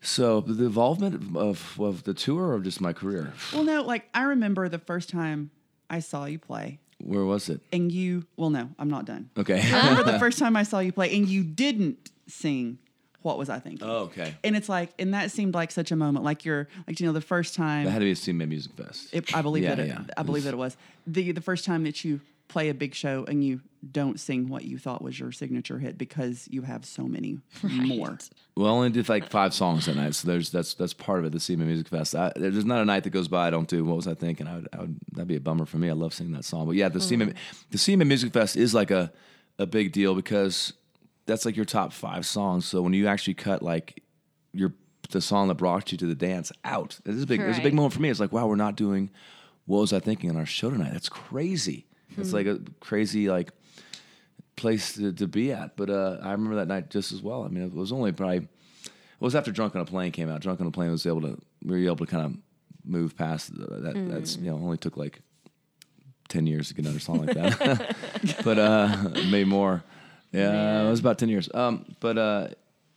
so 0.00 0.40
the 0.40 0.64
involvement 0.64 1.36
of, 1.36 1.80
of 1.80 2.02
the 2.02 2.12
tour 2.12 2.52
or 2.52 2.58
just 2.58 2.80
my 2.80 2.92
career, 2.92 3.32
well, 3.52 3.62
no, 3.62 3.82
like 3.82 4.08
I 4.12 4.24
remember 4.24 4.68
the 4.68 4.80
first 4.80 5.08
time 5.08 5.52
I 5.88 6.00
saw 6.00 6.24
you 6.24 6.40
play 6.40 6.80
where 6.98 7.24
was 7.24 7.48
it? 7.48 7.60
and 7.72 7.92
you, 7.92 8.26
well, 8.36 8.50
no, 8.50 8.70
I'm 8.80 8.90
not 8.90 9.04
done. 9.04 9.30
Okay. 9.38 9.60
I 9.60 9.90
remember 9.90 10.10
the 10.10 10.18
first 10.26 10.40
time 10.40 10.56
I 10.56 10.64
saw 10.64 10.80
you 10.80 10.92
play 10.92 11.14
and 11.14 11.28
you 11.28 11.44
didn't 11.44 12.10
sing 12.26 12.78
What 13.26 13.38
Was 13.38 13.50
I 13.50 13.58
Thinking? 13.58 13.88
oh, 13.88 14.04
okay. 14.04 14.34
And 14.44 14.56
it's 14.56 14.68
like, 14.68 14.90
and 15.00 15.12
that 15.12 15.32
seemed 15.32 15.52
like 15.54 15.72
such 15.72 15.90
a 15.90 15.96
moment. 15.96 16.24
Like 16.24 16.44
you're, 16.44 16.68
like, 16.86 17.00
you 17.00 17.06
know, 17.06 17.12
the 17.12 17.20
first 17.20 17.56
time, 17.56 17.84
That 17.84 17.90
had 17.90 17.98
to 17.98 18.04
be 18.04 18.12
a 18.12 18.14
CMA 18.14 18.48
Music 18.48 18.72
Fest. 18.72 19.08
it, 19.12 19.34
I 19.36 19.42
believe 19.42 19.64
Yeah, 19.64 19.74
that 19.74 19.82
it, 19.82 19.88
yeah. 19.88 20.02
I 20.16 20.22
believe 20.22 20.42
was- 20.42 20.44
that 20.44 20.54
it 20.54 20.58
was 20.58 20.76
the 21.08 21.32
the 21.32 21.40
first 21.40 21.64
time 21.64 21.82
that 21.84 22.04
you 22.04 22.20
play 22.48 22.68
a 22.68 22.74
big 22.74 22.94
show 22.94 23.24
and 23.26 23.42
you 23.42 23.60
don't 23.90 24.20
sing 24.20 24.48
what 24.48 24.62
you 24.64 24.78
thought 24.78 25.02
was 25.02 25.18
your 25.18 25.32
signature 25.32 25.80
hit 25.80 25.98
because 25.98 26.46
you 26.48 26.62
have 26.62 26.84
so 26.84 27.02
many 27.08 27.38
more. 27.64 28.16
Well, 28.56 28.68
I 28.68 28.70
only 28.70 28.90
did 28.90 29.08
like 29.08 29.28
five 29.30 29.52
songs 29.52 29.86
that 29.86 29.96
night, 29.96 30.14
so 30.14 30.28
there's 30.28 30.50
that's 30.50 30.74
that's 30.74 30.94
part 30.94 31.18
of 31.18 31.24
it. 31.24 31.32
The 31.32 31.38
CMA 31.38 31.66
Music 31.66 31.88
Fest. 31.88 32.14
I, 32.14 32.32
there's 32.36 32.64
not 32.64 32.80
a 32.80 32.84
night 32.84 33.02
that 33.02 33.10
goes 33.10 33.26
by 33.26 33.48
I 33.48 33.50
don't 33.50 33.66
do. 33.68 33.84
What 33.84 33.96
was 33.96 34.06
I 34.06 34.14
thinking? 34.14 34.46
I 34.46 34.54
would, 34.56 34.68
I 34.72 34.80
would 34.82 34.96
that'd 35.12 35.26
be 35.26 35.34
a 35.36 35.40
bummer 35.40 35.66
for 35.66 35.78
me. 35.78 35.88
I 35.90 35.94
love 35.94 36.14
singing 36.14 36.32
that 36.34 36.44
song, 36.44 36.66
but 36.66 36.76
yeah, 36.76 36.88
the 36.88 37.00
CMA 37.00 37.34
the 37.70 37.78
CMA 37.78 38.06
Music 38.06 38.32
Fest 38.32 38.56
is 38.56 38.72
like 38.72 38.92
a 38.92 39.12
a 39.58 39.66
big 39.66 39.90
deal 39.90 40.14
because 40.14 40.72
that's 41.26 41.44
like 41.44 41.56
your 41.56 41.64
top 41.64 41.92
five 41.92 42.24
songs. 42.26 42.64
So 42.66 42.82
when 42.82 42.92
you 42.92 43.06
actually 43.06 43.34
cut 43.34 43.62
like 43.62 44.02
your 44.52 44.72
the 45.10 45.20
song 45.20 45.48
that 45.48 45.54
brought 45.54 45.92
you 45.92 45.98
to 45.98 46.06
the 46.06 46.14
dance 46.14 46.50
out, 46.64 46.98
it 47.04 47.14
is 47.14 47.22
a 47.22 47.26
big 47.26 47.40
it's 47.40 47.58
a 47.58 47.62
big 47.62 47.74
moment 47.74 47.94
for 47.94 48.00
me. 48.00 48.08
It's 48.08 48.20
like 48.20 48.32
wow, 48.32 48.46
we're 48.46 48.56
not 48.56 48.76
doing 48.76 49.10
what 49.66 49.80
was 49.80 49.92
I 49.92 50.00
thinking 50.00 50.30
on 50.30 50.36
our 50.36 50.46
show 50.46 50.70
tonight? 50.70 50.92
That's 50.92 51.08
crazy. 51.08 51.86
It's 52.16 52.32
like 52.32 52.46
a 52.46 52.60
crazy 52.80 53.28
like 53.28 53.50
place 54.56 54.94
to, 54.94 55.12
to 55.12 55.26
be 55.28 55.52
at. 55.52 55.76
But 55.76 55.90
uh, 55.90 56.18
I 56.22 56.32
remember 56.32 56.56
that 56.56 56.68
night 56.68 56.88
just 56.88 57.12
as 57.12 57.20
well. 57.22 57.42
I 57.44 57.48
mean, 57.48 57.64
it 57.64 57.74
was 57.74 57.92
only 57.92 58.12
probably 58.12 58.38
it 58.38 59.20
was 59.20 59.34
after 59.34 59.50
Drunk 59.52 59.74
on 59.74 59.82
a 59.82 59.84
Plane 59.84 60.12
came 60.12 60.30
out. 60.30 60.40
Drunk 60.40 60.60
on 60.60 60.66
a 60.66 60.70
Plane 60.70 60.90
was 60.90 61.06
able 61.06 61.22
to 61.22 61.38
we 61.62 61.72
were 61.80 61.86
able 61.92 62.06
to 62.06 62.06
kind 62.06 62.24
of 62.24 62.36
move 62.84 63.16
past 63.16 63.56
the- 63.56 63.66
that. 63.80 64.08
That's 64.10 64.36
you 64.36 64.50
know 64.50 64.56
only 64.56 64.78
took 64.78 64.96
like 64.96 65.20
ten 66.28 66.46
years 66.46 66.68
to 66.68 66.74
get 66.74 66.84
another 66.84 67.00
song 67.00 67.26
like 67.26 67.36
that, 67.36 67.96
but 68.44 68.58
uh, 68.58 68.96
maybe 69.30 69.44
more. 69.44 69.84
Yeah, 70.32 70.86
it 70.86 70.90
was 70.90 71.00
about 71.00 71.18
ten 71.18 71.28
years. 71.28 71.48
Um, 71.54 71.84
but 72.00 72.18
uh, 72.18 72.48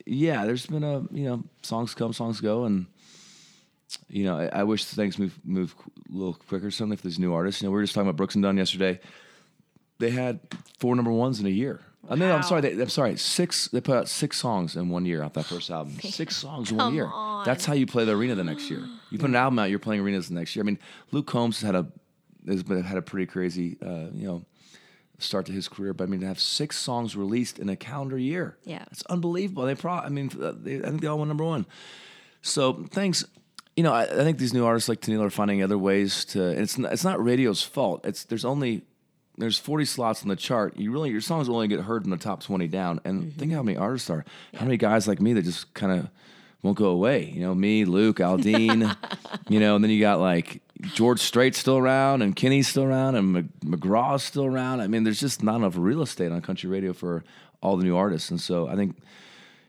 yeah, 0.05 0.45
there's 0.45 0.65
been 0.65 0.83
a 0.83 1.01
you 1.11 1.25
know 1.25 1.43
songs 1.61 1.93
come, 1.93 2.13
songs 2.13 2.41
go, 2.41 2.65
and 2.65 2.87
you 4.09 4.23
know, 4.23 4.37
I, 4.37 4.59
I 4.59 4.63
wish 4.63 4.83
things 4.85 5.17
move 5.17 5.39
move 5.43 5.75
a 6.09 6.13
little 6.15 6.33
quicker. 6.33 6.71
Certainly 6.71 6.97
for 6.97 7.03
these 7.03 7.19
new 7.19 7.33
artists. 7.33 7.61
You 7.61 7.67
know, 7.67 7.71
we 7.71 7.77
were 7.77 7.83
just 7.83 7.93
talking 7.95 8.07
about 8.07 8.17
Brooks 8.17 8.35
and 8.35 8.43
Dunn 8.43 8.57
yesterday. 8.57 8.99
They 9.99 10.11
had 10.11 10.39
four 10.77 10.95
number 10.95 11.11
ones 11.11 11.39
in 11.39 11.45
a 11.45 11.49
year. 11.49 11.81
Uh, 12.07 12.15
no, 12.15 12.33
I'm 12.33 12.43
sorry. 12.43 12.61
They, 12.61 12.71
I'm 12.71 12.89
sorry. 12.89 13.17
Six. 13.17 13.67
They 13.67 13.81
put 13.81 13.97
out 13.97 14.07
six 14.07 14.37
songs 14.37 14.75
in 14.75 14.89
one 14.89 15.05
year 15.05 15.21
off 15.21 15.33
that 15.33 15.45
first 15.45 15.69
album. 15.69 15.99
Six 16.01 16.37
songs 16.37 16.71
in 16.71 16.77
one 16.77 16.93
year. 16.93 17.07
on. 17.13 17.45
That's 17.45 17.65
how 17.65 17.73
you 17.73 17.85
play 17.85 18.05
the 18.05 18.13
arena 18.13 18.35
the 18.35 18.43
next 18.43 18.69
year. 18.69 18.83
You 19.11 19.17
put 19.17 19.29
an 19.29 19.35
album 19.35 19.59
out, 19.59 19.69
you're 19.69 19.79
playing 19.79 20.01
arenas 20.01 20.29
the 20.29 20.35
next 20.35 20.55
year. 20.55 20.63
I 20.63 20.65
mean, 20.65 20.79
Luke 21.11 21.27
Combs 21.27 21.59
has 21.59 21.67
had 21.67 21.75
a 21.75 21.87
has 22.47 22.63
been, 22.63 22.81
had 22.81 22.97
a 22.97 23.01
pretty 23.01 23.25
crazy, 23.25 23.77
uh, 23.85 24.07
you 24.13 24.25
know, 24.27 24.45
start 25.19 25.45
to 25.47 25.51
his 25.51 25.67
career. 25.67 25.93
But 25.93 26.05
I 26.05 26.07
mean, 26.07 26.21
to 26.21 26.27
have 26.27 26.39
six 26.39 26.77
songs 26.77 27.15
released 27.15 27.59
in 27.59 27.69
a 27.69 27.75
calendar 27.75 28.17
year, 28.17 28.57
Yeah. 28.63 28.83
it's 28.91 29.03
unbelievable. 29.07 29.65
They 29.65 29.75
pro. 29.75 29.93
I 29.93 30.09
mean, 30.09 30.31
uh, 30.41 30.53
they, 30.55 30.77
I 30.77 30.89
think 30.89 31.01
they 31.01 31.07
all 31.07 31.17
went 31.19 31.27
number 31.29 31.43
one. 31.45 31.65
So 32.41 32.85
thanks. 32.91 33.25
You 33.75 33.83
know, 33.83 33.93
I, 33.93 34.03
I 34.03 34.23
think 34.23 34.37
these 34.37 34.53
new 34.53 34.65
artists 34.65 34.89
like 34.89 34.99
Tennille 35.01 35.23
are 35.23 35.29
finding 35.29 35.63
other 35.63 35.77
ways 35.77 36.25
to. 36.25 36.49
And 36.49 36.59
it's 36.59 36.77
not, 36.77 36.91
it's 36.91 37.03
not 37.03 37.23
radio's 37.23 37.61
fault. 37.63 38.05
It's 38.05 38.25
there's 38.25 38.43
only 38.45 38.81
there's 39.37 39.57
40 39.57 39.85
slots 39.85 40.21
on 40.21 40.27
the 40.27 40.35
chart. 40.35 40.75
You 40.77 40.91
really 40.91 41.11
your 41.11 41.21
songs 41.21 41.47
will 41.47 41.55
only 41.55 41.69
get 41.69 41.79
heard 41.81 42.03
in 42.03 42.09
the 42.09 42.17
top 42.17 42.43
20 42.43 42.67
down. 42.67 42.99
And 43.05 43.33
think 43.37 43.53
how 43.53 43.63
many 43.63 43.77
artists 43.77 44.09
are. 44.09 44.25
How 44.53 44.65
many 44.65 44.75
guys 44.77 45.07
like 45.07 45.21
me 45.21 45.33
that 45.33 45.43
just 45.43 45.73
kind 45.73 45.97
of 45.97 46.09
won't 46.61 46.77
go 46.77 46.87
away. 46.89 47.31
You 47.33 47.39
know, 47.41 47.55
me, 47.55 47.85
Luke, 47.85 48.17
Aldean. 48.17 48.95
you 49.49 49.59
know, 49.61 49.75
and 49.75 49.83
then 49.83 49.91
you 49.91 50.01
got 50.01 50.19
like 50.19 50.61
George 50.81 51.19
Strait's 51.19 51.57
still 51.57 51.77
around, 51.77 52.21
and 52.21 52.35
Kenny's 52.35 52.67
still 52.67 52.83
around, 52.83 53.15
and 53.15 53.33
Mc- 53.33 53.59
McGraw's 53.65 54.23
still 54.23 54.45
around. 54.45 54.79
I 54.79 54.87
mean, 54.87 55.03
there's 55.03 55.19
just 55.19 55.43
not 55.43 55.57
enough 55.57 55.73
real 55.77 56.01
estate 56.01 56.31
on 56.31 56.41
country 56.41 56.69
radio 56.69 56.93
for 56.93 57.23
all 57.61 57.75
the 57.75 57.83
new 57.83 57.97
artists. 57.97 58.29
And 58.29 58.39
so 58.39 58.67
I 58.67 58.75
think 58.75 58.97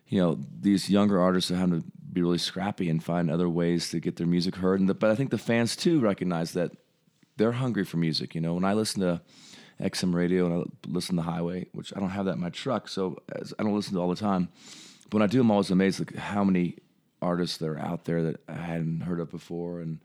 you 0.07 0.20
know 0.20 0.38
these 0.61 0.88
younger 0.88 1.20
artists 1.20 1.51
are 1.51 1.57
having 1.57 1.81
to 1.81 1.87
be 2.12 2.23
really 2.23 2.38
scrappy 2.38 2.88
and 2.88 3.03
find 3.03 3.31
other 3.31 3.49
ways 3.49 3.90
to 3.90 4.01
get 4.01 4.16
their 4.16 4.27
music 4.27 4.57
heard. 4.57 4.81
And 4.81 4.88
the, 4.88 4.94
but 4.94 5.11
I 5.11 5.14
think 5.14 5.31
the 5.31 5.38
fans 5.38 5.77
too 5.77 6.01
recognize 6.01 6.53
that 6.53 6.73
they're 7.37 7.53
hungry 7.53 7.85
for 7.85 7.96
music. 7.96 8.35
You 8.35 8.40
know, 8.40 8.55
when 8.55 8.64
I 8.64 8.75
listen 8.75 9.01
to 9.01 9.20
XM 9.81 10.14
radio 10.14 10.46
and 10.46 10.62
I 10.62 10.88
listen 10.88 11.16
to 11.16 11.23
Highway, 11.23 11.66
which 11.73 11.92
I 11.96 12.01
don't 12.01 12.11
have 12.11 12.27
that 12.27 12.35
in 12.35 12.40
my 12.40 12.51
truck, 12.51 12.88
so 12.88 13.16
I 13.35 13.62
don't 13.62 13.75
listen 13.75 13.94
to 13.94 14.01
all 14.01 14.11
the 14.11 14.16
time. 14.16 14.49
But 15.05 15.14
when 15.14 15.23
I 15.23 15.27
do, 15.27 15.40
I'm 15.40 15.51
always 15.51 15.70
amazed 15.70 16.01
at 16.01 16.14
how 16.16 16.44
many 16.44 16.77
artists 17.23 17.57
that 17.59 17.68
are 17.68 17.79
out 17.79 18.05
there 18.05 18.23
that 18.25 18.40
I 18.49 18.55
hadn't 18.55 19.01
heard 19.01 19.20
of 19.20 19.31
before, 19.31 19.81
and 19.81 20.01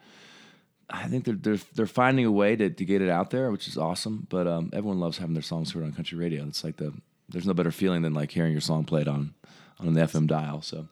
I 0.89 1.07
think 1.07 1.25
they're 1.25 1.35
they're 1.35 1.59
they're 1.73 1.85
finding 1.87 2.25
a 2.25 2.31
way 2.31 2.55
to, 2.55 2.69
to 2.69 2.85
get 2.85 3.01
it 3.01 3.09
out 3.09 3.31
there, 3.31 3.51
which 3.51 3.67
is 3.67 3.77
awesome. 3.77 4.27
But 4.29 4.47
um, 4.47 4.69
everyone 4.73 4.99
loves 4.99 5.17
having 5.17 5.33
their 5.33 5.43
songs 5.43 5.71
heard 5.71 5.83
on 5.83 5.91
country 5.93 6.17
radio. 6.17 6.45
It's 6.45 6.63
like 6.63 6.77
the 6.77 6.93
there's 7.29 7.47
no 7.47 7.53
better 7.53 7.71
feeling 7.71 8.01
than 8.03 8.13
like 8.13 8.31
hearing 8.31 8.51
your 8.51 8.61
song 8.61 8.83
played 8.85 9.07
on 9.07 9.33
on 9.79 9.87
an 9.87 9.95
FM 9.95 10.27
dial. 10.27 10.61
So 10.61 10.87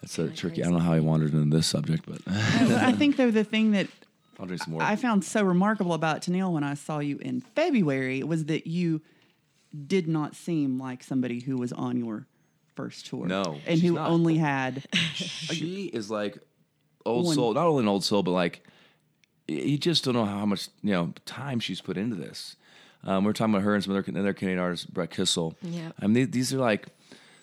that's 0.00 0.18
a 0.18 0.28
tricky. 0.28 0.62
I 0.62 0.66
don't 0.66 0.74
know 0.74 0.80
how 0.80 0.92
I 0.92 1.00
wandered 1.00 1.32
into 1.34 1.56
this 1.56 1.66
subject, 1.66 2.04
but 2.06 2.20
I 2.26 2.92
think 2.92 3.16
though 3.16 3.30
the 3.30 3.44
thing 3.44 3.72
that 3.72 3.86
I'll 4.40 4.46
drink 4.46 4.62
some 4.62 4.72
more. 4.74 4.82
I 4.82 4.96
found 4.96 5.24
so 5.24 5.42
remarkable 5.42 5.94
about 5.94 6.22
Tenille 6.22 6.52
when 6.52 6.64
I 6.64 6.74
saw 6.74 6.98
you 6.98 7.18
in 7.18 7.40
February 7.40 8.22
was 8.22 8.46
that 8.46 8.66
you 8.66 9.00
did 9.86 10.08
not 10.08 10.34
seem 10.34 10.78
like 10.78 11.02
somebody 11.02 11.40
who 11.40 11.56
was 11.56 11.72
on 11.72 11.96
your 11.96 12.26
first 12.74 13.06
tour. 13.06 13.26
No, 13.26 13.58
and 13.66 13.80
who 13.80 13.94
not. 13.94 14.10
only 14.10 14.36
had 14.36 14.84
she 15.14 15.84
is 15.86 16.10
like 16.10 16.38
old 17.04 17.26
One- 17.26 17.34
soul. 17.34 17.54
Not 17.54 17.66
only 17.66 17.82
an 17.82 17.88
old 17.88 18.04
soul, 18.04 18.22
but 18.22 18.32
like 18.32 18.66
you 19.48 19.78
just 19.78 20.04
don't 20.04 20.14
know 20.14 20.24
how 20.24 20.44
much 20.46 20.68
you 20.82 20.92
know 20.92 21.12
time 21.24 21.60
she's 21.60 21.80
put 21.80 21.96
into 21.96 22.16
this. 22.16 22.56
Um, 23.04 23.24
we 23.24 23.30
are 23.30 23.32
talking 23.32 23.54
about 23.54 23.62
her 23.64 23.74
and 23.74 23.84
some 23.84 23.96
other, 23.96 24.04
other 24.18 24.32
Canadian 24.34 24.58
artists, 24.58 24.84
Brett 24.86 25.10
Kissel. 25.10 25.54
Yeah. 25.62 25.92
I 26.00 26.06
mean, 26.06 26.14
they- 26.14 26.24
these 26.24 26.52
are 26.52 26.58
like 26.58 26.88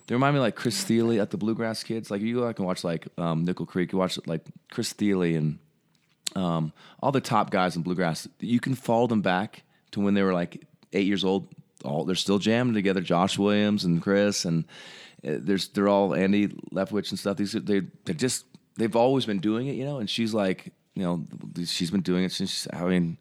They 0.06 0.14
remind 0.14 0.34
me 0.34 0.40
like 0.40 0.56
Chris 0.56 0.84
Thile 0.84 1.18
at 1.22 1.30
the 1.30 1.38
Bluegrass 1.38 1.82
Kids. 1.82 2.10
Like 2.10 2.20
you 2.20 2.34
go 2.34 2.46
back 2.46 2.58
and 2.58 2.66
watch 2.66 2.84
like 2.84 3.08
um, 3.16 3.44
Nickel 3.46 3.64
Creek. 3.64 3.92
You 3.92 3.98
watch 3.98 4.18
like 4.26 4.42
Chris 4.70 4.92
Thile 4.92 5.22
and 5.22 5.58
um, 6.36 6.72
all 7.00 7.12
the 7.12 7.20
top 7.22 7.50
guys 7.50 7.76
in 7.76 7.82
bluegrass. 7.82 8.28
You 8.40 8.60
can 8.60 8.74
follow 8.74 9.06
them 9.06 9.22
back 9.22 9.62
to 9.92 10.00
when 10.00 10.12
they 10.14 10.22
were 10.22 10.34
like 10.34 10.66
eight 10.92 11.06
years 11.06 11.24
old. 11.24 11.48
All 11.84 12.04
they're 12.04 12.14
still 12.16 12.38
jamming 12.38 12.74
together. 12.74 13.00
Josh 13.00 13.38
Williams 13.38 13.84
and 13.84 14.02
Chris 14.02 14.44
and 14.44 14.64
uh, 15.26 15.36
there's 15.40 15.68
they're 15.68 15.88
all 15.88 16.14
Andy 16.14 16.48
Leftwich 16.72 17.08
and 17.10 17.18
stuff. 17.18 17.36
These 17.38 17.52
they 17.52 17.80
they 18.04 18.12
just 18.14 18.44
they've 18.76 18.96
always 18.96 19.24
been 19.26 19.38
doing 19.38 19.68
it, 19.68 19.74
you 19.76 19.84
know. 19.84 19.98
And 19.98 20.08
she's 20.10 20.34
like, 20.34 20.72
you 20.94 21.02
know, 21.02 21.24
she's 21.64 21.90
been 21.90 22.00
doing 22.02 22.24
it 22.24 22.32
since. 22.32 22.66
I 22.72 22.84
mean, 22.84 23.18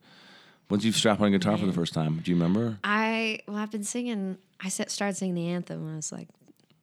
once 0.69 0.83
you 0.83 0.91
strap 0.91 1.19
on 1.21 1.27
a 1.27 1.31
guitar 1.31 1.57
for 1.57 1.65
the 1.65 1.73
first 1.73 1.93
time? 1.93 2.19
Do 2.23 2.31
you 2.31 2.35
remember? 2.35 2.77
I 2.83 3.39
well, 3.47 3.57
I've 3.57 3.71
been 3.71 3.83
singing. 3.83 4.37
I 4.59 4.69
started 4.69 5.17
singing 5.17 5.35
the 5.35 5.47
anthem 5.49 5.83
when 5.83 5.93
I 5.93 5.95
was 5.97 6.11
like 6.11 6.29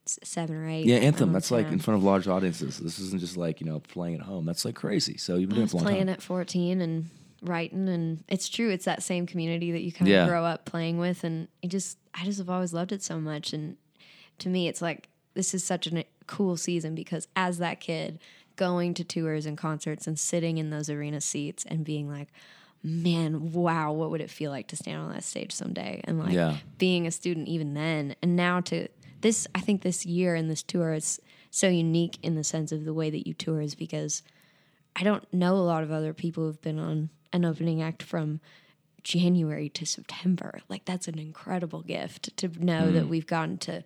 seven 0.07 0.57
or 0.57 0.68
eight. 0.68 0.87
Yeah, 0.87 0.96
anthem. 0.98 1.33
That's 1.33 1.50
like 1.50 1.68
in 1.68 1.79
front 1.79 1.98
of 1.98 2.05
large 2.05 2.29
audiences. 2.29 2.79
This 2.79 2.98
isn't 2.98 3.20
just 3.20 3.37
like 3.37 3.61
you 3.61 3.66
know 3.66 3.81
playing 3.81 4.16
at 4.16 4.22
home. 4.22 4.44
That's 4.44 4.64
like 4.64 4.74
crazy. 4.74 5.16
So 5.16 5.37
you've 5.37 5.48
been 5.48 5.57
doing 5.57 5.66
it 5.66 5.70
for 5.70 5.76
a 5.76 5.81
long 5.81 5.87
playing 5.87 6.07
time. 6.07 6.14
at 6.14 6.22
14 6.22 6.81
and 6.81 7.11
writing 7.42 7.88
and 7.88 8.22
it's 8.29 8.50
true 8.50 8.68
it's 8.68 8.85
that 8.85 9.03
same 9.03 9.24
community 9.26 9.72
that 9.72 9.81
you 9.81 9.90
kind 9.90 10.03
of 10.09 10.12
Yeah. 10.12 10.26
grow 10.29 10.44
up 10.44 10.66
playing 10.66 10.98
with 10.98 11.24
and 11.24 11.48
it 11.62 11.68
just 11.68 11.96
i 12.12 12.22
just 12.22 12.38
have 12.38 12.50
always 12.50 12.74
loved 12.74 12.92
it 12.92 13.03
so 13.03 13.18
much 13.18 13.55
and 13.55 13.79
to 14.40 14.50
me 14.50 14.68
it's 14.68 14.83
like 14.83 15.09
this 15.33 15.55
is 15.55 15.64
such 15.64 15.87
a 15.87 15.98
eh, 16.00 16.03
cool 16.26 16.59
season 16.59 16.94
because 16.94 17.29
as 17.35 17.57
that 17.57 17.81
kid 17.81 18.18
going 18.61 18.92
to 18.94 19.03
tours 19.03 19.46
and 19.46 19.57
concerts 19.57 20.07
and 20.07 20.18
sitting 20.18 20.59
in 20.59 20.68
those 20.68 20.90
arena 20.90 21.20
seats 21.20 21.64
and 21.66 21.83
being 21.83 22.09
like 22.09 22.29
man 22.83 23.53
wow 23.53 23.90
what 23.90 24.11
would 24.11 24.20
it 24.20 24.31
feel 24.31 24.51
like 24.51 24.68
to 24.68 24.77
stand 24.77 25.01
on 25.01 25.11
that 25.11 25.25
stage 25.25 25.51
someday 25.53 26.01
and 26.05 26.18
like 26.18 26.33
Yeah. 26.33 26.59
being 26.77 27.07
a 27.07 27.11
student 27.11 27.49
even 27.49 27.73
then 27.73 28.14
and 28.23 28.37
now 28.37 28.61
to 28.61 28.88
this 29.23 29.46
i 29.55 29.61
think 29.61 29.81
this 29.81 30.05
year 30.05 30.35
and 30.35 30.51
this 30.51 30.62
tour 30.62 30.92
is 30.92 31.20
so 31.51 31.68
unique 31.68 32.18
in 32.23 32.35
the 32.37 32.44
sense 32.44 32.70
of 32.70 32.85
the 32.85 32.94
way 32.94 33.11
that 33.11 33.27
you 33.27 33.35
tour 33.35 33.61
is 33.61 33.75
because 33.75 34.23
I 34.96 35.03
don't 35.03 35.33
know 35.33 35.55
a 35.55 35.59
lot 35.59 35.83
of 35.83 35.90
other 35.90 36.12
people 36.12 36.44
who've 36.44 36.61
been 36.61 36.79
on 36.79 37.11
an 37.33 37.44
opening 37.44 37.83
act 37.83 38.03
from 38.03 38.40
January 39.03 39.68
to 39.70 39.87
September. 39.87 40.61
Like 40.68 40.85
that's 40.85 41.09
an 41.09 41.18
incredible 41.18 41.83
gift 41.83 42.37
to 42.38 42.49
know 42.64 42.90
that 42.92 43.05
mm. 43.05 43.09
we've 43.09 43.27
gotten 43.27 43.59
to 43.59 43.83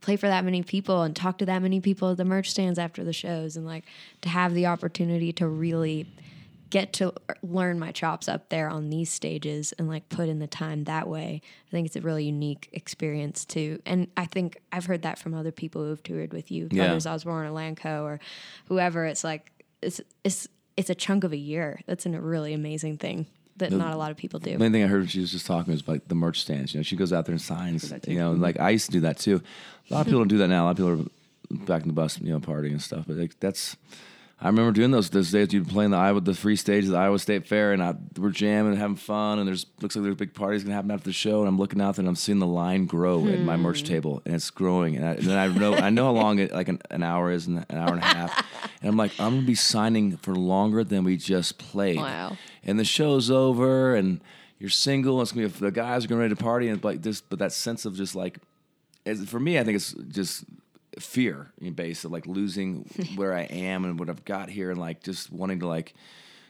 play 0.00 0.16
for 0.16 0.26
that 0.28 0.44
many 0.44 0.62
people 0.62 1.02
and 1.02 1.16
talk 1.16 1.38
to 1.38 1.46
that 1.46 1.62
many 1.62 1.80
people 1.80 2.10
at 2.10 2.16
the 2.16 2.24
merch 2.24 2.50
stands 2.50 2.78
after 2.78 3.02
the 3.02 3.12
shows 3.12 3.56
and 3.56 3.66
like 3.66 3.84
to 4.20 4.28
have 4.28 4.54
the 4.54 4.66
opportunity 4.66 5.32
to 5.32 5.48
really 5.48 6.06
get 6.68 6.92
to 6.92 7.12
learn 7.42 7.78
my 7.78 7.92
chops 7.92 8.28
up 8.28 8.48
there 8.48 8.68
on 8.68 8.90
these 8.90 9.08
stages 9.10 9.72
and 9.78 9.88
like 9.88 10.08
put 10.08 10.28
in 10.28 10.40
the 10.40 10.46
time 10.48 10.84
that 10.84 11.08
way. 11.08 11.40
I 11.68 11.70
think 11.70 11.86
it's 11.86 11.96
a 11.96 12.00
really 12.00 12.24
unique 12.24 12.68
experience 12.72 13.44
too. 13.44 13.80
And 13.86 14.08
I 14.16 14.26
think 14.26 14.58
I've 14.72 14.86
heard 14.86 15.02
that 15.02 15.18
from 15.18 15.32
other 15.32 15.52
people 15.52 15.84
who've 15.84 16.02
toured 16.02 16.32
with 16.32 16.50
you, 16.50 16.68
Yeah. 16.70 16.86
Brothers 16.86 17.06
Osborne 17.06 17.46
or 17.46 17.50
Lanco 17.50 18.02
or 18.02 18.20
whoever. 18.66 19.06
It's 19.06 19.22
like 19.24 19.50
it's 19.80 20.00
it's 20.24 20.48
it's 20.76 20.90
a 20.90 20.94
chunk 20.94 21.24
of 21.24 21.32
a 21.32 21.36
year. 21.36 21.80
That's 21.86 22.04
a 22.04 22.10
really 22.10 22.52
amazing 22.52 22.98
thing 22.98 23.26
that 23.58 23.72
not 23.72 23.92
a 23.92 23.96
lot 23.96 24.10
of 24.10 24.16
people 24.16 24.40
do. 24.40 24.52
The 24.52 24.58
main 24.58 24.72
thing 24.72 24.84
I 24.84 24.86
heard 24.86 25.00
when 25.00 25.08
she 25.08 25.20
was 25.20 25.32
just 25.32 25.46
talking 25.46 25.72
was 25.72 25.86
like 25.86 26.08
the 26.08 26.14
merch 26.14 26.40
stands. 26.40 26.74
You 26.74 26.80
know, 26.80 26.82
she 26.82 26.96
goes 26.96 27.12
out 27.12 27.26
there 27.26 27.32
and 27.32 27.40
signs. 27.40 27.92
You 28.06 28.18
know, 28.18 28.32
like 28.32 28.60
I 28.60 28.70
used 28.70 28.86
to 28.86 28.92
do 28.92 29.00
that 29.00 29.18
too. 29.18 29.42
A 29.90 29.94
lot 29.94 30.00
of 30.00 30.06
people 30.06 30.20
don't 30.20 30.28
do 30.28 30.38
that 30.38 30.48
now. 30.48 30.64
A 30.64 30.66
lot 30.66 30.70
of 30.72 30.76
people 30.76 30.92
are 30.92 31.64
back 31.66 31.82
in 31.82 31.88
the 31.88 31.94
bus, 31.94 32.20
you 32.20 32.30
know, 32.30 32.40
partying 32.40 32.72
and 32.72 32.82
stuff. 32.82 33.04
But 33.06 33.16
like 33.16 33.38
that's, 33.40 33.76
I 34.38 34.48
remember 34.48 34.70
doing 34.72 34.90
those 34.90 35.08
those 35.08 35.30
days. 35.30 35.52
You'd 35.54 35.66
be 35.66 35.72
playing 35.72 35.92
the 35.92 35.96
Iowa, 35.96 36.20
the 36.20 36.34
free 36.34 36.56
stage 36.56 36.84
of 36.84 36.90
the 36.90 36.98
Iowa 36.98 37.18
State 37.18 37.46
Fair, 37.46 37.72
and 37.72 37.82
I, 37.82 37.94
we're 38.18 38.30
jamming 38.30 38.72
and 38.72 38.80
having 38.80 38.96
fun. 38.96 39.38
And 39.38 39.48
there's 39.48 39.64
looks 39.80 39.96
like 39.96 40.02
there's 40.02 40.14
big 40.14 40.34
parties 40.34 40.62
gonna 40.62 40.74
happen 40.74 40.90
after 40.90 41.06
the 41.06 41.12
show. 41.14 41.40
And 41.40 41.48
I'm 41.48 41.56
looking 41.56 41.80
out 41.80 41.96
there 41.96 42.02
and 42.02 42.08
I'm 42.08 42.16
seeing 42.16 42.38
the 42.38 42.46
line 42.46 42.84
grow 42.84 43.26
at 43.28 43.40
my 43.40 43.56
merch 43.56 43.80
hmm. 43.80 43.86
table, 43.86 44.22
and 44.26 44.34
it's 44.34 44.50
growing. 44.50 44.96
And, 44.96 45.06
I, 45.06 45.12
and 45.12 45.22
then 45.22 45.38
I 45.38 45.46
know 45.46 45.74
I 45.74 45.88
know 45.88 46.04
how 46.04 46.12
long 46.12 46.38
it 46.38 46.52
like 46.52 46.68
an, 46.68 46.80
an 46.90 47.02
hour 47.02 47.30
is, 47.30 47.46
and 47.46 47.64
an 47.70 47.78
hour 47.78 47.92
and 47.92 48.02
a 48.02 48.06
half. 48.06 48.46
And 48.82 48.90
I'm 48.90 48.96
like, 48.98 49.12
I'm 49.18 49.36
gonna 49.36 49.46
be 49.46 49.54
signing 49.54 50.18
for 50.18 50.34
longer 50.34 50.84
than 50.84 51.02
we 51.02 51.16
just 51.16 51.56
played 51.56 51.96
Wow. 51.96 52.36
and 52.62 52.78
the 52.78 52.84
show's 52.84 53.30
over 53.30 53.96
and 53.96 54.20
you're 54.58 54.70
single 54.70 55.18
and 55.18 55.22
it's 55.22 55.32
gonna 55.32 55.48
be 55.48 55.58
the 55.58 55.70
guys 55.70 56.04
are 56.04 56.08
gonna 56.08 56.20
ready 56.20 56.34
to 56.34 56.42
party 56.42 56.68
and 56.68 56.84
like 56.84 57.00
this 57.02 57.22
but 57.22 57.38
that 57.38 57.52
sense 57.52 57.86
of 57.86 57.96
just 57.96 58.14
like 58.14 58.38
as, 59.06 59.24
for 59.28 59.40
me 59.40 59.58
I 59.58 59.64
think 59.64 59.76
it's 59.76 59.94
just 60.08 60.44
fear 60.98 61.52
based 61.74 62.04
of 62.04 62.12
like 62.12 62.26
losing 62.26 62.88
where 63.16 63.34
I 63.34 63.42
am 63.42 63.84
and 63.84 63.98
what 63.98 64.08
I've 64.08 64.24
got 64.24 64.48
here 64.48 64.70
and 64.70 64.80
like 64.80 65.02
just 65.02 65.30
wanting 65.32 65.60
to 65.60 65.66
like 65.66 65.94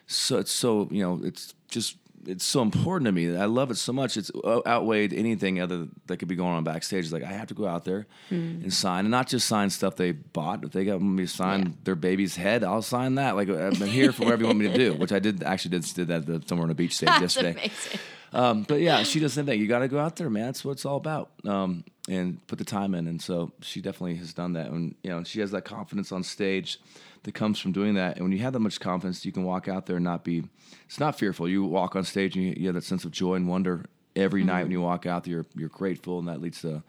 so 0.06 0.38
it's 0.38 0.52
so 0.52 0.88
you 0.90 1.02
know 1.02 1.20
it's 1.24 1.54
just 1.68 1.96
it's 2.28 2.44
so 2.44 2.60
important 2.60 3.06
to 3.06 3.12
me. 3.12 3.36
I 3.36 3.44
love 3.44 3.70
it 3.70 3.76
so 3.76 3.92
much. 3.92 4.16
It's 4.16 4.32
uh, 4.42 4.60
outweighed 4.66 5.12
anything 5.12 5.60
other 5.60 5.86
that 6.06 6.16
could 6.16 6.26
be 6.26 6.34
going 6.34 6.54
on 6.54 6.64
backstage. 6.64 7.04
It's 7.04 7.12
like 7.12 7.22
I 7.22 7.30
have 7.32 7.46
to 7.48 7.54
go 7.54 7.68
out 7.68 7.84
there 7.84 8.06
and 8.30 8.72
sign, 8.74 9.00
and 9.04 9.10
not 9.12 9.28
just 9.28 9.46
sign 9.46 9.70
stuff 9.70 9.94
they 9.94 10.10
bought. 10.10 10.64
If 10.64 10.72
they 10.72 10.84
got 10.84 11.00
me 11.00 11.22
to 11.24 11.28
sign 11.28 11.60
Yeah. 11.62 11.68
their 11.84 11.94
baby's 11.94 12.34
head, 12.34 12.64
I'll 12.64 12.82
sign 12.82 13.14
that. 13.16 13.36
Like 13.36 13.48
I've 13.48 13.78
been 13.78 13.86
here 13.88 14.10
for 14.10 14.24
whatever 14.24 14.42
you 14.42 14.46
want 14.48 14.58
me 14.58 14.66
to 14.68 14.74
do, 14.76 14.94
which 14.94 15.12
I 15.12 15.20
did 15.20 15.44
actually 15.44 15.78
did 15.78 15.84
did 15.94 16.08
that 16.08 16.48
somewhere 16.48 16.64
on 16.64 16.70
a 16.70 16.74
beach 16.74 16.94
stage 16.96 17.08
That's 17.10 17.20
yesterday. 17.36 17.52
amazing. 17.52 18.00
Um, 18.32 18.62
but 18.62 18.80
yeah, 18.80 19.02
she 19.02 19.20
does 19.20 19.34
the 19.34 19.40
same 19.40 19.46
thing. 19.46 19.60
You 19.60 19.66
got 19.66 19.80
to 19.80 19.88
go 19.88 19.98
out 19.98 20.16
there, 20.16 20.28
man. 20.28 20.46
That's 20.46 20.64
what 20.64 20.72
it's 20.72 20.84
all 20.84 20.96
about. 20.96 21.30
Um, 21.44 21.84
and 22.08 22.44
put 22.46 22.58
the 22.58 22.64
time 22.64 22.94
in. 22.94 23.06
And 23.06 23.20
so 23.20 23.52
she 23.60 23.80
definitely 23.80 24.16
has 24.16 24.32
done 24.32 24.52
that. 24.54 24.70
And 24.70 24.94
you 25.02 25.10
know, 25.10 25.24
she 25.24 25.40
has 25.40 25.50
that 25.52 25.64
confidence 25.64 26.12
on 26.12 26.22
stage 26.22 26.78
that 27.24 27.34
comes 27.34 27.58
from 27.58 27.72
doing 27.72 27.94
that. 27.94 28.16
And 28.16 28.24
when 28.24 28.32
you 28.32 28.38
have 28.38 28.52
that 28.52 28.60
much 28.60 28.78
confidence, 28.78 29.24
you 29.24 29.32
can 29.32 29.44
walk 29.44 29.68
out 29.68 29.86
there 29.86 29.96
and 29.96 30.04
not 30.04 30.24
be. 30.24 30.44
It's 30.84 31.00
not 31.00 31.18
fearful. 31.18 31.48
You 31.48 31.64
walk 31.64 31.96
on 31.96 32.04
stage 32.04 32.36
and 32.36 32.44
you, 32.44 32.54
you 32.56 32.66
have 32.66 32.74
that 32.74 32.84
sense 32.84 33.04
of 33.04 33.10
joy 33.10 33.34
and 33.34 33.48
wonder 33.48 33.86
every 34.14 34.44
night 34.44 34.62
when 34.62 34.72
you 34.72 34.80
walk 34.80 35.06
out 35.06 35.24
there. 35.24 35.32
You're, 35.32 35.46
you're 35.56 35.68
grateful, 35.68 36.18
and 36.18 36.28
that 36.28 36.40
leads 36.40 36.62
to 36.62 36.82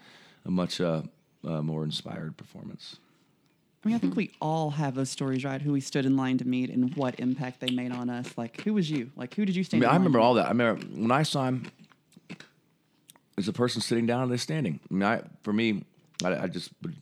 a 0.45 0.51
much 0.51 0.79
uh, 0.79 1.01
uh, 1.45 1.61
more 1.61 1.83
inspired 1.83 2.37
performance. 2.37 2.97
I 3.83 3.87
mean, 3.87 3.95
I 3.95 3.99
think 3.99 4.15
we 4.15 4.31
all 4.41 4.71
have 4.71 4.95
those 4.95 5.09
stories, 5.09 5.45
right? 5.45 5.61
Who 5.61 5.71
we 5.71 5.79
stood 5.81 6.05
in 6.05 6.17
line 6.17 6.37
to 6.39 6.45
meet 6.45 6.69
and 6.69 6.93
what 6.95 7.19
impact 7.19 7.59
they 7.61 7.69
made 7.71 7.91
on 7.91 8.09
us. 8.09 8.33
Like, 8.37 8.61
who 8.61 8.73
was 8.73 8.89
you? 8.91 9.11
Like, 9.15 9.33
who 9.35 9.45
did 9.45 9.55
you 9.55 9.61
I 9.61 9.63
stand? 9.63 9.81
mean, 9.81 9.85
in 9.85 9.89
I 9.89 9.91
line 9.93 10.01
remember 10.01 10.19
all 10.19 10.33
that. 10.33 10.45
I 10.45 10.49
remember 10.49 10.85
when 10.87 11.11
I 11.11 11.23
saw 11.23 11.45
him, 11.45 11.67
there's 13.35 13.47
a 13.47 13.53
person 13.53 13.81
sitting 13.81 14.05
down 14.05 14.23
and 14.23 14.31
they're 14.31 14.37
standing. 14.37 14.79
I 14.89 14.93
mean, 14.93 15.03
I, 15.03 15.21
for 15.43 15.53
me, 15.53 15.83
I, 16.23 16.35
I 16.43 16.47
just, 16.47 16.71
would- 16.81 16.95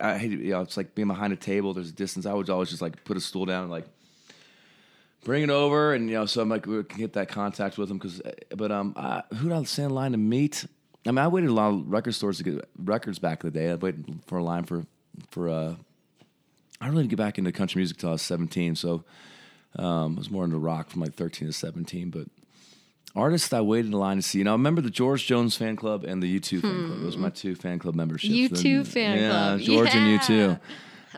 I 0.00 0.18
hate, 0.18 0.32
you 0.32 0.50
know, 0.50 0.60
it's 0.60 0.76
like 0.76 0.94
being 0.94 1.08
behind 1.08 1.32
a 1.32 1.36
table. 1.36 1.72
There's 1.72 1.88
a 1.88 1.92
distance. 1.92 2.26
I 2.26 2.32
would 2.34 2.50
always 2.50 2.68
just 2.68 2.82
like 2.82 3.04
put 3.04 3.16
a 3.16 3.20
stool 3.20 3.46
down 3.46 3.62
and 3.62 3.70
like 3.70 3.86
bring 5.24 5.42
it 5.44 5.50
over, 5.50 5.94
and 5.94 6.08
you 6.10 6.16
know, 6.16 6.26
so 6.26 6.42
I'm 6.42 6.48
like, 6.48 6.66
we 6.66 6.82
can 6.84 6.98
get 6.98 7.12
that 7.14 7.28
contact 7.28 7.78
with 7.78 7.90
him. 7.90 7.98
Because, 7.98 8.20
but 8.56 8.70
um, 8.72 8.92
I, 8.96 9.22
who 9.36 9.48
did 9.48 9.56
I 9.56 9.62
stand 9.64 9.90
in 9.90 9.94
line 9.94 10.12
to 10.12 10.18
meet? 10.18 10.66
I 11.06 11.10
mean, 11.10 11.18
I 11.18 11.28
waited 11.28 11.48
a 11.50 11.52
lot 11.52 11.68
of 11.72 11.88
record 11.90 12.12
stores 12.12 12.38
to 12.38 12.44
get 12.44 12.68
records 12.76 13.18
back 13.18 13.44
in 13.44 13.50
the 13.50 13.58
day. 13.58 13.70
I 13.70 13.74
waited 13.76 14.20
for 14.26 14.38
a 14.38 14.42
line 14.44 14.64
for, 14.64 14.84
for 15.30 15.48
uh, 15.48 15.74
I 16.84 16.88
really 16.88 17.02
didn't 17.04 17.10
get 17.10 17.16
back 17.18 17.38
into 17.38 17.50
country 17.52 17.78
music 17.80 17.96
till 17.98 18.10
I 18.10 18.12
was 18.12 18.22
17. 18.22 18.76
So 18.76 19.04
um, 19.76 20.16
I 20.16 20.18
was 20.18 20.30
more 20.30 20.44
into 20.44 20.58
rock 20.58 20.90
from 20.90 21.00
like 21.00 21.14
13 21.14 21.48
to 21.48 21.52
17. 21.52 22.10
But 22.10 22.26
artists 23.16 23.52
I 23.52 23.60
waited 23.60 23.86
in 23.92 23.98
line 23.98 24.16
to 24.16 24.22
see. 24.22 24.38
You 24.38 24.44
know, 24.44 24.50
I 24.50 24.54
remember 24.54 24.80
the 24.82 24.90
George 24.90 25.26
Jones 25.26 25.56
fan 25.56 25.76
club 25.76 26.04
and 26.04 26.22
the 26.22 26.38
U2 26.40 26.60
fan 26.60 26.86
club. 26.86 27.00
Those 27.00 27.16
were 27.16 27.22
my 27.22 27.30
two 27.30 27.54
fan 27.54 27.78
club 27.78 27.94
memberships. 27.94 28.34
U2 28.34 28.76
And- 28.78 28.88
fan 28.88 29.18
yeah, 29.18 29.30
club. 29.30 29.60
George 29.60 29.94
and 29.94 30.10
Yeah. 30.10 30.18
U2. 30.18 30.60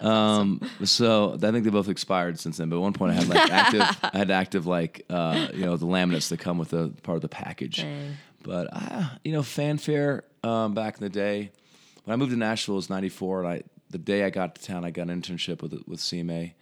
Um, 0.03 0.61
so 0.85 1.33
I 1.35 1.39
think 1.39 1.65
they 1.65 1.71
both 1.71 1.89
expired 1.89 2.39
since 2.39 2.59
then. 2.59 2.69
But 2.69 2.77
at 2.77 2.83
one 2.83 2.93
point 2.93 3.13
I 3.13 3.15
had 3.15 3.29
like 3.29 3.51
active, 3.51 3.83
I 4.15 4.19
had 4.19 4.31
active 4.31 4.67
like 4.67 5.07
uh, 5.09 5.49
you 5.55 5.65
know 5.65 5.77
the 5.79 5.87
laminates 5.87 6.29
that 6.29 6.39
come 6.39 6.59
with 6.59 6.69
the 6.71 6.93
part 7.03 7.17
of 7.17 7.23
the 7.23 7.29
package. 7.31 7.79
Dang. 7.79 8.17
But 8.43 8.69
uh, 8.73 9.09
you 9.25 9.33
know, 9.33 9.43
fanfare 9.43 10.25
um, 10.45 10.75
back 10.75 10.97
in 10.99 11.01
the 11.01 11.09
day. 11.09 11.51
When 12.05 12.13
I 12.13 12.17
moved 12.17 12.31
to 12.33 12.37
Nashville, 12.37 12.75
it 12.75 12.77
was 12.77 12.91
'94, 12.91 13.45
and 13.45 13.49
I 13.49 13.63
the 13.97 14.05
day 14.05 14.25
I 14.25 14.31
got 14.31 14.55
to 14.57 14.63
town, 14.63 14.85
I 14.85 14.91
got 14.91 15.09
an 15.09 15.23
internship 15.23 15.63
with 15.63 15.73
with 15.87 16.01
CMA. 16.01 16.53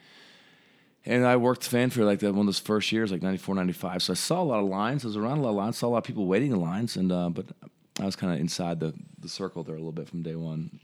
And 1.06 1.26
I 1.26 1.36
worked 1.36 1.66
fanfare 1.66 2.04
like 2.04 2.20
that 2.20 2.32
one 2.32 2.40
of 2.40 2.46
those 2.46 2.58
first 2.58 2.90
years, 2.90 3.12
like 3.12 3.20
94, 3.20 3.56
95. 3.56 4.02
So 4.02 4.12
I 4.12 4.16
saw 4.16 4.40
a 4.40 4.44
lot 4.44 4.60
of 4.60 4.70
lines. 4.70 5.04
I 5.04 5.08
was 5.08 5.18
around 5.18 5.36
a 5.38 5.42
lot 5.42 5.50
of 5.50 5.56
lines, 5.56 5.76
saw 5.76 5.88
a 5.88 5.90
lot 5.90 5.98
of 5.98 6.04
people 6.04 6.26
waiting 6.26 6.52
in 6.52 6.60
lines. 6.60 6.96
And 6.96 7.12
uh, 7.12 7.28
but 7.28 7.46
I 8.00 8.06
was 8.06 8.16
kind 8.16 8.32
of 8.32 8.40
inside 8.40 8.80
the, 8.80 8.94
the 9.18 9.28
circle 9.28 9.62
there 9.64 9.74
a 9.74 9.78
little 9.78 9.92
bit 9.92 10.08
from 10.08 10.22
day 10.22 10.34
one. 10.34 10.80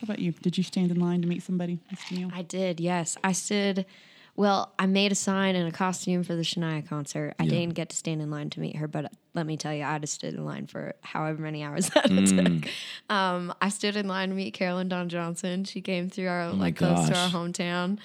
How 0.00 0.04
about 0.04 0.20
you? 0.20 0.30
Did 0.30 0.56
you 0.56 0.62
stand 0.62 0.92
in 0.92 1.00
line 1.00 1.22
to 1.22 1.28
meet 1.28 1.42
somebody, 1.42 1.80
Miss 1.90 2.10
Neal? 2.12 2.30
I 2.32 2.42
did, 2.42 2.78
yes. 2.78 3.16
I 3.24 3.32
stood. 3.32 3.84
Well, 4.38 4.72
I 4.78 4.86
made 4.86 5.10
a 5.10 5.16
sign 5.16 5.56
and 5.56 5.66
a 5.68 5.72
costume 5.72 6.22
for 6.22 6.36
the 6.36 6.42
Shania 6.42 6.88
concert. 6.88 7.34
I 7.40 7.42
Yeah. 7.42 7.50
didn't 7.50 7.74
get 7.74 7.88
to 7.88 7.96
stand 7.96 8.22
in 8.22 8.30
line 8.30 8.50
to 8.50 8.60
meet 8.60 8.76
her, 8.76 8.86
but 8.86 9.12
let 9.34 9.46
me 9.46 9.56
tell 9.56 9.74
you, 9.74 9.82
I 9.82 9.98
just 9.98 10.14
stood 10.14 10.32
in 10.32 10.44
line 10.44 10.68
for 10.68 10.94
however 11.02 11.42
many 11.42 11.64
hours 11.64 11.90
that 11.94 12.04
Mm. 12.04 12.62
took. 12.62 12.70
Um, 13.10 13.52
I 13.60 13.68
stood 13.68 13.96
in 13.96 14.06
line 14.06 14.28
to 14.28 14.36
meet 14.36 14.54
Carolyn 14.54 14.88
Dawn 14.88 15.08
Johnson. 15.08 15.64
She 15.64 15.80
came 15.80 16.08
through 16.08 16.28
our 16.28 16.42
Oh 16.42 16.52
like 16.52 16.76
close 16.76 17.08
to 17.08 17.18
our 17.18 17.30
hometown. 17.30 17.98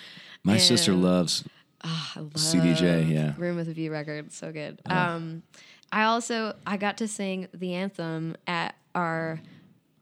My 0.43 0.57
sister 0.57 0.93
And- 0.93 1.03
loves 1.03 1.43
I 1.81 2.19
love 2.19 2.33
CDJ, 2.33 3.03
yeah. 3.13 3.33
Room 3.37 3.55
with 3.55 3.69
a 3.69 3.73
View 3.73 3.91
record, 3.91 4.31
so 4.31 4.51
good. 4.51 4.81
Um, 4.87 5.43
I 5.91 6.05
also 6.05 6.55
I 6.65 6.77
got 6.77 6.97
to 6.97 7.07
sing 7.07 7.47
the 7.53 7.75
anthem 7.75 8.37
at 8.47 8.73
our 8.95 9.39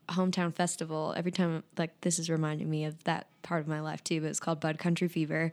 hometown 0.07 0.53
festival. 0.53 1.13
Every 1.17 1.31
time, 1.33 1.63
like 1.77 1.99
this 2.01 2.19
is 2.19 2.29
reminding 2.29 2.69
me 2.69 2.85
of 2.85 3.03
that 3.03 3.27
part 3.41 3.59
of 3.59 3.67
my 3.67 3.81
life 3.81 4.01
too. 4.01 4.21
But 4.21 4.27
it's 4.29 4.39
called 4.39 4.61
Bud 4.61 4.77
Country 4.77 5.07
Fever, 5.09 5.51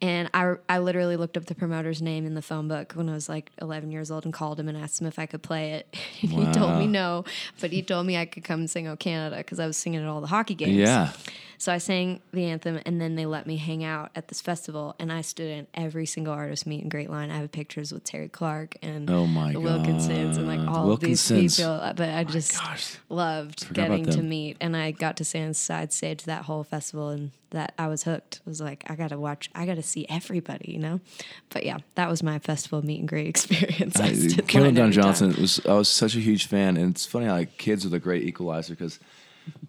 And 0.00 0.30
I, 0.32 0.54
I 0.68 0.78
literally 0.78 1.16
looked 1.16 1.36
up 1.36 1.46
the 1.46 1.54
promoter's 1.56 2.00
name 2.00 2.24
in 2.24 2.34
the 2.34 2.42
phone 2.42 2.68
book 2.68 2.92
when 2.92 3.08
I 3.08 3.14
was 3.14 3.28
like 3.28 3.50
11 3.60 3.90
years 3.90 4.10
old 4.10 4.24
and 4.24 4.32
called 4.32 4.60
him 4.60 4.68
and 4.68 4.78
asked 4.78 5.00
him 5.00 5.08
if 5.08 5.18
I 5.18 5.26
could 5.26 5.42
play 5.42 5.72
it. 5.72 5.88
he 5.94 6.28
told 6.52 6.78
me 6.78 6.86
no, 6.86 7.24
but 7.60 7.72
he 7.72 7.82
told 7.82 8.06
me 8.06 8.16
I 8.16 8.24
could 8.24 8.44
come 8.44 8.60
and 8.60 8.70
sing 8.70 8.86
"O 8.86 8.96
Canada" 8.96 9.38
because 9.38 9.58
I 9.58 9.66
was 9.66 9.76
singing 9.76 10.00
at 10.00 10.06
all 10.06 10.20
the 10.20 10.28
hockey 10.28 10.54
games. 10.54 10.72
Yeah. 10.72 11.12
So 11.60 11.72
I 11.72 11.78
sang 11.78 12.20
the 12.32 12.44
anthem, 12.44 12.80
and 12.86 13.00
then 13.00 13.16
they 13.16 13.26
let 13.26 13.44
me 13.44 13.56
hang 13.56 13.82
out 13.82 14.10
at 14.14 14.28
this 14.28 14.40
festival, 14.40 14.94
and 15.00 15.12
I 15.12 15.22
stood 15.22 15.50
in 15.50 15.66
every 15.74 16.06
single 16.06 16.32
artist 16.32 16.66
meet 16.68 16.82
and 16.82 16.90
great 16.90 17.10
line. 17.10 17.32
I 17.32 17.38
have 17.38 17.50
pictures 17.50 17.92
with 17.92 18.04
Terri 18.04 18.30
Clark 18.30 18.76
and 18.80 19.10
Oh 19.10 19.26
my 19.26 19.52
the 19.52 19.60
Wilkinsons 19.60 20.36
and 20.36 20.46
like 20.46 20.60
all 20.60 20.92
of 20.92 21.00
these 21.00 21.28
people. 21.28 21.78
But 21.96 22.10
I 22.10 22.22
just 22.22 22.60
gosh. 22.60 22.98
loved 23.08 23.72
getting 23.74 24.06
to 24.06 24.22
meet, 24.22 24.56
and 24.60 24.76
I 24.76 24.92
got 24.92 25.16
to 25.16 25.24
stand 25.24 25.56
side 25.56 25.92
stage 25.92 26.22
that 26.24 26.44
whole 26.44 26.62
festival, 26.62 27.08
and 27.08 27.32
that 27.50 27.74
I 27.76 27.88
was 27.88 28.04
hooked. 28.04 28.40
I 28.46 28.50
was 28.50 28.60
like, 28.60 28.84
I 28.88 28.94
gotta 28.94 29.18
watch, 29.18 29.50
I 29.52 29.66
gotta 29.66 29.82
see 29.82 30.06
everybody, 30.08 30.70
you 30.70 30.78
know. 30.78 31.00
But 31.50 31.66
yeah, 31.66 31.78
that 31.96 32.08
was 32.08 32.22
my 32.22 32.38
festival 32.38 32.84
meet 32.84 33.00
and 33.00 33.08
great 33.08 33.26
experience. 33.34 33.98
I 33.98 34.08
I, 34.08 34.42
Carolyn 34.42 34.74
Dawn 34.74 34.90
every 34.90 34.94
time. 34.94 35.02
Johnson 35.02 35.34
was 35.40 35.60
I 35.66 35.74
was 35.74 35.88
such 35.88 36.14
a 36.14 36.20
huge 36.20 36.46
fan, 36.46 36.76
and 36.76 36.94
it's 36.94 37.04
funny 37.04 37.26
how 37.26 37.32
like 37.32 37.58
kids 37.58 37.84
are 37.84 37.88
the 37.88 37.98
great 37.98 38.22
equalizer 38.22 38.74
because 38.74 39.00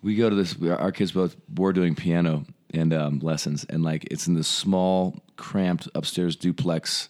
we 0.02 0.16
go 0.16 0.30
to 0.30 0.36
this. 0.36 0.56
Our 0.62 0.92
kids 0.92 1.12
both 1.12 1.36
were 1.56 1.74
doing 1.74 1.96
piano 1.96 2.46
and 2.74 2.94
um, 2.94 3.20
lessons, 3.20 3.66
and 3.70 3.84
like 3.84 4.08
it's 4.12 4.28
in 4.28 4.36
this 4.36 4.48
small, 4.48 5.20
cramped 5.38 5.88
upstairs 5.96 6.36
duplex 6.36 7.10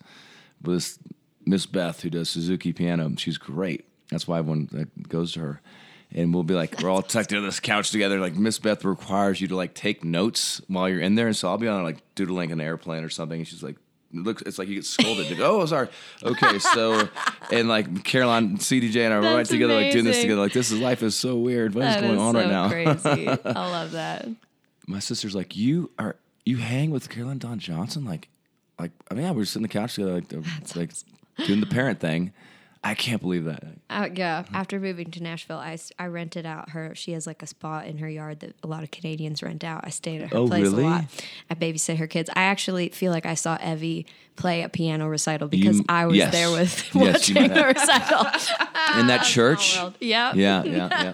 with 0.61 0.76
this 0.76 0.99
Miss 1.45 1.65
Beth 1.65 2.01
who 2.01 2.09
does 2.09 2.30
Suzuki 2.30 2.74
piano. 2.74 3.11
She's 3.17 3.38
great. 3.38 3.86
That's 4.11 4.28
why 4.28 4.39
everyone 4.39 4.89
goes 5.07 5.34
to 5.34 5.39
her. 5.39 5.61
And 6.11 6.34
we'll 6.34 6.43
be 6.43 6.55
like, 6.55 6.82
we're 6.82 6.89
all 6.89 7.01
tucked 7.03 7.32
into 7.32 7.45
this 7.45 7.59
couch 7.59 7.91
together. 7.91 8.20
Like 8.20 8.36
Miss 8.36 8.59
Beth 8.59 8.84
requires 8.84 9.41
you 9.41 9.47
to 9.47 9.55
like 9.55 9.74
take 9.74 10.03
notes 10.03 10.61
while 10.67 10.89
you're 10.89 11.01
in 11.01 11.15
there, 11.15 11.28
and 11.28 11.36
so 11.36 11.49
I'll 11.49 11.57
be 11.57 11.67
on 11.67 11.84
like 11.84 12.03
doodling 12.15 12.51
an 12.51 12.61
airplane 12.61 13.03
or 13.03 13.09
something. 13.09 13.39
And 13.39 13.47
she's 13.47 13.63
like, 13.63 13.78
it 14.12 14.18
looks, 14.24 14.41
it's 14.43 14.57
like 14.57 14.68
you 14.68 14.76
get 14.76 14.86
scolded. 14.86 15.30
Like, 15.30 15.39
oh, 15.39 15.66
sorry. 15.66 15.88
Okay, 16.24 16.60
so 16.60 17.07
and 17.51 17.68
like 17.70 18.03
Carolyn, 18.03 18.57
CDJ, 18.57 19.05
and 19.05 19.14
I 19.14 19.20
were 19.20 19.36
right 19.36 19.45
together, 19.45 19.76
like 19.76 19.91
doing 19.91 20.05
this 20.05 20.22
together. 20.22 20.41
Like 20.41 20.53
this 20.53 20.72
is 20.72 20.80
life 20.80 21.03
is 21.03 21.16
so 21.16 21.36
weird. 21.38 21.76
What 21.76 21.86
is 21.86 21.95
That 21.95 22.01
going 22.01 22.16
is 22.16 22.20
on 22.22 22.34
so 22.34 22.39
right 22.39 22.49
now? 22.49 22.70
crazy. 22.70 23.28
I 23.45 23.70
love 23.72 23.91
that. 23.91 24.28
My 24.88 24.99
sister's 24.99 25.36
like, 25.36 25.55
you 25.55 25.91
are 25.99 26.16
you 26.45 26.57
hang 26.57 26.89
with 26.91 27.10
Carolyn 27.10 27.38
Dawn 27.38 27.60
Johnson? 27.60 28.05
Like, 28.05 28.30
like 28.80 28.91
I 29.12 29.14
mean, 29.14 29.26
yeah, 29.26 29.32
we 29.32 29.38
were 29.38 29.45
sitting 29.45 29.60
on 29.60 29.64
the 29.64 29.70
couch 29.70 29.93
together, 29.95 30.14
like, 30.16 30.76
like 30.76 30.91
doing 31.45 31.60
the 31.60 31.68
parent 31.68 31.99
thing. 31.99 32.34
I 32.82 32.95
can't 32.95 33.21
believe 33.21 33.43
that. 33.43 33.63
Uh, 33.89 34.07
yeah, 34.15 34.45
after 34.53 34.80
moving 34.80 35.11
to 35.11 35.21
Nashville, 35.21 35.57
I, 35.57 35.77
I 35.99 36.05
rented 36.07 36.45
out 36.45 36.69
her. 36.69 36.95
She 36.95 37.11
has 37.11 37.27
like 37.27 37.43
a 37.43 37.47
spot 37.47 37.86
in 37.88 37.97
her 37.97 38.07
yard 38.09 38.39
that 38.39 38.55
a 38.63 38.67
lot 38.67 38.84
of 38.84 38.91
Canadians 38.91 39.43
rent 39.43 39.65
out. 39.65 39.82
I 39.84 39.89
stayed 39.89 40.21
at 40.21 40.32
her 40.32 40.38
Oh, 40.38 40.47
place 40.47 40.63
really? 40.63 40.84
a 40.84 40.88
lot. 40.88 41.03
I 41.49 41.55
babysit 41.55 41.97
her 41.97 42.07
kids. 42.07 42.30
I 42.38 42.43
actually 42.43 42.88
feel 42.89 43.11
like 43.11 43.25
I 43.25 43.34
saw 43.34 43.57
Evie 43.61 44.05
play 44.38 44.61
a 44.61 44.69
piano 44.69 45.09
recital 45.09 45.49
because 45.49 45.80
You- 45.80 45.86
I 45.89 46.05
was 46.05 46.15
yes. 46.15 46.32
there 46.32 46.49
with 46.51 46.95
Yes, 46.95 47.13
watching 47.30 47.36
might 47.36 47.53
the 47.53 47.63
recital. 47.65 48.19
In 49.01 49.07
that 49.07 49.23
church. 49.25 49.75
World. 49.77 49.95
Yeah. 49.99 50.34
Yeah, 50.34 50.63
yeah, 50.65 51.13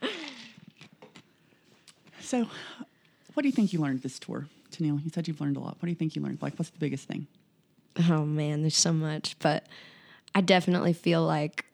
yeah. 0.00 0.08
So, 2.20 2.46
what 3.34 3.42
do 3.42 3.48
you 3.48 3.52
think 3.52 3.72
you 3.74 3.80
learned 3.80 4.02
this 4.02 4.18
tour, 4.18 4.46
Tenille? 4.70 5.04
You 5.04 5.10
said 5.12 5.28
you've 5.28 5.40
learned 5.40 5.56
a 5.56 5.60
lot. 5.60 5.76
What 5.78 5.82
do 5.82 5.88
you 5.90 5.94
think 5.94 6.16
you 6.16 6.22
learned? 6.22 6.40
Like, 6.40 6.54
what's 6.56 6.70
the 6.70 6.78
biggest 6.78 7.06
thing? 7.06 7.26
Oh 8.08 8.24
man, 8.24 8.62
there's 8.62 8.76
so 8.76 8.92
much, 8.92 9.36
but 9.38 9.66
I 10.34 10.40
definitely 10.40 10.92
feel 10.92 11.24
like 11.24 11.64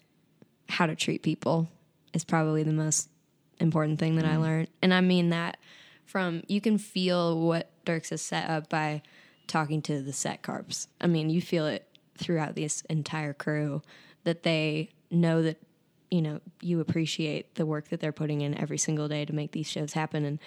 how 0.69 0.87
to 0.87 0.95
treat 0.95 1.23
people 1.23 1.69
is 2.13 2.25
probably 2.25 2.63
the 2.63 2.73
most 2.73 3.09
important 3.59 3.99
thing 3.99 4.17
that 4.17 4.25
I 4.25 4.31
mm-hmm. 4.31 4.43
learned. 4.43 4.69
And 4.83 4.93
I 4.93 5.01
mean 5.01 5.31
that 5.31 5.59
from 6.05 6.43
you 6.49 6.61
can 6.61 6.79
feel 6.79 7.39
what 7.41 7.71
Dierks 7.85 8.11
has 8.11 8.23
set 8.23 8.51
up 8.51 8.69
by 8.69 9.03
talking 9.47 9.83
to 9.83 10.03
the 10.03 10.13
set 10.13 10.43
carps. 10.43 10.89
I 11.01 11.07
mean, 11.07 11.31
you 11.31 11.41
feel 11.41 11.67
it 11.67 11.87
throughout 12.17 12.55
this 12.55 12.83
entire 12.83 13.33
crew 13.33 13.83
that 14.25 14.43
they 14.43 14.91
know 15.11 15.43
that 15.43 15.61
you 16.11 16.21
know 16.23 16.41
you 16.61 16.81
appreciate 16.81 17.55
the 17.55 17.65
work 17.65 17.89
that 17.89 18.01
they're 18.01 18.13
putting 18.13 18.43
in 18.43 18.59
every 18.59 18.79
single 18.79 19.09
day 19.09 19.25
to 19.25 19.33
make 19.33 19.53
these 19.53 19.67
shows 19.67 19.93
happen 19.93 20.25
and 20.25 20.39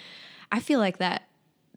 I 0.52 0.60
feel 0.60 0.78
like 0.78 0.98
that 0.98 1.28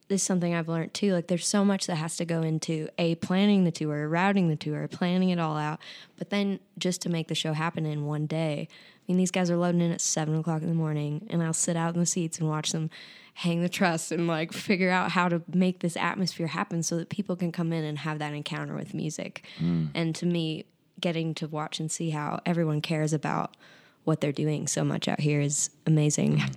is 0.10 0.24
something 0.24 0.54
I've 0.54 0.70
learned 0.70 0.94
too. 0.94 1.14
Like 1.14 1.28
there's 1.28 1.48
so 1.48 1.66
much 1.66 1.88
that 1.88 1.96
has 1.96 2.18
to 2.18 2.26
go 2.26 2.42
into 2.42 2.88
a 2.98 3.16
planning 3.16 3.64
the 3.64 3.72
tour, 3.72 4.08
routing 4.08 4.48
the 4.48 4.56
tour, 4.56 4.88
planning 4.88 5.30
it 5.30 5.40
all 5.40 5.58
out, 5.58 5.80
but 6.18 6.30
then 6.30 6.60
just 6.78 7.02
to 7.02 7.10
make 7.10 7.28
the 7.28 7.36
show 7.36 7.54
happen 7.54 7.86
in 7.86 8.06
one 8.06 8.26
day. 8.26 8.68
I 8.72 9.12
mean, 9.12 9.18
these 9.18 9.32
guys 9.32 9.50
are 9.50 9.58
loading 9.58 9.82
in 9.82 9.92
at 9.92 10.02
seven 10.02 10.38
o'clock 10.38 10.62
in 10.62 10.68
the 10.68 10.76
morning, 10.76 11.28
and 11.30 11.42
I'll 11.42 11.54
sit 11.54 11.78
out 11.78 11.94
in 11.94 12.00
the 12.00 12.06
seats 12.06 12.40
and 12.40 12.50
watch 12.50 12.74
them 12.74 12.90
hang 13.36 13.62
the 13.62 13.70
truss 13.70 14.12
and 14.12 14.28
like 14.28 14.52
figure 14.52 14.90
out 14.90 15.12
how 15.12 15.30
to 15.30 15.42
make 15.54 15.80
this 15.80 15.96
atmosphere 15.96 16.48
happen 16.48 16.82
so 16.82 16.98
that 16.98 17.10
people 17.10 17.36
can 17.36 17.52
come 17.52 17.72
in 17.72 17.84
and 17.84 18.00
have 18.00 18.20
that 18.20 18.34
encounter 18.34 18.74
with 18.74 18.94
music. 18.94 19.46
Mm. 19.60 19.90
And 19.94 20.16
to 20.16 20.26
me, 20.26 20.66
getting 21.00 21.36
to 21.36 21.48
watch 21.48 21.80
and 21.80 21.92
see 21.92 22.10
how 22.10 22.42
everyone 22.46 22.82
cares 22.82 23.14
about 23.14 23.56
what 24.06 24.22
they're 24.22 24.32
doing 24.32 24.68
so 24.68 24.84
much 24.84 25.08
out 25.08 25.20
here 25.20 25.40
is 25.40 25.70
amazing 25.86 26.38
mm. 26.38 26.56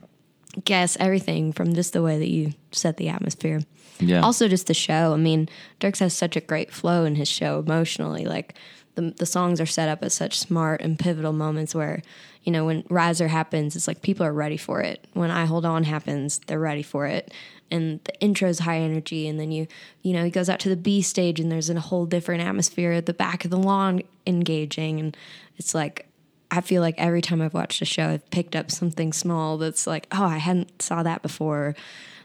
Guess 0.65 0.97
everything 0.99 1.53
from 1.53 1.75
just 1.75 1.93
the 1.93 2.03
way 2.03 2.19
that 2.19 2.29
you 2.29 2.53
set 2.73 2.97
the 2.97 3.09
atmosphere. 3.09 3.61
Yeah. 4.01 4.23
Also, 4.23 4.49
just 4.49 4.67
the 4.67 4.75
show. 4.75 5.13
I 5.13 5.17
mean, 5.17 5.49
Dierks 5.79 6.01
has 6.01 6.15
such 6.15 6.37
a 6.37 6.41
great 6.41 6.73
flow 6.73 7.05
in 7.05 7.15
his 7.15 7.29
show 7.29 7.59
emotionally. 7.61 8.25
Like 8.25 8.55
the 8.95 9.13
the 9.17 9.27
songs 9.27 9.61
are 9.61 9.67
set 9.67 9.89
up 9.89 10.03
at 10.03 10.13
such 10.13 10.39
smart 10.39 10.81
and 10.81 10.99
pivotal 10.99 11.33
moments 11.33 11.75
where, 11.75 12.03
you 12.43 12.53
know, 12.53 12.65
when 12.65 12.85
Riser 12.89 13.29
happens, 13.29 13.77
it's 13.77 13.87
like 13.87 14.03
people 14.03 14.27
are 14.27 14.33
ready 14.33 14.57
for 14.57 14.81
it. 14.81 15.07
When 15.13 15.31
I 15.31 15.45
Hold 15.45 15.65
On 15.65 15.85
happens, 15.85 16.41
they're 16.47 16.59
ready 16.59 16.83
for 16.83 17.07
it. 17.07 17.33
And 17.71 18.01
the 18.03 18.21
intro's 18.21 18.59
high 18.61 18.79
energy, 18.79 19.29
and 19.29 19.39
then 19.39 19.53
you, 19.53 19.69
you 20.03 20.13
know, 20.13 20.25
he 20.25 20.31
goes 20.31 20.49
out 20.51 20.59
to 20.61 20.69
the 20.69 20.77
B 20.77 21.03
stage, 21.03 21.39
and 21.39 21.53
there's 21.53 21.71
a 21.71 21.79
whole 21.79 22.05
different 22.05 22.43
atmosphere 22.43 22.91
at 22.91 23.07
the 23.07 23.15
back 23.15 23.45
of 23.45 23.53
the 23.53 23.59
lawn, 23.59 24.03
engaging, 24.27 24.99
and 24.99 25.17
it's 25.57 25.73
like 25.73 26.10
I 26.51 26.61
feel 26.61 26.83
like 26.83 26.95
every 26.99 27.23
time 27.23 27.41
I've 27.41 27.55
watched 27.55 27.81
a 27.81 27.85
show, 27.85 28.09
I've 28.09 28.29
picked 28.31 28.57
up 28.57 28.71
something 28.71 29.13
small 29.13 29.57
that's 29.59 29.87
like, 29.87 30.07
oh, 30.13 30.25
I 30.25 30.39
hadn't 30.39 30.83
saw 30.83 31.03
that 31.03 31.23
before. 31.23 31.77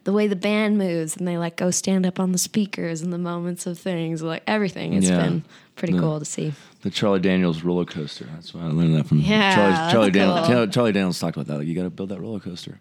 The 0.04 0.14
way 0.14 0.28
the 0.28 0.36
band 0.36 0.78
moves 0.78 1.18
and 1.18 1.28
they 1.28 1.38
like 1.38 1.56
go 1.56 1.72
stand 1.72 2.06
up 2.06 2.20
on 2.20 2.32
the 2.32 2.38
speakers 2.38 3.02
and 3.02 3.12
the 3.12 3.18
moments 3.18 3.66
of 3.66 3.78
things, 3.80 4.22
like 4.22 4.44
everything. 4.48 4.94
It's 4.94 5.10
Yeah. 5.10 5.18
been 5.24 5.44
pretty 5.76 5.94
Yeah. 5.94 6.00
cool 6.00 6.20
to 6.20 6.26
see. 6.26 6.54
The 6.82 6.90
Charlie 6.92 7.20
Daniels 7.20 7.64
roller 7.64 7.86
coaster. 7.86 8.26
That's 8.34 8.54
why 8.54 8.62
I 8.62 8.68
learned 8.68 8.96
that 8.96 9.08
from 9.08 9.20
Yeah, 9.20 9.56
Charlie. 9.56 9.92
Charlie, 9.92 10.12
Daniels, 10.12 10.48
cool. 10.48 10.68
Charlie, 10.68 10.92
Daniels 10.92 11.20
talked 11.20 11.38
about 11.38 11.48
that. 11.48 11.58
Like 11.58 11.68
you 11.68 11.74
got 11.76 11.84
to 11.84 11.90
build 11.90 12.10
that 12.10 12.22
roller 12.22 12.40
coaster. 12.40 12.80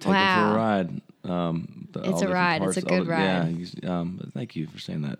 Take 0.00 0.10
it 0.10 0.12
for 0.12 0.12
Wow. 0.12 0.52
a 0.52 0.56
ride. 0.56 1.00
Um, 1.24 1.88
It's 2.04 2.22
a 2.22 2.28
ride. 2.28 2.62
It's 2.62 2.76
a 2.76 2.82
good 2.82 3.06
the- 3.06 3.10
Yeah. 3.10 3.38
ride. 3.44 3.56
he's- 3.56 3.74
Um, 3.84 4.16
but 4.22 4.32
thank 4.32 4.56
you 4.56 4.66
for 4.66 4.78
saying 4.78 5.02
that. 5.02 5.18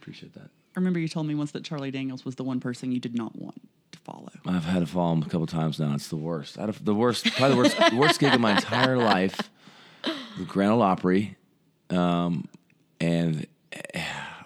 Appreciate 0.00 0.34
that. 0.34 0.50
I 0.76 0.78
remember 0.78 0.98
you 0.98 1.08
told 1.08 1.26
me 1.26 1.34
once 1.34 1.52
that 1.52 1.64
Charlie 1.64 1.90
Daniels 1.90 2.26
was 2.26 2.34
the 2.34 2.44
one 2.44 2.60
person 2.60 2.92
you 2.92 3.00
did 3.00 3.14
not 3.14 3.34
want 3.34 3.58
to 3.92 3.98
follow. 4.00 4.28
I've 4.44 4.66
had 4.66 4.80
to 4.80 4.86
follow 4.86 5.14
him 5.14 5.22
a 5.22 5.24
couple 5.24 5.46
times 5.46 5.80
now. 5.80 5.94
It's 5.94 6.08
the 6.08 6.16
worst. 6.16 6.58
Out 6.58 6.68
of 6.68 6.84
the 6.84 6.94
worst, 6.94 7.24
probably 7.32 7.50
the 7.50 7.56
worst, 7.56 7.92
worst 7.94 8.20
gig 8.20 8.34
of 8.34 8.40
my 8.40 8.52
entire 8.52 8.98
life. 8.98 9.40
The 10.02 10.44
Grand 10.44 10.72
Ole 10.72 10.82
Opry, 10.82 11.34
um, 11.88 12.46
and 13.00 13.46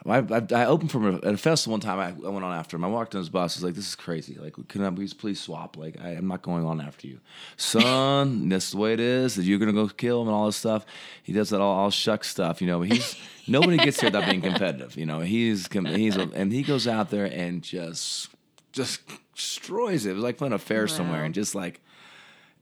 I, 0.06 0.18
I, 0.18 0.62
I 0.62 0.66
opened 0.66 0.90
for 0.90 0.98
him 0.98 1.16
at 1.16 1.34
a 1.34 1.36
festival 1.36 1.72
one 1.72 1.80
time. 1.80 1.98
I, 1.98 2.08
I 2.26 2.30
went 2.30 2.44
on 2.44 2.56
after 2.56 2.76
him. 2.76 2.84
I 2.84 2.88
walked 2.88 3.14
in 3.14 3.18
his 3.18 3.28
bus. 3.28 3.56
I 3.56 3.58
was 3.58 3.64
like, 3.64 3.74
"This 3.74 3.88
is 3.88 3.94
crazy. 3.94 4.36
Like, 4.40 4.54
can 4.68 4.84
I 4.84 4.90
please, 4.90 5.12
please 5.12 5.40
swap? 5.40 5.76
Like, 5.76 6.00
I, 6.00 6.10
I'm 6.10 6.26
not 6.26 6.42
going 6.42 6.64
on 6.64 6.80
after 6.80 7.06
you, 7.06 7.20
son. 7.56 8.48
that's 8.50 8.70
the 8.70 8.78
way 8.78 8.92
it 8.92 9.00
is. 9.00 9.34
That 9.34 9.44
you're 9.44 9.58
gonna 9.58 9.72
go 9.72 9.88
kill 9.88 10.22
him 10.22 10.28
and 10.28 10.34
all 10.34 10.46
this 10.46 10.56
stuff. 10.56 10.86
He 11.22 11.32
does 11.32 11.50
that 11.50 11.60
all, 11.60 11.76
all 11.76 11.90
shuck 11.90 12.24
stuff. 12.24 12.60
You 12.60 12.66
know, 12.66 12.82
he's 12.82 13.16
nobody 13.46 13.76
gets 13.76 14.00
here 14.00 14.08
without 14.08 14.28
being 14.28 14.42
competitive. 14.42 14.96
You 14.96 15.06
know, 15.06 15.20
he's 15.20 15.68
he's 15.70 16.16
a, 16.16 16.30
and 16.34 16.52
he 16.52 16.62
goes 16.62 16.88
out 16.88 17.10
there 17.10 17.26
and 17.26 17.62
just 17.62 18.30
just 18.72 19.02
destroys 19.34 20.06
it. 20.06 20.10
It 20.10 20.14
was 20.14 20.24
like 20.24 20.38
playing 20.38 20.54
a 20.54 20.58
fair 20.58 20.88
somewhere 20.88 21.24
and 21.24 21.34
just 21.34 21.54
like 21.54 21.80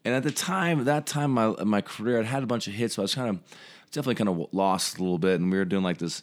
and 0.05 0.15
at 0.15 0.23
the 0.23 0.31
time, 0.31 0.85
that 0.85 1.07
time 1.07 1.33
my 1.33 1.49
my 1.65 1.81
career, 1.81 2.19
I'd 2.19 2.27
had 2.27 2.43
a 2.43 2.47
bunch 2.47 2.67
of 2.67 2.75
hits, 2.75 2.95
so 2.95 3.03
I 3.03 3.05
was 3.05 3.15
kind 3.15 3.29
of 3.29 3.41
definitely 3.91 4.15
kind 4.15 4.29
of 4.29 4.49
lost 4.53 4.99
a 4.99 5.03
little 5.03 5.19
bit, 5.19 5.41
and 5.41 5.51
we 5.51 5.59
were 5.59 5.65
doing 5.65 5.83
like 5.83 5.99
this 5.99 6.23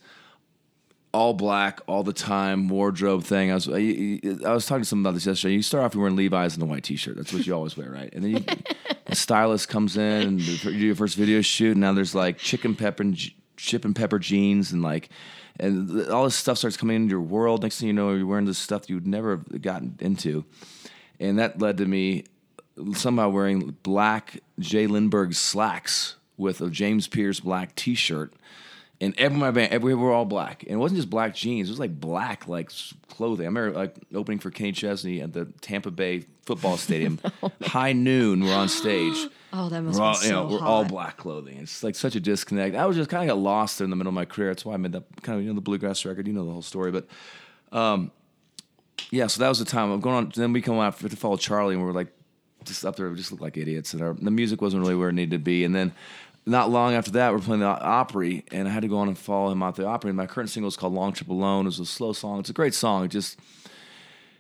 all 1.16 1.34
black 1.34 1.80
all 1.88 2.04
the 2.04 2.12
time 2.12 2.68
wardrobe 2.68 3.24
thing. 3.24 3.50
I 3.50 3.54
was 3.54 3.70
I, 3.70 4.20
I 4.46 4.54
was 4.54 4.66
talking 4.66 4.82
to 4.82 4.86
someone 4.86 5.06
about 5.06 5.14
this 5.14 5.26
yesterday. 5.26 5.54
You 5.54 5.62
start 5.62 5.86
off 5.86 5.96
wearing 5.96 6.18
Levi's 6.18 6.56
and 6.56 6.64
a 6.64 6.66
white 6.66 6.84
T-shirt. 6.84 7.16
That's 7.16 7.32
what 7.32 7.48
you 7.48 7.54
always 7.56 7.78
wear, 7.78 7.90
right? 7.90 8.14
And 8.14 8.22
then 8.22 8.32
you, 8.32 8.40
the 9.06 9.16
stylist 9.16 9.70
comes 9.70 9.96
in 9.96 10.22
and 10.28 10.42
you 10.42 10.58
do 10.58 10.72
your 10.72 10.96
first 10.96 11.16
video 11.16 11.40
shoot. 11.40 11.72
And 11.72 11.80
now 11.80 11.94
there's 11.94 12.14
like 12.14 12.38
chicken 12.38 12.76
pepper 12.76 13.02
and 13.02 13.18
chip 13.56 13.86
and 13.86 13.96
pepper 13.96 14.20
jeans 14.20 14.74
and 14.74 14.82
like. 14.82 15.10
And 15.58 16.10
all 16.10 16.26
this 16.26 16.36
stuff 16.36 16.58
starts 16.58 16.76
coming 16.76 16.98
into 16.98 17.12
your 17.12 17.22
world. 17.22 17.64
Next 17.64 17.80
thing 17.80 17.88
you 17.88 17.94
know, 17.94 18.12
you're 18.12 18.26
wearing 18.26 18.44
this 18.44 18.58
stuff 18.58 18.90
you'd 18.90 19.08
never 19.08 19.38
have 19.38 19.62
gotten 19.62 19.96
into, 20.02 20.44
and 21.18 21.40
that 21.40 21.62
led 21.62 21.78
to 21.78 21.86
me 21.86 22.26
somehow 22.94 23.30
wearing 23.30 23.78
black 23.82 24.42
J. 24.60 24.86
Lindeberg 24.88 25.34
slacks 25.34 26.18
with 26.36 26.60
a 26.60 26.70
James 26.70 27.08
Perse 27.08 27.40
black 27.40 27.74
T-shirt, 27.76 28.34
And 29.06 29.20
every 29.20 29.38
my 29.38 29.52
band, 29.52 29.72
every 29.72 29.94
we 29.94 30.02
were 30.02 30.12
all 30.12 30.26
black, 30.26 30.64
and 30.64 30.72
it 30.72 30.78
wasn't 30.78 30.98
just 30.98 31.10
black 31.10 31.36
jeans. 31.36 31.70
It 31.70 31.72
was 31.72 31.80
like 31.80 32.00
black 32.00 32.48
like 32.48 32.72
clothing. 33.08 33.46
I 33.46 33.48
remember 33.48 33.78
like 33.78 33.96
opening 34.14 34.40
for 34.40 34.50
Kenny 34.50 34.72
Chesney 34.72 35.22
at 35.22 35.32
the 35.32 35.46
Tampa 35.62 35.92
Bay 35.92 36.26
football 36.46 36.76
stadium. 36.78 37.20
High 37.62 37.94
noon, 37.94 38.44
we're 38.44 38.54
on 38.54 38.70
stage. 38.70 39.16
Oh, 39.58 39.70
that 39.70 39.84
must 39.84 39.98
We're 39.98 40.06
all, 40.06 40.12
be 40.12 40.18
so 40.18 40.26
you 40.26 40.32
know, 40.34 40.48
we're 40.48 40.60
all 40.60 40.84
black 40.84 41.16
clothing. 41.16 41.60
It's 41.60 41.82
like 41.82 41.96
such 41.96 42.14
a 42.18 42.20
disconnect. 42.20 42.76
I 42.76 42.86
was 42.86 42.98
just 42.98 43.10
kind 43.10 43.24
of 43.24 43.34
got 43.34 43.42
lost 43.42 43.78
there 43.78 43.86
in 43.86 43.90
the 43.90 43.96
middle 43.96 44.10
of 44.10 44.14
my 44.14 44.26
career. 44.26 44.50
That's 44.50 44.66
why 44.66 44.74
I 44.74 44.78
made 44.78 44.92
that 44.92 45.06
kind 45.22 45.38
of 45.38 45.46
you 45.46 45.50
know 45.50 45.56
the 45.56 45.62
bluegrass 45.62 46.04
record. 46.04 46.28
You 46.28 46.34
know 46.34 46.44
the 46.44 46.52
whole 46.52 46.62
story, 46.62 46.92
but 46.92 47.08
um, 47.72 48.12
yeah. 49.12 49.28
So 49.28 49.40
that 49.40 49.48
was 49.48 49.60
the 49.60 49.66
time. 49.66 49.92
I'm 49.92 50.02
going 50.02 50.16
on. 50.18 50.32
Then 50.36 50.52
we 50.52 50.62
come 50.62 50.78
out 50.78 51.00
to 51.00 51.08
follow 51.16 51.38
Charlie, 51.38 51.74
and 51.74 51.82
we're 51.82 51.94
like 51.94 52.10
just 52.66 52.84
up 52.84 52.98
there. 52.98 53.10
We 53.10 53.16
just 53.16 53.32
looked 53.32 53.42
like 53.42 53.56
idiots, 53.56 53.94
and 53.94 54.02
our, 54.02 54.14
the 54.14 54.30
music 54.30 54.62
wasn't 54.62 54.82
really 54.82 54.96
where 54.96 55.08
it 55.08 55.14
needed 55.14 55.32
to 55.32 55.40
be. 55.40 55.64
And 55.64 55.74
then 55.74 55.94
not 56.46 56.70
long 56.70 56.94
after 56.94 57.12
that, 57.12 57.32
we're 57.34 57.40
playing 57.40 57.62
the 57.62 57.68
Opry, 57.68 58.46
and 58.52 58.68
I 58.68 58.72
had 58.72 58.84
to 58.84 58.88
go 58.88 58.98
on 58.98 59.08
and 59.08 59.18
follow 59.18 59.52
him 59.52 59.64
out 59.64 59.76
the 59.76 59.86
Opry. 59.86 60.10
And 60.10 60.18
my 60.18 60.28
current 60.28 60.50
single 60.50 60.68
is 60.68 60.78
called 60.78 60.94
"Long 60.94 61.14
Trip 61.14 61.30
Alone." 61.30 61.66
It 61.66 61.70
was 61.70 61.80
a 61.80 61.86
slow 61.86 62.14
song. 62.14 62.40
It's 62.40 62.50
a 62.50 62.54
great 62.54 62.74
song. 62.74 63.06
It 63.06 63.10
just 63.10 63.40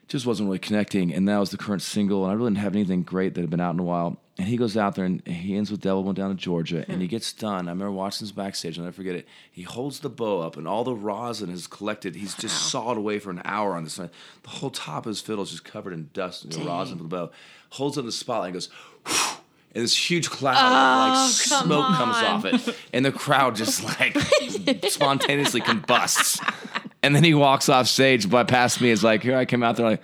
just 0.08 0.26
wasn't 0.26 0.48
really 0.48 0.60
connecting. 0.60 1.14
And 1.14 1.28
that 1.28 1.40
was 1.40 1.50
the 1.50 1.58
current 1.58 1.82
single. 1.82 2.24
And 2.24 2.32
I 2.32 2.36
really 2.36 2.52
didn't 2.52 2.60
have 2.60 2.76
anything 2.76 3.02
great 3.02 3.34
that 3.34 3.42
had 3.42 3.50
been 3.50 3.60
out 3.60 3.74
in 3.74 3.80
a 3.80 3.84
while. 3.84 4.18
And 4.38 4.48
he 4.48 4.58
goes 4.58 4.78
out 4.78 4.96
there 4.96 5.06
and 5.06 5.26
he 5.26 5.56
ends 5.56 5.72
with 5.72 5.82
Devil 5.82 6.04
Went 6.04 6.18
Down 6.18 6.30
to 6.30 6.36
Georgia 6.36 6.86
and 6.88 7.02
he 7.02 7.08
gets 7.08 7.32
done. 7.32 7.68
I 7.68 7.72
remember 7.72 7.92
watching 7.92 8.26
this 8.26 8.34
backstage, 8.34 8.78
and 8.78 8.86
I'll 8.86 8.92
forget 8.92 9.16
it. 9.16 9.28
He 9.50 9.64
holds 9.64 10.02
the 10.02 10.10
bow 10.10 10.42
up 10.42 10.58
and 10.58 10.68
all 10.68 10.84
the 10.84 10.94
rosin 10.94 11.50
is 11.50 11.68
collected. 11.68 12.16
He's 12.16 12.36
just 12.36 12.70
sawed 12.70 12.98
away 12.98 13.18
for 13.18 13.32
an 13.32 13.42
hour 13.46 13.76
on 13.76 13.86
this. 13.86 13.96
The 13.96 14.10
whole 14.46 14.70
top 14.70 15.06
of 15.06 15.10
his 15.10 15.22
fiddle 15.22 15.44
is 15.44 15.52
just 15.52 15.64
covered 15.64 15.94
in 15.94 16.10
dust 16.14 16.44
and 16.44 16.54
the 16.54 16.66
rosin 16.66 16.98
from 16.98 17.10
the 17.10 17.16
bow. 17.16 17.32
Holds 17.72 17.98
it 17.98 18.02
in 18.02 18.06
the 18.06 18.12
spotlight 18.12 18.50
and 18.50 18.54
goes, 18.56 18.70
"Whew," 19.08 19.38
and 19.76 19.84
this 19.84 19.96
huge 19.96 20.30
cloud 20.30 20.56
of 20.56 21.18
like 21.20 21.30
smoke 21.32 21.96
comes 21.96 22.16
off 22.16 22.46
it. 22.46 22.76
And 22.94 23.04
the 23.04 23.12
crowd 23.12 23.56
just 23.56 23.84
like 24.00 24.18
spontaneously 24.90 25.60
combusts. 25.60 26.40
And 27.04 27.14
then 27.14 27.26
he 27.26 27.34
walks 27.34 27.68
off 27.68 27.88
stage, 27.88 28.30
but 28.30 28.48
past 28.48 28.80
me 28.80 28.90
is 28.90 29.04
like, 29.04 29.22
here 29.22 29.36
I 29.36 29.44
come 29.44 29.64
out 29.64 29.76
there 29.76 29.86
like, 29.86 30.02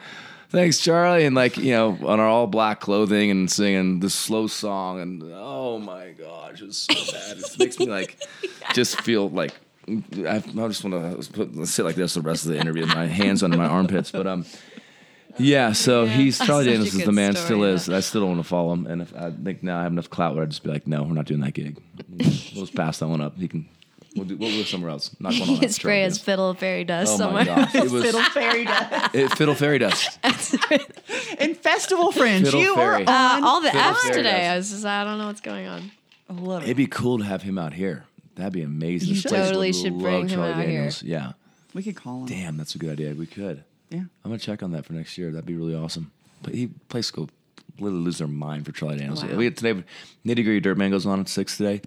thanks, 0.50 0.80
Charlie. 0.80 1.26
And 1.26 1.38
like, 1.38 1.56
you 1.58 1.72
know, 1.72 1.98
on 2.06 2.20
our 2.20 2.28
all 2.28 2.48
black 2.48 2.82
clothing 2.82 3.32
and 3.32 3.50
singing 3.50 4.02
this 4.02 4.14
slow 4.14 4.48
song. 4.48 5.00
And 5.00 5.24
oh 5.34 5.80
my 5.80 6.12
gosh, 6.12 6.62
it's 6.62 6.80
so 6.80 6.94
bad. 7.14 7.38
It 7.38 7.58
makes 7.58 7.80
me 7.80 7.86
like 7.86 8.22
just 8.74 9.00
feel 9.02 9.30
like 9.30 9.54
I, 9.88 10.36
I 10.36 10.68
just 10.68 10.84
want 10.84 11.34
to 11.34 11.66
sit 11.66 11.86
like 11.86 11.96
this 11.96 12.14
the 12.14 12.22
rest 12.22 12.46
of 12.46 12.52
the 12.52 12.60
interview, 12.60 12.86
my 12.88 13.08
hands 13.08 13.42
under 13.42 13.58
my 13.58 13.68
armpits. 13.68 14.12
But 14.12 14.28
um, 14.28 14.46
yeah. 15.38 15.72
So 15.74 16.06
he's 16.06 16.38
Charlie 16.46 16.64
Such 16.66 16.68
a 16.68 16.72
Daniels 16.78 16.96
is 16.96 17.06
the 17.06 17.12
man, 17.12 17.34
story, 17.34 17.46
still 17.46 17.60
yeah. 17.60 17.74
is. 17.74 17.90
I 17.90 18.00
still 18.02 18.22
don't 18.22 18.32
want 18.32 18.42
to 18.44 18.48
follow 18.48 18.74
him, 18.74 18.88
and 18.88 19.02
if 19.02 19.16
I 19.16 19.32
think 19.32 19.64
now 19.64 19.80
I 19.80 19.84
have 19.84 19.92
enough 19.92 20.10
clout, 20.10 20.36
where 20.36 20.44
I'd 20.44 20.50
just 20.50 20.64
be 20.64 20.70
like, 20.70 20.88
no, 20.88 21.04
we're 21.04 21.14
not 21.14 21.26
doing 21.26 21.42
that 21.42 21.54
gig. 21.54 21.78
We'll 22.54 22.66
just 22.66 22.76
pass 22.76 23.00
that 23.00 23.08
one 23.08 23.22
up. 23.22 23.38
He 23.38 23.48
can. 23.48 23.68
We'll 24.16 24.26
do. 24.26 24.36
We'll 24.36 24.50
go 24.58 24.64
somewhere 24.64 24.92
else. 24.92 25.16
Not 25.22 25.32
going 25.32 25.50
on. 25.52 25.56
He 25.56 25.68
spray 25.70 26.04
his 26.04 26.18
fiddle 26.18 26.54
fairy 26.54 26.84
dust 26.84 27.14
Oh 27.14 27.18
somewhere. 27.18 27.46
my 27.46 27.56
gosh! 27.64 27.74
It 27.76 27.90
was 27.90 28.04
Fiddle 28.04 28.22
fairy 28.24 28.66
dust. 28.66 29.10
it, 29.16 29.32
fiddle 29.38 29.56
fairy 29.56 29.80
dust. 29.80 30.20
and 31.40 31.56
festival 31.58 32.12
friends. 32.12 32.44
Fiddle 32.46 32.60
you 32.62 32.76
fairy. 32.76 33.06
are 33.06 33.10
Uh, 33.10 33.38
on. 33.38 33.44
all 33.44 33.62
the 33.62 33.72
Fiddle 33.72 33.92
F's 33.92 34.10
today. 34.10 34.24
dust. 34.24 34.34
I 34.52 34.56
was 34.58 34.70
just, 34.72 34.86
I 34.86 35.04
don't 35.06 35.18
know 35.18 35.28
what's 35.28 35.40
going 35.42 35.68
on. 35.68 35.92
I 36.30 36.34
love 36.34 36.64
it. 36.64 36.66
It'd 36.66 36.78
be 36.78 36.88
cool 36.88 37.20
to 37.20 37.24
have 37.24 37.42
him 37.44 37.58
out 37.58 37.74
here. 37.74 38.04
That'd 38.36 38.54
be 38.54 38.64
amazing. 38.64 39.16
You 39.16 39.22
totally 39.22 39.72
should 39.74 39.94
love 39.94 40.02
bring 40.02 40.22
him 40.24 40.28
Charlie 40.30 40.52
out 40.52 40.58
here. 40.58 40.66
Daniels. 40.68 41.04
Yeah. 41.04 41.32
We 41.74 41.84
could 41.84 41.96
call 41.96 42.22
him. 42.22 42.26
Damn, 42.26 42.58
that's 42.58 42.76
a 42.76 42.78
good 42.78 42.90
idea. 42.92 43.14
We 43.14 43.28
could. 43.28 43.64
Yeah. 43.92 44.00
I'm 44.00 44.32
gonna 44.32 44.38
check 44.39 44.64
on 44.64 44.72
that 44.72 44.86
for 44.86 44.94
next 44.94 45.18
year. 45.18 45.30
That'd 45.32 45.46
be 45.46 45.56
really 45.56 45.76
awesome. 45.76 46.12
But 46.42 46.56
he 46.56 46.68
plays 46.89 47.12
go 47.12 47.28
literally 47.80 48.04
lose 48.04 48.18
their 48.18 48.28
mind 48.28 48.66
for 48.66 48.72
Charlie 48.72 48.98
Daniels. 48.98 49.24
Wow. 49.24 49.36
We 49.36 49.46
had 49.46 49.58
today 49.58 49.84
Nitty 50.26 50.44
Gritty 50.44 50.60
Dirt 50.62 50.78
Band 50.78 50.92
goes 50.92 51.06
on 51.06 51.20
at 51.20 51.30
six 51.30 51.58
today. 51.58 51.82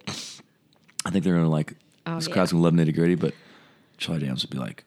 I 1.07 1.11
think 1.11 1.25
they're 1.25 1.35
gonna 1.35 1.49
like 1.49 1.75
Oh, 2.07 2.17
this 2.17 2.29
yeah. 2.29 2.35
crowd's 2.35 2.53
gonna 2.53 2.63
love 2.63 2.75
Nitty 2.75 2.95
Gritty, 2.95 3.15
but 3.15 3.35
Charlie 3.97 4.21
Daniels 4.21 4.43
would 4.43 4.51
be 4.51 4.59
like, 4.59 4.85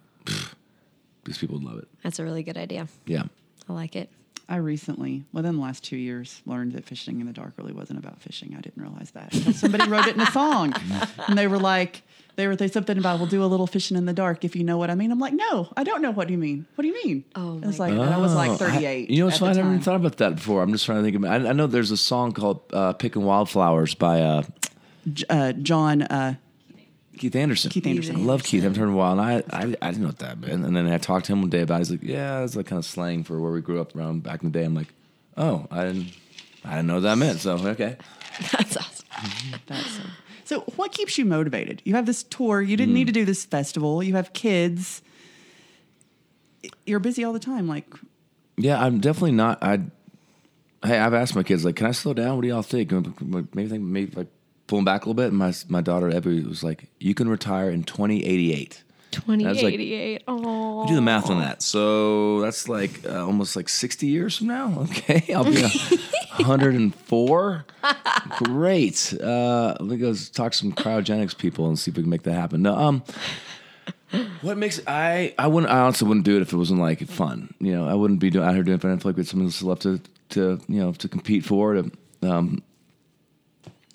these 1.26 1.38
people 1.38 1.58
would 1.58 1.66
love 1.66 1.80
it. 1.80 1.88
That's 2.04 2.20
a 2.20 2.24
really 2.24 2.44
good 2.44 2.58
idea. 2.58 2.88
Yeah. 3.06 3.24
I 3.68 3.74
like 3.74 3.96
it. 3.96 4.10
I 4.50 4.56
recently, 4.58 5.26
within 5.34 5.58
the 5.58 5.62
last 5.62 5.84
two 5.84 5.98
years, 5.98 6.42
learned 6.46 6.72
that 6.74 6.86
fishing 6.86 7.20
in 7.20 7.28
the 7.28 7.34
dark 7.34 7.54
really 7.58 7.74
wasn't 7.74 8.00
about 8.00 8.22
fishing. 8.22 8.56
I 8.58 8.62
didn't 8.62 8.82
realize 8.82 9.12
that 9.12 9.34
until 9.34 9.52
somebody 9.54 9.90
wrote 9.90 10.08
it 10.08 10.16
in 10.16 10.22
a 10.22 10.32
song, 10.32 10.74
and 11.28 11.38
they 11.38 11.48
were 11.48 11.60
like, 11.60 12.02
they 12.38 12.48
were 12.48 12.56
they 12.56 12.68
something 12.70 12.98
about 12.98 13.20
we'll 13.20 13.28
do 13.28 13.44
a 13.44 13.46
little 13.48 13.68
fishing 13.68 13.98
in 13.98 14.06
the 14.06 14.14
dark 14.14 14.46
if 14.46 14.56
you 14.56 14.64
know 14.64 14.78
what 14.78 14.90
I 14.90 14.96
mean. 14.96 15.12
I'm 15.12 15.20
like, 15.20 15.34
no, 15.34 15.72
I 15.76 15.84
don't 15.84 16.02
know 16.02 16.12
what 16.12 16.30
you 16.30 16.38
mean. 16.38 16.66
What 16.76 16.84
do 16.84 16.88
you 16.88 16.94
mean? 17.04 17.26
Oh, 17.36 17.58
it 17.58 17.66
was 17.66 17.78
my 17.80 17.90
like 17.90 18.00
and 18.00 18.14
I 18.14 18.18
was 18.20 18.32
Oh, 18.32 18.36
like 18.36 18.52
I- 18.52 18.56
38. 18.56 19.10
you 19.10 19.20
know, 19.20 19.26
what's 19.26 19.36
at 19.38 19.40
funny? 19.40 19.52
I 19.52 19.56
never 19.56 19.70
even 19.70 19.82
thought 19.82 19.96
about 19.96 20.18
that 20.18 20.36
before. 20.36 20.62
I'm 20.64 20.72
just 20.72 20.86
trying 20.86 21.00
to 21.00 21.04
think 21.04 21.16
of 21.18 21.24
it. 21.26 21.28
I, 21.28 21.50
I 21.50 21.54
know 21.54 21.68
there's 21.68 21.92
a 21.92 21.98
song 21.98 22.32
called 22.32 22.62
uh, 22.72 22.94
"Picking 22.94 23.24
Wildflowers" 23.24 23.96
by 23.96 24.22
uh, 24.22 24.44
J- 25.12 25.26
uh, 25.30 25.52
John. 25.54 26.04
Keith 27.18 27.36
Anderson. 27.36 27.72
Keith 27.72 27.88
Anderson. 27.88 28.16
I 28.16 28.20
love 28.20 28.44
Keith. 28.44 28.62
I 28.62 28.64
haven't 28.64 28.80
heard 28.80 28.88
him 28.88 28.94
a 28.94 28.98
while, 28.98 29.20
and 29.20 29.22
I, 29.22 29.44
I, 29.50 29.62
I 29.82 29.92
didn't 29.92 30.02
know 30.02 30.08
what 30.08 30.20
that 30.20 30.40
meant. 30.40 30.66
And 30.66 30.76
then 30.76 30.88
I 30.88 30.98
talked 30.98 31.26
to 31.28 31.34
him 31.34 31.42
one 31.42 31.50
day 31.50 31.62
about. 31.62 31.76
it. 31.76 31.80
He's 31.80 31.92
like, 31.92 32.04
"Yeah, 32.04 32.44
it's 32.44 32.56
like 32.56 32.68
kind 32.68 32.80
of 32.80 32.86
slang 32.86 33.24
for 33.24 33.40
where 33.40 33.52
we 33.52 33.62
grew 33.62 33.82
up 33.82 33.96
around 33.96 34.24
back 34.24 34.44
in 34.44 34.52
the 34.52 34.60
day." 34.60 34.66
I'm 34.66 34.76
like, 34.76 34.94
"Oh, 35.36 35.68
I 35.72 35.86
didn't, 35.86 36.14
I 36.64 36.72
didn't 36.76 36.88
know 36.88 36.96
what 36.96 37.04
that 37.04 37.18
meant." 37.18 37.40
So 37.40 37.58
okay, 37.58 37.98
That's 38.52 38.78
awesome. 38.78 39.06
that's 39.68 39.92
so. 39.92 40.04
So, 40.44 40.60
what 40.78 40.92
keeps 40.94 41.18
you 41.18 41.26
motivated? 41.26 41.82
You 41.84 41.96
have 41.96 42.06
this 42.06 42.24
tour. 42.24 42.62
You 42.62 42.78
didn't 42.78 42.94
need 42.94 43.08
to 43.08 43.14
do 43.14 43.26
this 43.26 43.44
festival. 43.44 44.02
You 44.02 44.16
have 44.16 44.32
kids. 44.32 45.02
You're 46.86 47.00
busy 47.00 47.24
all 47.24 47.34
the 47.34 47.40
time. 47.40 47.68
Like, 47.68 47.86
yeah, 48.56 48.82
I'm 48.82 49.02
definitely 49.02 49.34
not. 49.34 49.62
I, 49.62 49.82
hey, 50.86 51.00
I've 51.00 51.14
asked 51.14 51.36
my 51.36 51.44
kids 51.44 51.66
like, 51.66 51.76
"Can 51.76 51.86
I 51.88 51.92
slow 51.92 52.14
down? 52.14 52.36
What 52.36 52.44
do 52.44 52.48
y'all 52.48 52.62
think? 52.62 52.92
Maybe 53.54 53.68
think 53.68 53.84
maybe 53.84 54.16
like 54.16 54.28
pulling 54.68 54.86
back 54.86 55.06
a 55.06 55.10
little 55.10 55.14
bit." 55.16 55.30
And 55.30 55.38
my 55.38 55.54
my 55.68 55.82
daughter 55.82 56.10
Evie 56.10 56.44
was 56.44 56.64
like, 56.64 56.86
"You 57.00 57.14
can 57.14 57.28
retire 57.30 57.70
in 57.70 57.84
2088." 57.84 58.84
like- 59.26 59.44
2088. 59.44 60.24
oh. 60.28 60.86
Do 60.88 60.96
the 60.96 61.02
math 61.02 61.30
on 61.30 61.40
that. 61.40 61.62
So 61.64 62.42
that's 62.42 62.70
like 62.70 63.06
uh, 63.06 63.26
almost 63.26 63.56
like 63.56 63.68
60 63.70 64.06
years 64.06 64.38
from 64.38 64.48
now. 64.48 64.86
Okay. 64.90 65.34
I'll 65.34 65.44
be 65.44 65.62
104. 66.36 67.66
Great. 68.44 69.14
Uh, 69.22 69.76
let 69.80 69.90
me 69.90 69.98
go 69.98 70.14
talk 70.14 70.52
to 70.52 70.58
some 70.58 70.72
cryogenics 70.72 71.38
people 71.38 71.68
and 71.68 71.80
see 71.80 71.92
if 71.92 71.98
we 71.98 72.04
can 72.04 72.10
make 72.10 72.24
that 72.24 72.34
happen. 72.34 72.62
No, 72.62 72.76
um, 72.76 73.04
what 74.42 74.58
makes 74.58 74.80
I 74.88 75.34
I 75.38 75.48
wouldn't 75.48 75.72
I 75.72 75.80
honestly 75.80 76.08
wouldn't 76.08 76.26
do 76.26 76.36
it 76.38 76.42
if 76.42 76.54
it 76.54 76.58
wasn't 76.58 76.80
like 76.80 77.06
fun. 77.08 77.54
You 77.60 77.74
know, 77.74 77.88
I 77.88 77.94
wouldn't 77.94 78.20
be 78.20 78.30
doing, 78.30 78.46
out 78.48 78.54
here 78.54 78.64
doing 78.64 78.76
it 78.76 78.80
if 78.80 78.86
I 78.86 78.90
didn't 78.90 79.02
feel 79.02 79.10
like 79.10 79.18
we 79.18 79.22
had 79.22 79.28
something 79.28 79.68
left 79.68 79.82
to 79.84 80.00
to 80.30 80.60
you 80.68 80.80
know 80.80 80.92
to 80.94 81.08
compete 81.10 81.44
for. 81.46 81.74
To 81.74 81.92
um, 82.24 82.64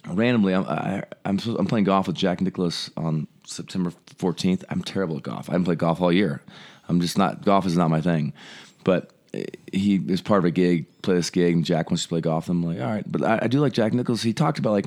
randomly, 0.09 0.53
I'm 0.55 0.65
I, 0.65 1.05
I'm 1.25 1.39
supposed- 1.39 1.61
I'm 1.61 1.67
playing 1.67 1.85
golf 1.85 2.07
with 2.07 2.17
Jack 2.17 2.41
Nicklaus 2.41 2.91
on 2.97 3.27
September 3.47 3.93
14th. 4.19 4.65
I'm 4.69 4.83
terrible 4.83 5.17
at 5.17 5.23
golf. 5.23 5.49
I 5.49 5.53
haven't 5.53 5.65
played 5.65 5.79
golf 5.79 6.01
all 6.01 6.13
year. 6.13 6.43
I'm 6.89 7.01
just 7.01 7.17
not 7.19 7.45
golf 7.45 7.67
is 7.67 7.77
not 7.77 7.91
my 7.91 8.01
thing. 8.01 8.33
But 8.85 9.13
eh, 9.35 9.45
he 9.73 9.97
is 9.97 10.21
part 10.21 10.39
of 10.39 10.45
a 10.45 10.51
gig, 10.51 10.87
play 11.03 11.15
this 11.15 11.31
gig, 11.31 11.55
and 11.55 11.65
Jack 11.65 11.91
wants 11.91 12.03
to 12.03 12.09
play 12.09 12.21
golf. 12.21 12.49
I'm 12.49 12.63
like, 12.63 12.81
all 12.81 12.87
right. 12.87 13.05
But 13.11 13.23
I, 13.23 13.41
I 13.43 13.47
do 13.47 13.61
like 13.61 13.73
Jack 13.73 13.93
Nicklaus. 13.93 14.23
He 14.23 14.33
talked 14.33 14.59
about 14.59 14.73
like, 14.73 14.87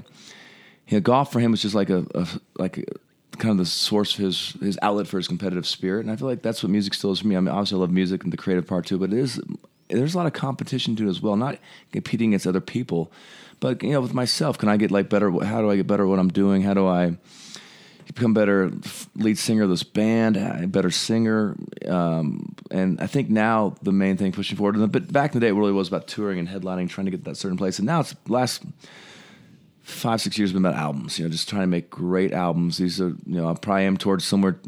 you 0.88 0.98
know, 0.98 1.02
golf 1.02 1.32
for 1.32 1.40
him 1.40 1.52
was 1.52 1.62
just 1.62 1.76
like 1.76 1.90
a, 1.90 2.06
a 2.14 2.28
like. 2.58 2.78
A, 2.80 2.84
kind 3.38 3.52
of 3.52 3.58
the 3.58 3.66
source 3.66 4.14
of 4.18 4.24
his 4.24 4.52
his 4.62 4.80
outlet 4.82 5.08
for 5.08 5.18
his 5.18 5.28
competitive 5.28 5.68
spirit, 5.68 6.06
and 6.06 6.10
I 6.10 6.16
feel 6.16 6.26
like 6.30 6.42
that's 6.42 6.64
what 6.64 6.70
music 6.70 6.94
still 6.94 7.12
is 7.12 7.20
for 7.20 7.28
me. 7.28 7.36
I 7.36 7.42
mean, 7.42 7.50
obviously, 7.50 7.76
I 7.76 7.82
love 7.82 7.92
music 7.92 8.24
and 8.24 8.32
the 8.32 8.38
creative 8.38 8.66
part 8.66 8.86
too, 8.86 8.98
but 8.98 9.12
it 9.12 9.20
is 9.20 9.42
there's 9.88 10.14
a 10.14 10.18
lot 10.18 10.28
of 10.28 10.34
competition 10.34 10.96
to 10.98 11.08
as 11.10 11.22
well. 11.22 11.36
Not 11.36 11.60
competing 11.92 12.32
against 12.32 12.48
other 12.48 12.62
people, 12.62 13.12
but 13.60 13.84
you 13.84 13.92
know, 13.92 14.02
with 14.02 14.14
myself, 14.14 14.58
can 14.58 14.70
I 14.70 14.78
get 14.78 14.92
like 14.92 15.10
better? 15.10 15.32
How 15.44 15.62
do 15.62 15.70
I 15.70 15.76
get 15.76 15.88
better 15.88 16.04
at 16.04 16.10
what 16.10 16.20
I'm 16.20 16.30
doing? 16.30 16.62
How 16.62 16.74
do 16.74 16.88
I 16.88 17.18
become 18.08 18.34
better 18.34 18.72
lead 19.16 19.38
singer 19.38 19.64
of 19.64 19.70
this 19.70 19.84
band, 19.84 20.38
a 20.38 20.68
better 20.68 20.92
singer? 20.92 21.56
Um, 21.88 22.56
and 22.72 23.00
I 23.00 23.08
think 23.08 23.30
now 23.30 23.76
the 23.82 23.92
main 23.92 24.18
thing 24.18 24.32
pushing 24.32 24.58
forward, 24.58 24.92
but 24.92 25.12
back 25.12 25.34
in 25.34 25.40
the 25.40 25.46
day, 25.46 25.50
it 25.50 25.56
really 25.56 25.72
was 25.72 25.88
about 25.88 26.08
touring 26.08 26.40
and 26.40 26.48
headlining, 26.48 26.90
trying 26.90 27.06
to 27.06 27.12
get 27.12 27.24
to 27.24 27.30
that 27.32 27.38
certain 27.38 27.58
place. 27.58 27.80
And 27.80 27.86
now 27.86 28.02
it's 28.02 28.16
last 28.28 28.64
five 29.86 30.20
six 30.20 30.38
years 30.38 30.52
been 30.52 30.66
about 30.66 30.80
albums. 30.80 31.20
You 31.20 31.26
know, 31.26 31.32
just 31.32 31.48
trying 31.48 31.64
to 31.64 31.68
make 31.68 31.90
great 31.90 32.34
albums. 32.34 32.78
These 32.78 33.00
are 33.00 33.10
you 33.10 33.18
know 33.26 33.50
I 33.50 33.54
probably 33.54 33.86
am 33.86 33.98
towards 33.98 34.26
somewhere 34.26 34.60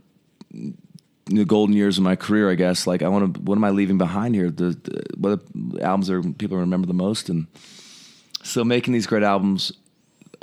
the 1.30 1.46
golden 1.46 1.76
years 1.76 1.98
of 1.98 2.04
my 2.04 2.16
career. 2.16 2.50
I 2.50 2.56
guess 2.56 2.88
like 2.88 3.02
I 3.02 3.08
want 3.08 3.36
to. 3.36 3.42
What 3.42 3.58
am 3.58 3.64
I 3.64 3.70
leaving 3.70 3.98
behind 3.98 4.36
here? 4.36 4.50
The, 4.50 4.70
the 4.72 5.04
what 5.18 5.42
the 5.54 5.84
albums 5.84 6.10
are 6.10 6.22
people 6.22 6.58
remember 6.58 6.88
the 6.88 6.94
most, 6.94 7.30
and 7.30 7.48
so 8.44 8.64
making 8.64 8.94
these 8.94 9.08
great 9.08 9.24
albums. 9.24 9.72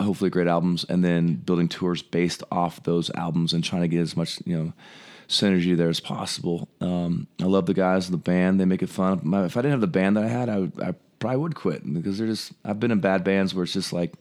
Hopefully, 0.00 0.28
great 0.28 0.48
albums, 0.48 0.84
and 0.88 1.04
then 1.04 1.34
building 1.34 1.68
tours 1.68 2.02
based 2.02 2.42
off 2.50 2.82
those 2.82 3.10
albums, 3.10 3.52
and 3.52 3.62
trying 3.62 3.82
to 3.82 3.88
get 3.88 4.00
as 4.00 4.16
much 4.16 4.40
you 4.44 4.56
know 4.56 4.72
synergy 5.28 5.76
there 5.76 5.88
as 5.88 6.00
possible. 6.00 6.68
Um, 6.80 7.28
I 7.40 7.44
love 7.44 7.66
the 7.66 7.74
guys 7.74 8.06
in 8.06 8.12
the 8.12 8.18
band; 8.18 8.60
they 8.60 8.64
make 8.64 8.82
it 8.82 8.88
fun. 8.88 9.20
My, 9.22 9.44
if 9.44 9.56
I 9.56 9.60
didn't 9.60 9.72
have 9.72 9.80
the 9.80 9.86
band 9.86 10.16
that 10.16 10.24
I 10.24 10.28
had, 10.28 10.48
I, 10.48 10.58
would, 10.58 10.82
I 10.82 10.94
probably 11.20 11.38
would 11.38 11.54
quit 11.54 11.92
because 11.92 12.18
they're 12.18 12.26
just. 12.26 12.52
I've 12.64 12.80
been 12.80 12.90
in 12.90 13.00
bad 13.00 13.22
bands 13.22 13.54
where 13.54 13.64
it's 13.64 13.72
just 13.72 13.92
like 13.92 14.14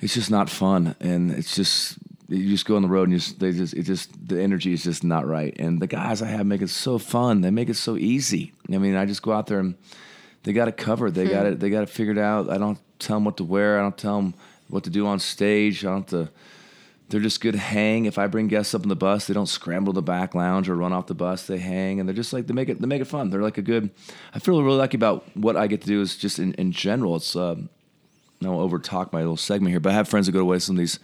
it's 0.00 0.14
just 0.14 0.30
not 0.30 0.48
fun 0.48 0.94
and 1.00 1.30
it's 1.30 1.54
just 1.54 1.98
you 2.30 2.48
just 2.48 2.64
go 2.64 2.76
on 2.76 2.82
the 2.82 2.88
road 2.88 3.04
and 3.04 3.12
you 3.12 3.18
just, 3.18 3.38
they 3.38 3.52
just 3.52 3.74
it 3.74 3.82
just 3.82 4.28
the 4.28 4.40
energy 4.40 4.72
is 4.72 4.84
just 4.84 5.04
not 5.04 5.26
right 5.26 5.54
and 5.58 5.80
the 5.80 5.86
guys 5.86 6.22
i 6.22 6.26
have 6.26 6.46
make 6.46 6.62
it 6.62 6.70
so 6.70 6.98
fun 6.98 7.40
they 7.40 7.50
make 7.50 7.68
it 7.68 7.74
so 7.74 7.96
easy 7.96 8.52
i 8.72 8.78
mean 8.78 8.96
i 8.96 9.04
just 9.04 9.22
go 9.22 9.32
out 9.32 9.46
there 9.46 9.58
and 9.58 9.76
they 10.44 10.52
got 10.52 10.68
it 10.68 10.76
covered 10.76 11.14
they 11.14 11.26
got 11.26 11.46
it 11.46 11.60
they 11.60 11.70
got 11.70 11.82
it 11.82 11.88
figured 11.88 12.18
out 12.18 12.48
i 12.48 12.56
don't 12.56 12.78
tell 12.98 13.16
them 13.16 13.24
what 13.24 13.36
to 13.36 13.44
wear 13.44 13.78
i 13.78 13.82
don't 13.82 13.98
tell 13.98 14.16
them 14.16 14.34
what 14.68 14.84
to 14.84 14.90
do 14.90 15.06
on 15.06 15.18
stage 15.18 15.84
i 15.84 15.90
don't 15.90 16.08
to 16.08 16.28
they're 17.10 17.20
just 17.20 17.40
good 17.40 17.56
hang. 17.56 18.04
If 18.04 18.18
I 18.18 18.28
bring 18.28 18.46
guests 18.46 18.72
up 18.72 18.82
on 18.82 18.88
the 18.88 18.96
bus, 18.96 19.26
they 19.26 19.34
don't 19.34 19.48
scramble 19.48 19.92
the 19.92 20.02
back 20.02 20.34
lounge 20.34 20.68
or 20.68 20.76
run 20.76 20.92
off 20.92 21.08
the 21.08 21.14
bus. 21.14 21.46
They 21.46 21.58
hang 21.58 21.98
and 21.98 22.08
they're 22.08 22.14
just 22.14 22.32
like 22.32 22.46
they 22.46 22.54
make 22.54 22.68
it 22.68 22.80
they 22.80 22.86
make 22.86 23.02
it 23.02 23.06
fun. 23.06 23.30
They're 23.30 23.42
like 23.42 23.58
a 23.58 23.62
good. 23.62 23.90
I 24.32 24.38
feel 24.38 24.62
really 24.62 24.78
lucky 24.78 24.96
about 24.96 25.24
what 25.36 25.56
I 25.56 25.66
get 25.66 25.80
to 25.82 25.86
do 25.88 26.00
is 26.00 26.16
just 26.16 26.38
in, 26.38 26.54
in 26.54 26.70
general. 26.70 27.16
It's 27.16 27.34
um, 27.34 27.68
I 28.40 28.44
don't 28.44 28.54
over 28.54 28.78
talk 28.78 29.12
my 29.12 29.18
little 29.18 29.36
segment 29.36 29.72
here, 29.72 29.80
but 29.80 29.90
I 29.90 29.94
have 29.94 30.08
friends 30.08 30.26
that 30.26 30.32
go 30.32 30.40
away 30.40 30.56
to 30.56 30.60
some 30.60 30.76
of 30.76 30.78
these 30.78 31.00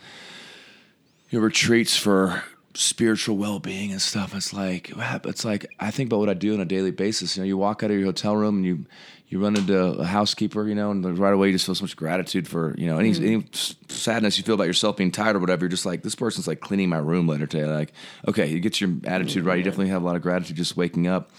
you 1.31 1.39
know, 1.39 1.45
retreats 1.45 1.97
for 1.97 2.43
spiritual 2.77 3.37
well 3.37 3.59
being 3.59 3.91
and 3.91 4.01
stuff. 4.01 4.35
It's 4.35 4.53
like 4.53 4.93
it's 4.97 5.45
like 5.45 5.67
I 5.81 5.91
think 5.91 6.09
about 6.09 6.21
what 6.21 6.29
I 6.29 6.35
do 6.35 6.55
on 6.55 6.61
a 6.61 6.65
daily 6.65 6.91
basis. 6.91 7.37
You 7.37 7.43
know, 7.43 7.47
you 7.47 7.57
walk 7.57 7.83
out 7.83 7.91
of 7.91 7.97
your 7.97 8.07
hotel 8.07 8.37
room 8.37 8.57
and 8.57 8.65
you 8.65 8.87
you 9.29 9.43
run 9.43 9.57
into 9.57 9.77
a 9.77 10.05
housekeeper, 10.05 10.69
you 10.69 10.75
know, 10.75 10.93
and 10.93 11.19
right 11.19 11.33
away 11.33 11.49
you 11.49 11.53
just 11.53 11.67
feel 11.67 11.75
so 11.75 11.83
much 11.83 11.97
gratitude 11.97 12.47
for 12.47 12.75
you 12.79 12.87
know 12.87 12.99
any, 12.99 13.13
mm-hmm. 13.13 13.25
any 13.25 13.47
sadness 13.89 14.39
you 14.39 14.45
feel 14.45 14.55
about 14.55 14.69
yourself 14.69 14.97
being 14.97 15.11
tired 15.11 15.37
or 15.37 15.41
whatever. 15.41 15.65
You're 15.65 15.71
just 15.71 15.87
like 15.87 16.03
this 16.03 16.15
person's 16.15 16.47
like 16.47 16.61
cleaning 16.61 16.89
my 16.89 16.99
room 16.99 17.27
later 17.27 17.47
today. 17.47 17.67
Like 17.67 17.93
okay, 18.29 18.47
you 18.47 18.61
get 18.61 18.81
your 18.81 18.91
attitude 19.05 19.45
right. 19.45 19.55
You 19.55 19.63
mm-hmm. 19.63 19.71
definitely 19.71 19.91
have 19.91 20.03
a 20.03 20.07
lot 20.07 20.17
of 20.17 20.23
gratitude 20.23 20.57
just 20.57 20.77
waking 20.77 21.07
up. 21.07 21.31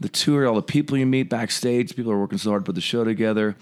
The 0.00 0.08
tour, 0.08 0.46
all 0.46 0.54
the 0.54 0.62
people 0.62 0.96
you 0.96 1.04
meet 1.04 1.28
backstage, 1.28 1.94
people 1.94 2.10
are 2.10 2.18
working 2.18 2.38
so 2.38 2.50
hard 2.50 2.62
to 2.62 2.66
put 2.66 2.74
the 2.74 2.80
show 2.80 3.04
together 3.04 3.54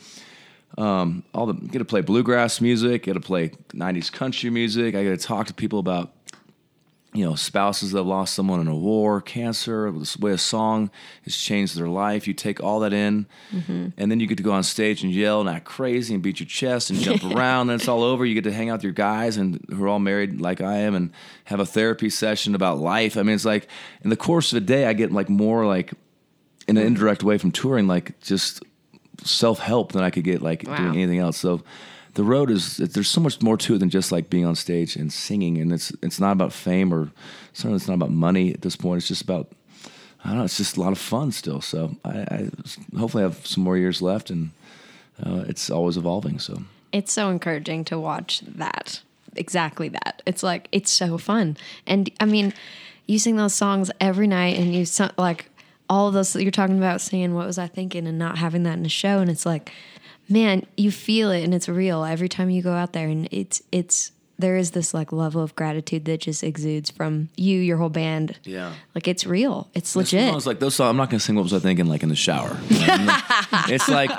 um, 0.76 1.24
all 1.34 1.46
the 1.46 1.54
get 1.54 1.78
to 1.78 1.84
play 1.84 2.02
bluegrass 2.02 2.60
music, 2.60 3.04
get 3.04 3.14
to 3.14 3.20
play 3.20 3.50
'90s 3.70 4.12
country 4.12 4.50
music. 4.50 4.94
I 4.94 5.02
get 5.02 5.18
to 5.18 5.26
talk 5.26 5.46
to 5.46 5.54
people 5.54 5.78
about 5.78 6.12
you 7.14 7.24
know 7.24 7.34
spouses 7.34 7.92
that 7.92 7.98
have 7.98 8.06
lost 8.06 8.34
someone 8.34 8.60
in 8.60 8.68
a 8.68 8.76
war, 8.76 9.20
cancer, 9.20 9.90
the 9.90 10.16
way 10.20 10.32
a 10.32 10.38
song 10.38 10.90
has 11.24 11.36
changed 11.36 11.76
their 11.76 11.88
life. 11.88 12.28
You 12.28 12.34
take 12.34 12.62
all 12.62 12.80
that 12.80 12.92
in, 12.92 13.26
and 13.96 14.10
then 14.10 14.20
you 14.20 14.26
get 14.26 14.36
to 14.36 14.42
go 14.42 14.52
on 14.52 14.62
stage 14.62 15.02
and 15.02 15.12
yell 15.12 15.40
and 15.40 15.48
act 15.48 15.64
crazy 15.64 16.12
and 16.12 16.22
beat 16.22 16.38
your 16.38 16.46
chest 16.46 16.90
and 16.90 16.98
jump 17.00 17.24
around. 17.34 17.68
Then 17.68 17.76
it's 17.76 17.88
all 17.88 18.02
over. 18.02 18.24
You 18.26 18.34
get 18.34 18.44
to 18.44 18.52
hang 18.52 18.68
out 18.68 18.74
with 18.74 18.84
your 18.84 18.92
guys 18.92 19.36
and 19.36 19.64
who 19.70 19.82
are 19.84 19.88
all 19.88 19.98
married 19.98 20.40
like 20.40 20.60
I 20.60 20.76
am 20.78 20.94
and 20.94 21.10
have 21.44 21.60
a 21.60 21.66
therapy 21.66 22.10
session 22.10 22.54
about 22.54 22.78
life. 22.78 23.16
I 23.16 23.22
mean, 23.22 23.34
it's 23.34 23.44
like 23.44 23.68
in 24.02 24.10
the 24.10 24.16
course 24.16 24.52
of 24.52 24.58
a 24.58 24.66
day, 24.66 24.86
I 24.86 24.92
get 24.92 25.10
like 25.10 25.30
more 25.30 25.66
like 25.66 25.92
in 26.68 26.76
an 26.76 26.86
indirect 26.86 27.24
way 27.24 27.38
from 27.38 27.50
touring, 27.50 27.86
like 27.88 28.20
just 28.20 28.62
self 29.24 29.58
help 29.58 29.92
than 29.92 30.02
I 30.02 30.10
could 30.10 30.24
get 30.24 30.42
like 30.42 30.64
Wow. 30.66 30.76
doing 30.76 30.94
anything 30.94 31.18
else. 31.18 31.36
So 31.38 31.62
the 32.14 32.24
road 32.24 32.50
is 32.50 32.78
there's 32.78 33.08
so 33.08 33.20
much 33.20 33.40
more 33.42 33.56
to 33.56 33.74
it 33.74 33.78
than 33.78 33.90
just 33.90 34.10
like 34.12 34.28
being 34.30 34.44
on 34.46 34.56
stage 34.56 34.96
and 34.96 35.12
singing. 35.12 35.58
And 35.58 35.72
it's 35.72 35.92
it's 36.02 36.20
not 36.20 36.32
about 36.32 36.52
fame 36.52 36.92
or 36.92 37.10
certainly 37.52 37.76
it's 37.76 37.88
not 37.88 37.94
about 37.94 38.10
money 38.10 38.52
at 38.52 38.62
this 38.62 38.76
point. 38.76 38.98
It's 38.98 39.08
just 39.08 39.22
about 39.22 39.48
I 40.24 40.30
don't 40.30 40.38
know. 40.38 40.44
It's 40.44 40.56
just 40.56 40.76
a 40.76 40.80
lot 40.80 40.92
of 40.92 40.98
fun 40.98 41.30
still. 41.32 41.60
So 41.60 41.96
I, 42.04 42.10
I 42.10 42.50
hopefully 42.98 43.22
have 43.22 43.46
some 43.46 43.62
more 43.62 43.78
years 43.78 44.02
left, 44.02 44.30
and 44.30 44.50
uh, 45.24 45.44
it's 45.46 45.70
always 45.70 45.96
evolving. 45.96 46.40
So 46.40 46.62
It's 46.92 47.12
so 47.12 47.30
encouraging 47.30 47.84
to 47.84 47.98
watch 48.00 48.40
that. 48.40 49.00
Exactly 49.36 49.88
that. 49.90 50.22
It's 50.26 50.42
like 50.42 50.66
it's 50.72 50.90
so 50.90 51.18
fun. 51.18 51.56
And 51.86 52.10
I 52.18 52.24
mean, 52.24 52.52
you 53.06 53.18
sing 53.20 53.36
those 53.36 53.54
songs 53.54 53.92
every 54.00 54.26
night 54.26 54.58
and 54.58 54.74
you 54.74 54.84
so, 54.86 55.10
like 55.16 55.50
all 55.88 56.08
of 56.08 56.14
those 56.14 56.34
you're 56.36 56.50
talking 56.50 56.78
about 56.78 57.00
saying 57.00 57.34
what 57.34 57.46
was 57.46 57.58
I 57.58 57.66
thinking 57.66 58.06
and 58.06 58.18
not 58.18 58.38
having 58.38 58.62
that 58.64 58.78
in 58.78 58.86
a 58.86 58.90
show 58.90 59.18
and 59.18 59.30
it's 59.30 59.46
like 59.46 59.72
man, 60.28 60.66
you 60.76 60.90
feel 60.90 61.30
it 61.30 61.42
and 61.42 61.54
it's 61.54 61.68
real 61.68 62.04
every 62.04 62.28
time 62.28 62.50
you 62.50 62.62
go 62.62 62.72
out 62.72 62.92
there 62.92 63.08
and 63.08 63.28
it's 63.30 63.62
it's 63.72 64.12
there 64.38 64.56
is 64.56 64.70
this 64.70 64.94
like 64.94 65.10
level 65.10 65.42
of 65.42 65.56
gratitude 65.56 66.04
that 66.04 66.20
just 66.20 66.44
exudes 66.44 66.90
from 66.90 67.28
you, 67.36 67.58
your 67.58 67.76
whole 67.76 67.88
band. 67.88 68.38
Yeah. 68.44 68.72
Like 68.94 69.08
it's 69.08 69.26
real. 69.26 69.68
It's 69.74 69.96
legit. 69.96 70.30
songs, 70.30 70.46
like 70.46 70.60
those 70.60 70.76
songs, 70.76 70.90
I'm 70.90 70.96
not 70.96 71.10
gonna 71.10 71.20
sing 71.20 71.34
what 71.34 71.42
was 71.42 71.52
I 71.52 71.58
thinking 71.58 71.86
like 71.86 72.02
in 72.02 72.08
the 72.08 72.16
shower. 72.16 72.56
it's 72.70 73.88
like 73.88 74.10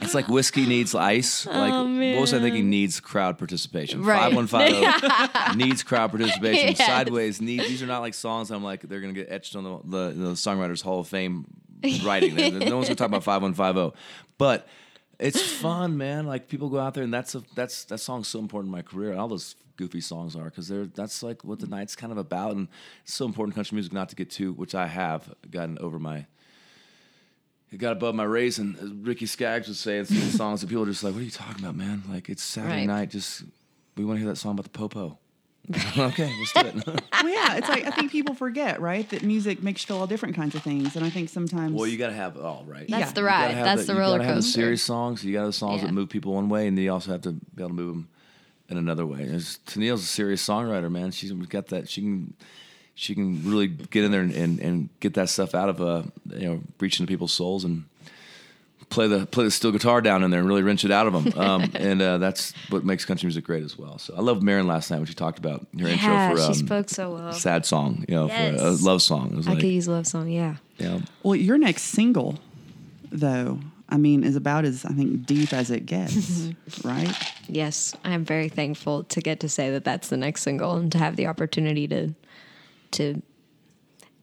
it's 0.00 0.14
like 0.14 0.28
whiskey 0.28 0.66
needs 0.66 0.94
ice. 0.94 1.46
Oh, 1.54 1.58
like 1.58 1.72
what 2.14 2.20
was 2.20 2.34
I 2.34 2.40
thinking 2.40 2.68
needs 2.68 2.98
crowd 3.00 3.38
participation. 3.38 4.02
Right. 4.02 4.18
Five 4.18 4.34
one 4.34 4.46
five 4.46 4.70
zero 4.70 4.92
oh. 5.02 5.52
needs 5.56 5.82
crowd 5.82 6.10
participation. 6.10 6.68
Yes. 6.68 6.78
Sideways 6.78 7.40
needs. 7.40 7.68
These 7.68 7.82
are 7.82 7.86
not 7.86 8.00
like 8.00 8.14
songs. 8.14 8.50
I'm 8.50 8.64
like 8.64 8.82
they're 8.82 9.00
gonna 9.00 9.12
get 9.12 9.30
etched 9.30 9.54
on 9.54 9.64
the 9.64 9.78
the, 9.84 10.14
the 10.14 10.30
songwriters 10.32 10.82
Hall 10.82 11.00
of 11.00 11.08
Fame 11.08 11.46
writing. 12.04 12.34
no 12.34 12.76
one's 12.76 12.88
gonna 12.88 12.94
talk 12.96 13.08
about 13.08 13.24
five 13.24 13.42
one 13.42 13.54
five 13.54 13.74
zero, 13.74 13.94
but. 14.38 14.66
It's 15.16 15.40
fun, 15.40 15.96
man. 15.96 16.26
Like 16.26 16.48
people 16.48 16.68
go 16.68 16.80
out 16.80 16.94
there, 16.94 17.04
and 17.04 17.14
that's 17.14 17.36
a 17.36 17.44
that's 17.54 17.84
that 17.84 17.98
song's 17.98 18.26
so 18.26 18.40
important 18.40 18.70
in 18.70 18.72
my 18.72 18.82
career. 18.82 19.12
And 19.12 19.20
all 19.20 19.28
those 19.28 19.54
goofy 19.76 20.00
songs 20.00 20.34
are 20.34 20.44
because 20.44 20.66
they're 20.66 20.86
that's 20.86 21.22
like 21.22 21.44
what 21.44 21.60
the 21.60 21.68
night's 21.68 21.94
kind 21.94 22.10
of 22.10 22.18
about, 22.18 22.56
and 22.56 22.66
it's 23.04 23.14
so 23.14 23.24
important 23.24 23.54
country 23.54 23.76
music 23.76 23.92
not 23.92 24.08
to 24.08 24.16
get 24.16 24.28
too, 24.28 24.52
which 24.52 24.74
I 24.74 24.88
have 24.88 25.32
gotten 25.50 25.78
over 25.78 26.00
my 26.00 26.26
it 27.74 27.78
got 27.78 27.92
above 27.92 28.14
my 28.14 28.24
raisin. 28.24 28.76
As 28.80 28.88
Ricky 28.90 29.26
Skaggs 29.26 29.66
would 29.68 29.76
say, 29.76 29.98
it's 29.98 30.08
these 30.10 30.36
songs 30.42 30.60
that 30.60 30.68
people 30.68 30.84
are 30.84 30.86
just 30.86 31.02
like, 31.04 31.12
"What 31.12 31.20
are 31.20 31.24
you 31.24 31.30
talking 31.30 31.62
about, 31.62 31.76
man? 31.76 32.02
Like 32.08 32.28
it's 32.28 32.42
Saturday 32.42 32.76
Right. 32.78 32.86
night. 32.86 33.10
Just 33.10 33.42
we 33.96 34.04
want 34.04 34.16
to 34.18 34.20
hear 34.22 34.28
that 34.30 34.36
song 34.36 34.52
about 34.52 34.64
the 34.64 34.70
popo." 34.70 35.18
okay, 35.98 36.30
let's 36.38 36.52
do 36.52 36.60
it. 36.78 37.02
Well, 37.24 37.32
yeah, 37.32 37.56
it's 37.56 37.68
like 37.70 37.86
I 37.86 37.90
think 37.90 38.12
people 38.12 38.34
forget, 38.34 38.82
right, 38.82 39.08
that 39.08 39.22
music 39.22 39.62
makes 39.62 39.82
you 39.82 39.86
feel 39.86 39.96
all 39.96 40.06
different 40.06 40.36
kinds 40.36 40.54
of 40.54 40.62
things, 40.62 40.94
and 40.94 41.02
I 41.04 41.08
think 41.08 41.30
sometimes. 41.30 41.72
well, 41.72 41.86
you 41.86 41.96
got 41.96 42.08
to 42.08 42.14
have 42.14 42.36
it 42.36 42.42
all 42.42 42.64
right. 42.66 42.86
That's 42.86 43.00
Yeah. 43.08 43.12
the 43.12 43.20
You 43.22 43.26
gotta 43.28 43.44
ride. 43.46 43.54
have 43.54 43.64
That's 43.64 43.86
the 43.86 43.94
you 43.94 43.98
roller 43.98 44.18
gotta 44.18 44.24
have 44.28 44.34
the 44.36 44.40
coaster. 44.42 44.60
serious 44.60 44.82
songs. 44.82 45.24
You 45.24 45.32
got 45.32 45.46
the 45.46 45.52
songs 45.54 45.80
Yeah. 45.80 45.86
that 45.86 45.94
move 45.94 46.10
people 46.10 46.34
one 46.34 46.50
way, 46.50 46.66
and 46.68 46.76
then 46.76 46.84
you 46.84 46.92
also 46.92 47.12
have 47.12 47.22
to 47.22 47.32
be 47.32 47.40
able 47.62 47.68
to 47.70 47.74
move 47.74 47.94
them 47.94 48.08
in 48.68 48.76
another 48.76 49.06
way. 49.06 49.24
There's, 49.24 49.56
Tenille's 49.64 50.02
a 50.02 50.06
serious 50.06 50.46
songwriter, 50.46 50.90
man. 50.92 51.10
She's 51.12 51.32
got 51.32 51.68
that. 51.68 51.88
She 51.88 52.02
can. 52.02 52.34
She 52.94 53.14
can 53.14 53.42
really 53.44 53.66
get 53.66 54.04
in 54.04 54.12
there 54.12 54.20
and, 54.20 54.32
and, 54.32 54.60
and 54.60 54.88
get 55.00 55.14
that 55.14 55.28
stuff 55.28 55.54
out 55.54 55.68
of 55.68 55.80
uh 55.80 56.02
you 56.36 56.46
know 56.46 56.60
reach 56.78 57.00
into 57.00 57.10
people's 57.10 57.32
souls 57.32 57.64
and 57.64 57.84
play 58.90 59.08
the 59.08 59.26
play 59.26 59.44
the 59.44 59.50
steel 59.50 59.72
guitar 59.72 60.00
down 60.00 60.22
in 60.22 60.30
there 60.30 60.40
and 60.40 60.48
really 60.48 60.62
wrench 60.62 60.84
it 60.84 60.90
out 60.90 61.06
of 61.06 61.12
them. 61.12 61.40
Um, 61.40 61.70
and 61.74 62.00
uh, 62.00 62.18
that's 62.18 62.52
what 62.68 62.84
makes 62.84 63.04
country 63.04 63.26
music 63.26 63.44
great 63.44 63.64
as 63.64 63.76
well. 63.76 63.98
So 63.98 64.14
I 64.16 64.20
love 64.20 64.42
Maren 64.42 64.66
last 64.66 64.90
night 64.90 64.98
when 64.98 65.06
she 65.06 65.14
talked 65.14 65.38
about 65.38 65.60
her 65.60 65.88
yeah, 65.88 65.88
intro 65.88 66.36
for 66.36 66.36
she 66.40 66.60
um, 66.60 66.66
spoke 66.66 66.88
so 66.88 67.14
well. 67.14 67.32
sad 67.32 67.66
song, 67.66 68.04
you 68.08 68.14
know, 68.14 68.28
for 68.28 68.34
a 68.34 68.52
Yes. 68.52 68.82
love 68.82 69.02
song. 69.02 69.30
It 69.32 69.36
was 69.36 69.46
I 69.48 69.50
like, 69.52 69.60
could 69.60 69.70
use 69.70 69.88
love 69.88 70.06
song, 70.06 70.28
yeah. 70.28 70.56
you 70.78 70.86
know, 70.86 71.02
well, 71.22 71.34
your 71.34 71.58
next 71.58 71.82
single, 71.84 72.38
though, 73.10 73.58
I 73.88 73.96
mean, 73.96 74.22
is 74.24 74.36
about 74.36 74.64
as 74.64 74.84
I 74.84 74.90
think 74.92 75.26
deep 75.26 75.52
as 75.52 75.70
it 75.70 75.86
gets, 75.86 76.50
right? 76.84 77.12
Yes, 77.48 77.94
I 78.04 78.12
am 78.12 78.24
very 78.24 78.48
thankful 78.48 79.04
to 79.04 79.20
get 79.20 79.40
to 79.40 79.48
say 79.48 79.70
that 79.72 79.84
that's 79.84 80.08
the 80.08 80.16
next 80.16 80.42
single 80.42 80.74
and 80.76 80.90
to 80.92 80.98
have 80.98 81.16
the 81.16 81.26
opportunity 81.26 81.88
to 81.88 82.14
to 82.94 83.22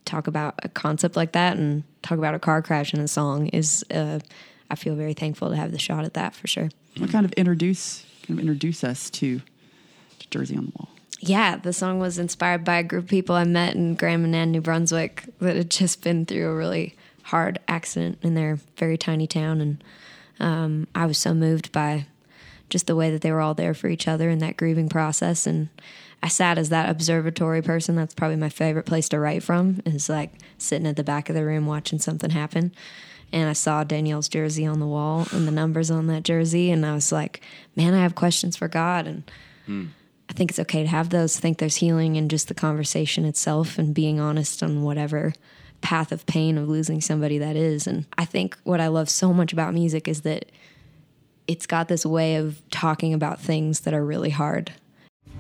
talk 0.05 0.27
about 0.27 0.55
a 0.63 0.69
concept 0.69 1.15
like 1.15 1.31
that 1.33 1.57
and 1.57 1.83
talk 2.01 2.17
about 2.17 2.35
a 2.35 2.39
car 2.39 2.61
crash 2.61 2.93
in 2.93 2.99
a 2.99 3.07
song 3.07 3.47
is 3.47 3.85
uh, 3.91 4.19
I 4.69 4.75
feel 4.75 4.95
very 4.95 5.13
thankful 5.13 5.49
to 5.49 5.55
have 5.55 5.71
the 5.71 5.79
shot 5.79 6.05
at 6.05 6.13
that 6.15 6.35
for 6.35 6.47
sure. 6.47 6.69
What 6.97 7.11
kind 7.11 7.25
of 7.25 7.31
introduce 7.33 8.05
kind 8.27 8.39
of 8.39 8.43
introduce 8.43 8.83
us 8.83 9.09
to, 9.11 9.39
to 10.19 10.29
Jersey 10.29 10.57
on 10.57 10.65
the 10.65 10.71
Wall? 10.77 10.89
Yeah, 11.19 11.57
the 11.57 11.73
song 11.73 11.99
was 11.99 12.17
inspired 12.17 12.63
by 12.63 12.77
a 12.77 12.83
group 12.83 13.03
of 13.03 13.09
people 13.09 13.35
I 13.35 13.43
met 13.43 13.75
in 13.75 13.93
Grand 13.95 14.23
Manan, 14.23 14.51
New 14.51 14.61
Brunswick, 14.61 15.25
that 15.39 15.55
had 15.55 15.69
just 15.69 16.03
been 16.03 16.25
through 16.25 16.49
a 16.49 16.55
really 16.55 16.95
hard 17.23 17.59
accident 17.67 18.17
in 18.23 18.33
their 18.33 18.57
very 18.77 18.97
tiny 18.97 19.27
town, 19.27 19.61
and 19.61 19.83
um, 20.39 20.87
I 20.95 21.05
was 21.05 21.19
so 21.19 21.35
moved 21.35 21.71
by 21.71 22.07
just 22.69 22.87
the 22.87 22.95
way 22.95 23.11
that 23.11 23.21
they 23.21 23.31
were 23.31 23.41
all 23.41 23.53
there 23.53 23.75
for 23.75 23.87
each 23.87 24.07
other 24.07 24.29
in 24.29 24.39
that 24.39 24.57
grieving 24.57 24.89
process. 24.89 25.45
And 25.45 25.69
I 26.23 26.27
sat 26.27 26.57
as 26.57 26.69
that 26.69 26.89
observatory 26.89 27.61
person. 27.61 27.95
That's 27.95 28.13
probably 28.13 28.37
my 28.37 28.49
favorite 28.49 28.85
place 28.85 29.09
to 29.09 29.19
write 29.19 29.43
from. 29.43 29.81
Is 29.85 30.09
like 30.09 30.33
sitting 30.57 30.87
at 30.87 30.95
the 30.95 31.03
back 31.03 31.29
of 31.29 31.35
the 31.35 31.45
room 31.45 31.65
watching 31.65 31.99
something 31.99 32.29
happen. 32.29 32.73
And 33.33 33.49
I 33.49 33.53
saw 33.53 33.83
Danielle's 33.83 34.27
jersey 34.27 34.65
on 34.65 34.79
the 34.79 34.87
wall 34.87 35.25
and 35.31 35.47
the 35.47 35.51
numbers 35.51 35.89
on 35.89 36.07
that 36.07 36.23
jersey, 36.23 36.69
and 36.69 36.85
I 36.85 36.93
was 36.93 37.11
like, 37.11 37.41
"Man, 37.75 37.93
I 37.93 38.01
have 38.01 38.13
questions 38.13 38.57
for 38.57 38.67
God." 38.67 39.07
And 39.07 39.23
hmm. 39.65 39.85
I 40.29 40.33
think 40.33 40.51
it's 40.51 40.59
okay 40.59 40.83
to 40.83 40.89
have 40.89 41.09
those. 41.09 41.37
I 41.37 41.39
think 41.39 41.57
there's 41.57 41.77
healing 41.77 42.15
in 42.17 42.29
just 42.29 42.47
the 42.49 42.53
conversation 42.53 43.25
itself 43.25 43.77
and 43.77 43.93
being 43.93 44.19
honest 44.19 44.61
on 44.61 44.83
whatever 44.83 45.33
path 45.81 46.11
of 46.11 46.25
pain 46.25 46.57
of 46.57 46.69
losing 46.69 47.01
somebody 47.01 47.37
that 47.39 47.55
is. 47.55 47.87
And 47.87 48.05
I 48.17 48.25
think 48.25 48.57
what 48.63 48.79
I 48.79 48.87
love 48.87 49.09
so 49.09 49.33
much 49.33 49.51
about 49.51 49.73
music 49.73 50.07
is 50.07 50.21
that 50.21 50.45
it's 51.47 51.65
got 51.65 51.87
this 51.87 52.05
way 52.05 52.35
of 52.35 52.61
talking 52.69 53.13
about 53.13 53.41
things 53.41 53.81
that 53.81 53.93
are 53.93 54.05
really 54.05 54.29
hard. 54.29 54.71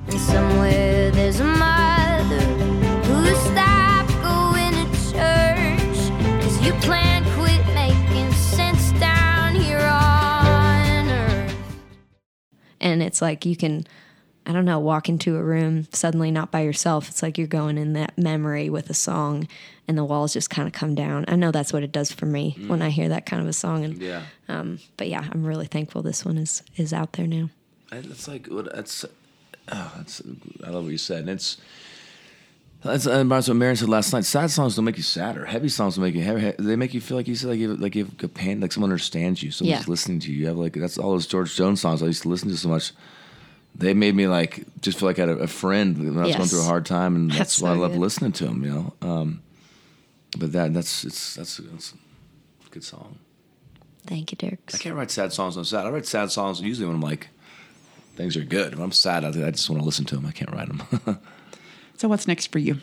And 0.07 0.19
somewhere 0.19 1.11
there's 1.11 1.39
a 1.39 1.45
mother 1.45 2.39
who 2.39 3.35
stopped 3.35 4.11
going 4.21 4.73
to 4.73 5.11
church. 5.11 6.43
Cause 6.43 6.61
you 6.61 6.73
can't 6.81 7.25
quit 7.37 7.65
making 7.73 8.31
sense 8.33 8.91
down 8.99 9.55
here 9.55 9.79
on 9.79 11.07
earth. 11.09 11.55
And 12.79 13.01
it's 13.01 13.21
like 13.21 13.45
you 13.45 13.55
can, 13.55 13.85
I 14.45 14.53
don't 14.53 14.65
know, 14.65 14.79
walk 14.79 15.07
into 15.07 15.37
a 15.37 15.43
room 15.43 15.87
suddenly 15.93 16.31
not 16.31 16.51
by 16.51 16.61
yourself. 16.61 17.07
It's 17.07 17.23
like 17.23 17.37
you're 17.37 17.47
going 17.47 17.77
in 17.77 17.93
that 17.93 18.17
memory 18.17 18.69
with 18.69 18.89
a 18.89 18.95
song 18.95 19.47
and 19.87 19.97
the 19.97 20.03
walls 20.03 20.33
just 20.33 20.49
kind 20.49 20.67
of 20.67 20.73
come 20.73 20.95
down. 20.95 21.25
I 21.27 21.35
know 21.35 21.51
that's 21.51 21.71
what 21.71 21.83
it 21.83 21.91
does 21.91 22.11
for 22.11 22.25
me 22.25 22.57
when 22.67 22.81
I 22.81 22.89
hear 22.89 23.09
that 23.09 23.25
kind 23.25 23.41
of 23.41 23.47
a 23.47 23.53
song. 23.53 23.85
And 23.85 23.97
yeah. 24.01 24.23
um, 24.49 24.79
but 24.97 25.09
yeah, 25.09 25.25
I'm 25.31 25.45
really 25.45 25.67
thankful 25.67 26.01
this 26.01 26.25
one 26.25 26.37
is 26.37 26.63
is 26.75 26.91
out 26.91 27.13
there 27.13 27.27
now. 27.27 27.49
It's 27.91 28.27
like 28.27 28.47
what 28.47 28.73
that's. 28.73 29.05
Oh, 29.71 29.93
that's 29.97 30.21
I 30.65 30.69
love 30.69 30.83
what 30.83 30.91
you 30.91 30.97
said. 30.97 31.19
And 31.21 31.29
it's. 31.29 31.57
That's 32.83 33.05
and 33.05 33.29
that's 33.29 33.47
what 33.47 33.57
Maren 33.57 33.75
said 33.75 33.89
last 33.89 34.11
night. 34.11 34.25
Sad 34.25 34.49
songs 34.49 34.75
don't 34.75 34.85
make 34.85 34.97
you 34.97 35.03
sadder. 35.03 35.45
Heavy 35.45 35.69
songs 35.69 35.95
don't 35.97 36.03
make 36.03 36.15
you 36.15 36.23
heavy. 36.23 36.51
They 36.57 36.75
make 36.75 36.95
you 36.95 36.99
feel 37.01 37.15
like 37.15 37.27
you 37.27 37.35
said 37.35 37.49
like 37.51 37.59
you 37.59 37.75
like 37.75 37.93
you 37.95 38.05
have 38.05 38.23
a 38.23 38.27
pain, 38.27 38.59
like 38.59 38.71
someone 38.71 38.89
understands 38.89 39.43
you. 39.43 39.51
Someone's 39.51 39.81
Yeah. 39.85 39.91
listening 39.91 40.19
to 40.21 40.31
you. 40.31 40.39
You 40.39 40.47
have 40.47 40.57
like 40.57 40.73
that's 40.73 40.97
all 40.97 41.11
those 41.11 41.27
George 41.27 41.55
Jones 41.55 41.79
songs 41.79 42.01
I 42.01 42.07
used 42.07 42.23
to 42.23 42.29
listen 42.29 42.49
to 42.49 42.57
so 42.57 42.69
much. 42.69 42.91
they 43.75 43.93
made 43.93 44.15
me 44.15 44.27
like 44.27 44.65
just 44.81 44.97
feel 44.97 45.07
like 45.07 45.19
I 45.19 45.27
had 45.27 45.29
a, 45.29 45.43
a 45.43 45.47
friend 45.47 45.95
when 45.95 46.17
I 46.17 46.25
was 46.25 46.35
going 46.35 46.49
through 46.49 46.61
a 46.61 46.65
hard 46.65 46.87
time, 46.87 47.15
and 47.15 47.29
that's, 47.29 47.37
That's 47.37 47.61
why 47.61 47.69
I 47.69 47.75
love 47.75 47.95
listening 47.95 48.31
to 48.33 48.45
them. 48.45 48.63
You 48.63 48.71
know, 48.71 48.93
um, 49.03 49.43
but 50.39 50.51
that 50.53 50.73
that's 50.73 51.03
it's 51.05 51.35
that's, 51.35 51.57
that's 51.57 51.93
a 52.65 52.69
good 52.71 52.83
song. 52.83 53.19
Thank 54.07 54.31
you, 54.31 54.37
Dirk. 54.37 54.59
I 54.73 54.77
can't 54.79 54.95
write 54.95 55.11
sad 55.11 55.31
songs 55.33 55.55
I'm 55.55 55.65
sad. 55.65 55.85
I 55.85 55.91
write 55.91 56.07
sad 56.07 56.31
songs 56.31 56.59
usually 56.61 56.87
when 56.87 56.95
I'm 56.95 57.01
like 57.01 57.27
things 58.15 58.37
are 58.37 58.43
good. 58.43 58.75
When 58.75 58.83
I'm 58.83 58.91
sad, 58.91 59.23
I, 59.25 59.51
just 59.51 59.69
want 59.69 59.81
to 59.81 59.85
listen 59.85 60.05
to 60.05 60.15
them. 60.15 60.25
I 60.25 60.31
can't 60.31 60.51
write 60.51 60.67
them. 60.67 61.19
So 62.01 62.07
what's 62.07 62.27
next 62.27 62.47
for 62.47 62.57
you? 62.57 62.79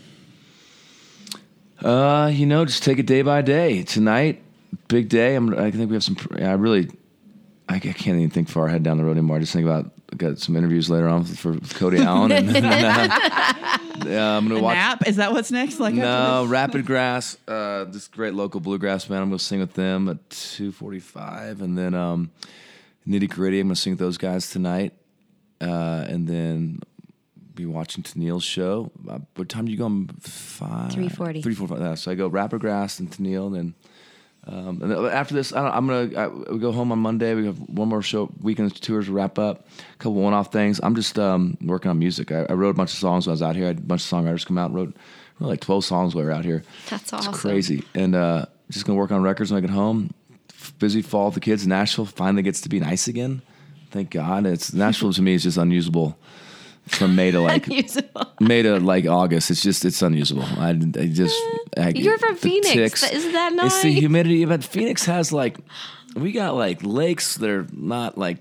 Uh, 1.83 2.31
you 2.33 2.47
know, 2.47 2.65
just 2.65 2.85
take 2.85 3.01
it 3.01 3.07
day 3.07 3.23
by 3.23 3.43
day. 3.43 3.83
Tonight, 3.83 4.41
big 4.87 5.09
day. 5.09 5.35
I'm. 5.35 5.53
I 5.59 5.73
think 5.73 5.91
we 5.91 5.97
have 5.97 6.05
some. 6.05 6.17
I 6.37 6.53
really, 6.53 6.89
I, 7.69 7.81
can't 7.81 8.07
even 8.07 8.31
think 8.31 8.49
far 8.49 8.69
ahead 8.69 8.85
down 8.85 8.97
the 8.97 9.05
road 9.05 9.13
anymore. 9.13 9.39
I 9.39 9.41
just 9.41 9.53
think 9.53 9.67
about 9.67 9.91
got 10.17 10.39
some 10.39 10.55
interviews 10.55 10.89
later 10.89 11.09
on 11.09 11.25
for, 11.25 11.55
for 11.55 11.75
Cody 11.81 11.99
Alan. 11.99 12.31
And, 12.31 12.49
then, 12.49 12.65
uh, 12.65 12.69
yeah, 14.07 14.37
I'm 14.37 14.47
gonna 14.47 14.61
A 14.61 14.63
watch. 14.63 14.75
nap? 14.77 15.09
Is 15.09 15.17
that 15.17 15.33
what's 15.33 15.51
next? 15.51 15.81
Like 15.81 15.95
No. 15.95 16.47
Rapid 16.47 16.87
Grass. 16.87 17.37
Uh, 17.49 17.87
this 17.87 18.07
great 18.07 18.35
local 18.35 18.61
bluegrass 18.61 19.05
band. 19.07 19.23
I'm 19.23 19.31
gonna 19.31 19.41
sing 19.41 19.59
with 19.59 19.75
them 19.75 20.09
at 20.09 20.29
2:45, 20.31 21.61
and 21.61 21.77
then 21.77 21.95
um, 21.95 22.31
Nitty 23.05 23.29
Gritty. 23.29 23.59
I'm 23.59 23.67
gonna 23.67 23.75
sing 23.75 23.95
with 23.95 23.99
those 23.99 24.17
guys 24.17 24.49
tonight, 24.49 24.93
uh, 25.61 26.05
and 26.09 26.27
then 26.29 26.81
be 27.55 27.67
watching 27.67 28.05
Tenille's 28.05 28.45
show. 28.45 28.91
Uh, 29.09 29.19
what 29.37 29.49
time 29.49 29.65
do 29.67 29.73
you 29.73 29.79
go? 29.79 29.87
on? 29.87 30.09
Five. 30.21 30.93
3:40. 30.93 31.43
3:45. 31.43 31.81
Yeah, 31.81 31.95
so 31.95 32.11
I 32.13 32.15
go 32.15 32.29
Rapid 32.29 32.61
Grass 32.61 33.01
and 33.01 33.11
Tennille, 33.11 33.47
and 33.47 33.55
then. 33.55 33.75
Um, 34.47 34.81
and 34.81 34.93
after 35.09 35.35
this, 35.35 35.53
I 35.53 35.61
don't, 35.63 35.73
I'm 35.75 35.87
gonna 35.87 36.19
I, 36.19 36.53
we 36.53 36.59
go 36.59 36.73
home 36.73 36.91
on 36.91 37.01
Monday. 37.01 37.35
We 37.35 37.45
have 37.45 37.59
one 37.59 37.89
more 37.89 38.01
show, 38.01 38.31
weekend 38.41 38.75
tours 38.81 39.05
to 39.07 39.13
wrap 39.13 39.39
up, 39.39 39.67
a 39.79 39.97
couple 39.99 40.15
one-off 40.15 40.51
things. 40.51 40.81
I'm 40.83 40.95
just 40.95 41.19
um, 41.19 41.59
working 41.61 41.91
on 41.91 41.99
music. 41.99 42.33
I, 42.33 42.47
I 42.49 42.55
wrote 42.55 42.71
a 42.71 42.75
bunch 42.75 42.93
of 42.95 42.99
songs 42.99 43.27
when 43.27 43.33
I 43.33 43.35
was 43.35 43.43
out 43.43 43.57
here. 43.57 43.65
I 43.65 43.69
had 43.69 43.79
a 43.79 43.83
bunch 43.83 44.01
of 44.05 44.09
songwriters 44.19 44.47
come 44.47 44.57
out, 44.57 44.71
and 44.71 44.75
wrote, 44.77 44.97
wrote 45.39 45.49
like 45.49 45.61
12 45.61 45.85
songs 45.85 46.15
while 46.15 46.23
we 46.25 46.29
were 46.31 46.35
out 46.35 46.47
here. 46.47 46.63
That's 46.89 47.03
It's 47.03 47.13
awesome. 47.13 47.35
crazy, 47.35 47.85
and 47.95 48.15
uh, 48.15 48.47
just 48.71 48.87
gonna 48.87 48.99
work 48.99 49.13
on 49.13 49.21
records 49.23 49.51
when 49.53 49.59
I 49.59 49.67
get 49.67 49.71
home. 49.75 50.15
Busy 50.79 51.03
fall 51.03 51.27
with 51.27 51.35
the 51.35 51.41
kids. 51.41 51.67
Nashville 51.67 52.07
finally 52.07 52.43
gets 52.43 52.63
to 52.63 52.71
be 52.71 52.81
nice 52.81 53.07
again. 53.07 53.43
Thank 53.91 54.11
God. 54.11 54.47
It's 54.47 54.73
Nashville 54.73 55.13
to 55.13 55.23
me 55.23 55.35
is 55.35 55.43
just 55.45 55.57
unusable 55.59 56.19
from 56.87 57.15
May 57.17 57.31
to 57.31 57.41
like 57.53 57.67
Unusable. 57.67 58.27
May 58.41 58.63
to 58.63 58.79
like 58.81 59.07
August. 59.07 59.51
It's 59.51 59.63
just 59.63 59.85
it's 59.85 60.03
unusable. 60.03 60.43
I, 60.45 60.71
I 60.71 60.75
just 60.75 61.37
mm. 61.43 61.59
I, 61.85 61.89
You're 61.91 62.19
from 62.19 62.37
Phoenix. 62.37 62.71
ticks. 62.73 63.03
Isn't 63.13 63.33
that 63.33 63.53
nice? 63.53 63.75
It's 63.75 63.83
the 63.83 63.93
humidity, 63.93 64.45
but 64.45 64.65
Phoenix 64.65 65.05
has 65.07 65.33
like 65.33 65.59
we 66.17 66.33
got 66.33 66.55
like 66.55 66.83
lakes 66.83 67.37
that 67.37 67.49
are 67.51 67.67
not 67.73 68.17
like 68.19 68.39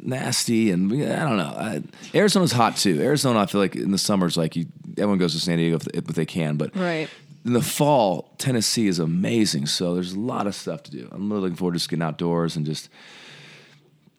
nasty, 0.00 0.70
and 0.70 0.90
we, 0.90 1.06
I 1.06 1.20
don't 1.28 1.36
know. 1.36 1.44
I, 1.44 1.82
Arizona's 2.14 2.52
hot 2.52 2.76
too. 2.76 3.00
Arizona, 3.00 3.40
I 3.40 3.46
feel 3.46 3.60
like 3.60 3.76
in 3.76 3.90
the 3.92 3.98
summers, 3.98 4.36
like 4.36 4.56
you, 4.56 4.66
everyone 4.96 5.18
goes 5.18 5.34
to 5.34 5.40
San 5.40 5.58
Diego 5.58 5.76
if, 5.76 5.86
if 5.94 6.04
they 6.06 6.24
can, 6.26 6.56
but 6.56 6.74
Right. 6.74 7.08
in 7.44 7.52
the 7.52 7.60
fall, 7.62 8.34
Tennessee 8.38 8.86
is 8.88 8.98
amazing. 8.98 9.66
So 9.66 9.94
there's 9.94 10.14
a 10.14 10.18
lot 10.18 10.46
of 10.46 10.54
stuff 10.54 10.82
to 10.84 10.90
do. 10.90 11.08
I'm 11.12 11.28
really 11.30 11.42
looking 11.42 11.56
forward 11.56 11.72
to 11.74 11.78
just 11.78 11.90
getting 11.90 12.02
outdoors 12.02 12.56
and 12.56 12.64
just 12.66 12.88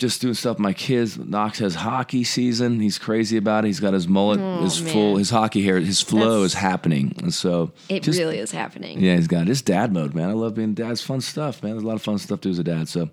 just 0.01 0.19
doing 0.21 0.33
stuff. 0.33 0.55
with 0.57 0.59
My 0.63 0.73
kids, 0.73 1.17
Knox 1.17 1.59
has 1.59 1.75
hockey 1.75 2.23
season. 2.23 2.79
He's 2.79 2.97
crazy 2.97 3.37
about 3.37 3.63
it. 3.63 3.67
He's 3.67 3.79
got 3.79 3.93
his 3.93 4.07
mullet, 4.07 4.39
his 4.63 4.81
Oh, 4.81 4.83
man. 4.83 4.93
full, 4.93 5.15
his 5.17 5.29
hockey 5.29 5.63
hair, 5.63 5.79
his 5.79 6.01
flow 6.01 6.41
That's- 6.41 6.45
is 6.47 6.53
happening. 6.55 7.13
And 7.19 7.33
so 7.33 7.71
It 7.87 8.03
just- 8.03 8.19
really 8.19 8.39
is 8.39 8.51
happening. 8.51 8.99
yeah, 8.99 9.15
he's 9.15 9.27
got 9.27 9.47
his 9.47 9.61
dad 9.61 9.93
mode, 9.93 10.13
man. 10.13 10.29
I 10.29 10.33
love 10.33 10.55
being 10.55 10.73
dad. 10.73 10.91
It's 10.91 11.01
fun 11.01 11.21
stuff, 11.21 11.61
man. 11.63 11.73
There's 11.73 11.83
a 11.83 11.87
lot 11.87 11.95
of 11.95 12.01
fun 12.01 12.17
stuff 12.17 12.41
to 12.41 12.47
do 12.49 12.51
as 12.51 12.59
a 12.59 12.63
dad. 12.63 12.89
So 12.89 13.09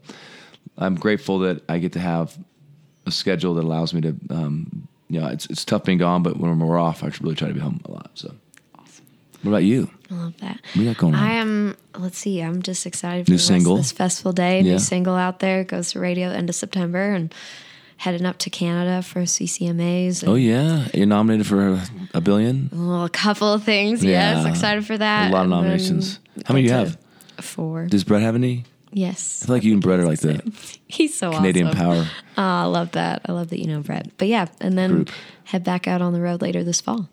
I'm 0.78 0.94
grateful 0.96 1.38
that 1.40 1.62
I 1.68 1.78
get 1.78 1.92
to 1.92 2.00
have 2.00 2.36
a 3.06 3.10
schedule 3.10 3.54
that 3.54 3.64
allows 3.64 3.92
me 3.94 4.00
to, 4.00 4.16
um, 4.30 4.88
you 5.10 5.20
know, 5.20 5.26
it's 5.28 5.46
it's 5.46 5.64
tough 5.64 5.84
being 5.84 5.98
gone, 5.98 6.22
but 6.22 6.38
when 6.38 6.58
we're 6.58 6.78
off, 6.78 7.04
I 7.04 7.10
really 7.20 7.34
try 7.34 7.48
to 7.48 7.54
be 7.54 7.60
home 7.60 7.80
a 7.84 7.90
lot. 7.90 8.10
So, 8.14 8.34
what 9.42 9.50
about 9.50 9.64
you? 9.64 9.90
I 10.10 10.14
love 10.14 10.38
that. 10.40 10.60
What 10.72 10.76
you 10.76 10.84
got 10.86 10.96
going 10.98 11.14
on? 11.14 11.22
I 11.22 11.32
am. 11.34 11.76
Let's 11.96 12.16
see. 12.18 12.40
I'm 12.40 12.62
just 12.62 12.86
excited 12.86 13.26
for 13.26 13.32
New 13.32 13.36
the 13.36 13.42
single? 13.42 13.76
this 13.76 13.92
festival 13.92 14.32
day. 14.32 14.60
Yeah. 14.62 14.72
New 14.72 14.78
single 14.78 15.14
out 15.14 15.40
there 15.40 15.64
goes 15.64 15.92
to 15.92 16.00
radio 16.00 16.30
end 16.30 16.48
of 16.48 16.54
September, 16.54 17.12
and 17.12 17.34
heading 17.98 18.24
up 18.24 18.38
to 18.38 18.48
Canada 18.50 19.02
for 19.02 19.22
CCMAs. 19.22 20.26
Oh 20.26 20.34
yeah, 20.36 20.88
you're 20.94 21.04
nominated 21.06 21.46
for 21.46 21.82
a 22.14 22.20
billion. 22.20 22.70
well, 22.72 23.04
a 23.04 23.10
couple 23.10 23.52
of 23.52 23.64
things. 23.64 24.02
Yes, 24.04 24.44
Yeah. 24.44 24.50
excited 24.50 24.86
for 24.86 24.96
that. 24.96 25.30
A 25.30 25.34
lot 25.34 25.44
of 25.44 25.50
nominations. 25.50 26.20
How 26.46 26.54
many 26.54 26.66
get 26.66 26.70
you 26.72 26.76
have? 26.78 26.98
Four. 27.40 27.86
Does 27.86 28.04
Brett 28.04 28.22
have 28.22 28.34
any? 28.34 28.64
yes. 28.90 29.42
I 29.42 29.46
feel 29.46 29.56
like 29.56 29.64
you 29.64 29.72
and 29.74 29.82
Brett 29.82 30.00
are 30.00 30.06
like 30.06 30.20
the 30.20 30.40
He's 30.88 31.14
so 31.14 31.32
Canadian 31.32 31.66
awesome. 31.68 31.78
power. 31.78 32.06
Oh, 32.38 32.42
I 32.42 32.64
love 32.64 32.92
that. 32.92 33.22
I 33.26 33.32
love 33.32 33.48
that 33.48 33.58
you 33.58 33.66
know 33.66 33.80
Brett. 33.80 34.10
But 34.16 34.28
yeah, 34.28 34.46
and 34.60 34.78
then 34.78 34.90
Group. 34.90 35.10
head 35.44 35.64
back 35.64 35.86
out 35.86 36.00
on 36.00 36.12
the 36.14 36.20
road 36.22 36.40
later 36.40 36.64
this 36.64 36.80
fall. 36.80 37.08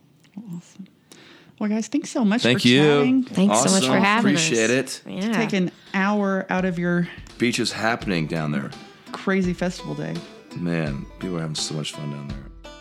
Well, 1.65 1.75
guys, 1.77 1.87
thanks 1.87 2.11
so 2.11 2.23
much 2.23 2.43
Thank 2.43 2.61
for 2.61 2.67
you. 2.67 2.83
chatting. 2.83 3.23
Thanks 3.23 3.63
so 3.63 3.71
much 3.71 3.87
for 3.87 3.97
having 3.97 4.35
Appreciate 4.35 4.69
us. 4.69 5.01
it. 5.03 5.09
Yeah. 5.11 5.31
Take 5.31 5.51
an 5.53 5.71
hour 5.95 6.45
out 6.51 6.63
of 6.63 6.77
your 6.77 7.07
Beach 7.39 7.57
is 7.57 7.71
happening 7.71 8.27
down 8.27 8.51
there. 8.51 8.69
crazy 9.13 9.51
festival 9.51 9.95
day. 9.95 10.13
Man, 10.55 11.07
people 11.19 11.37
are 11.37 11.41
having 11.41 11.55
so 11.55 11.73
much 11.73 11.93
fun 11.93 12.11
down 12.11 12.27
there. 12.27 12.71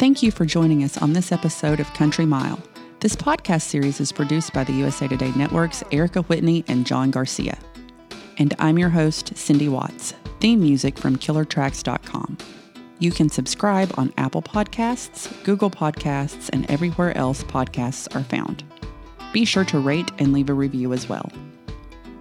Thank 0.00 0.20
you 0.20 0.32
for 0.32 0.44
joining 0.44 0.82
us 0.82 0.98
on 0.98 1.12
this 1.12 1.30
episode 1.30 1.78
of 1.78 1.86
Country 1.94 2.26
Mile. 2.26 2.58
This 2.98 3.14
podcast 3.14 3.62
series 3.62 4.00
is 4.00 4.10
produced 4.10 4.52
by 4.52 4.64
the 4.64 4.72
USA 4.72 5.06
Today 5.06 5.30
Network's 5.36 5.84
Ayrika 5.92 6.24
Whitney 6.24 6.64
and 6.66 6.84
John 6.84 7.12
Garcia. 7.12 7.56
And 8.36 8.52
I'm 8.58 8.80
your 8.80 8.90
host, 8.90 9.36
Cindy 9.36 9.68
Watts. 9.68 10.12
Theme 10.40 10.60
music 10.60 10.98
from 10.98 11.14
KillerTracks.com. 11.14 12.36
You 13.00 13.12
can 13.12 13.28
subscribe 13.28 13.92
on 13.96 14.12
Apple 14.18 14.42
Podcasts, 14.42 15.32
Google 15.44 15.70
Podcasts, 15.70 16.50
and 16.52 16.68
everywhere 16.70 17.16
else 17.16 17.44
podcasts 17.44 18.12
are 18.16 18.24
found. 18.24 18.64
Be 19.32 19.44
sure 19.44 19.64
to 19.66 19.78
rate 19.78 20.10
and 20.18 20.32
leave 20.32 20.50
a 20.50 20.54
review 20.54 20.92
as 20.92 21.08
well. 21.08 21.30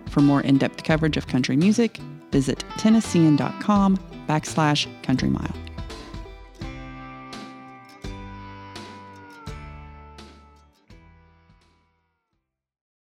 For 0.10 0.22
more 0.22 0.42
in-depth 0.42 0.84
coverage 0.84 1.18
of 1.18 1.28
country 1.28 1.58
music, 1.58 1.98
visit 2.32 2.64
Tennessean.com 2.78 3.98
backslash 4.28 4.88
country 5.04 5.30
mile. 5.30 5.67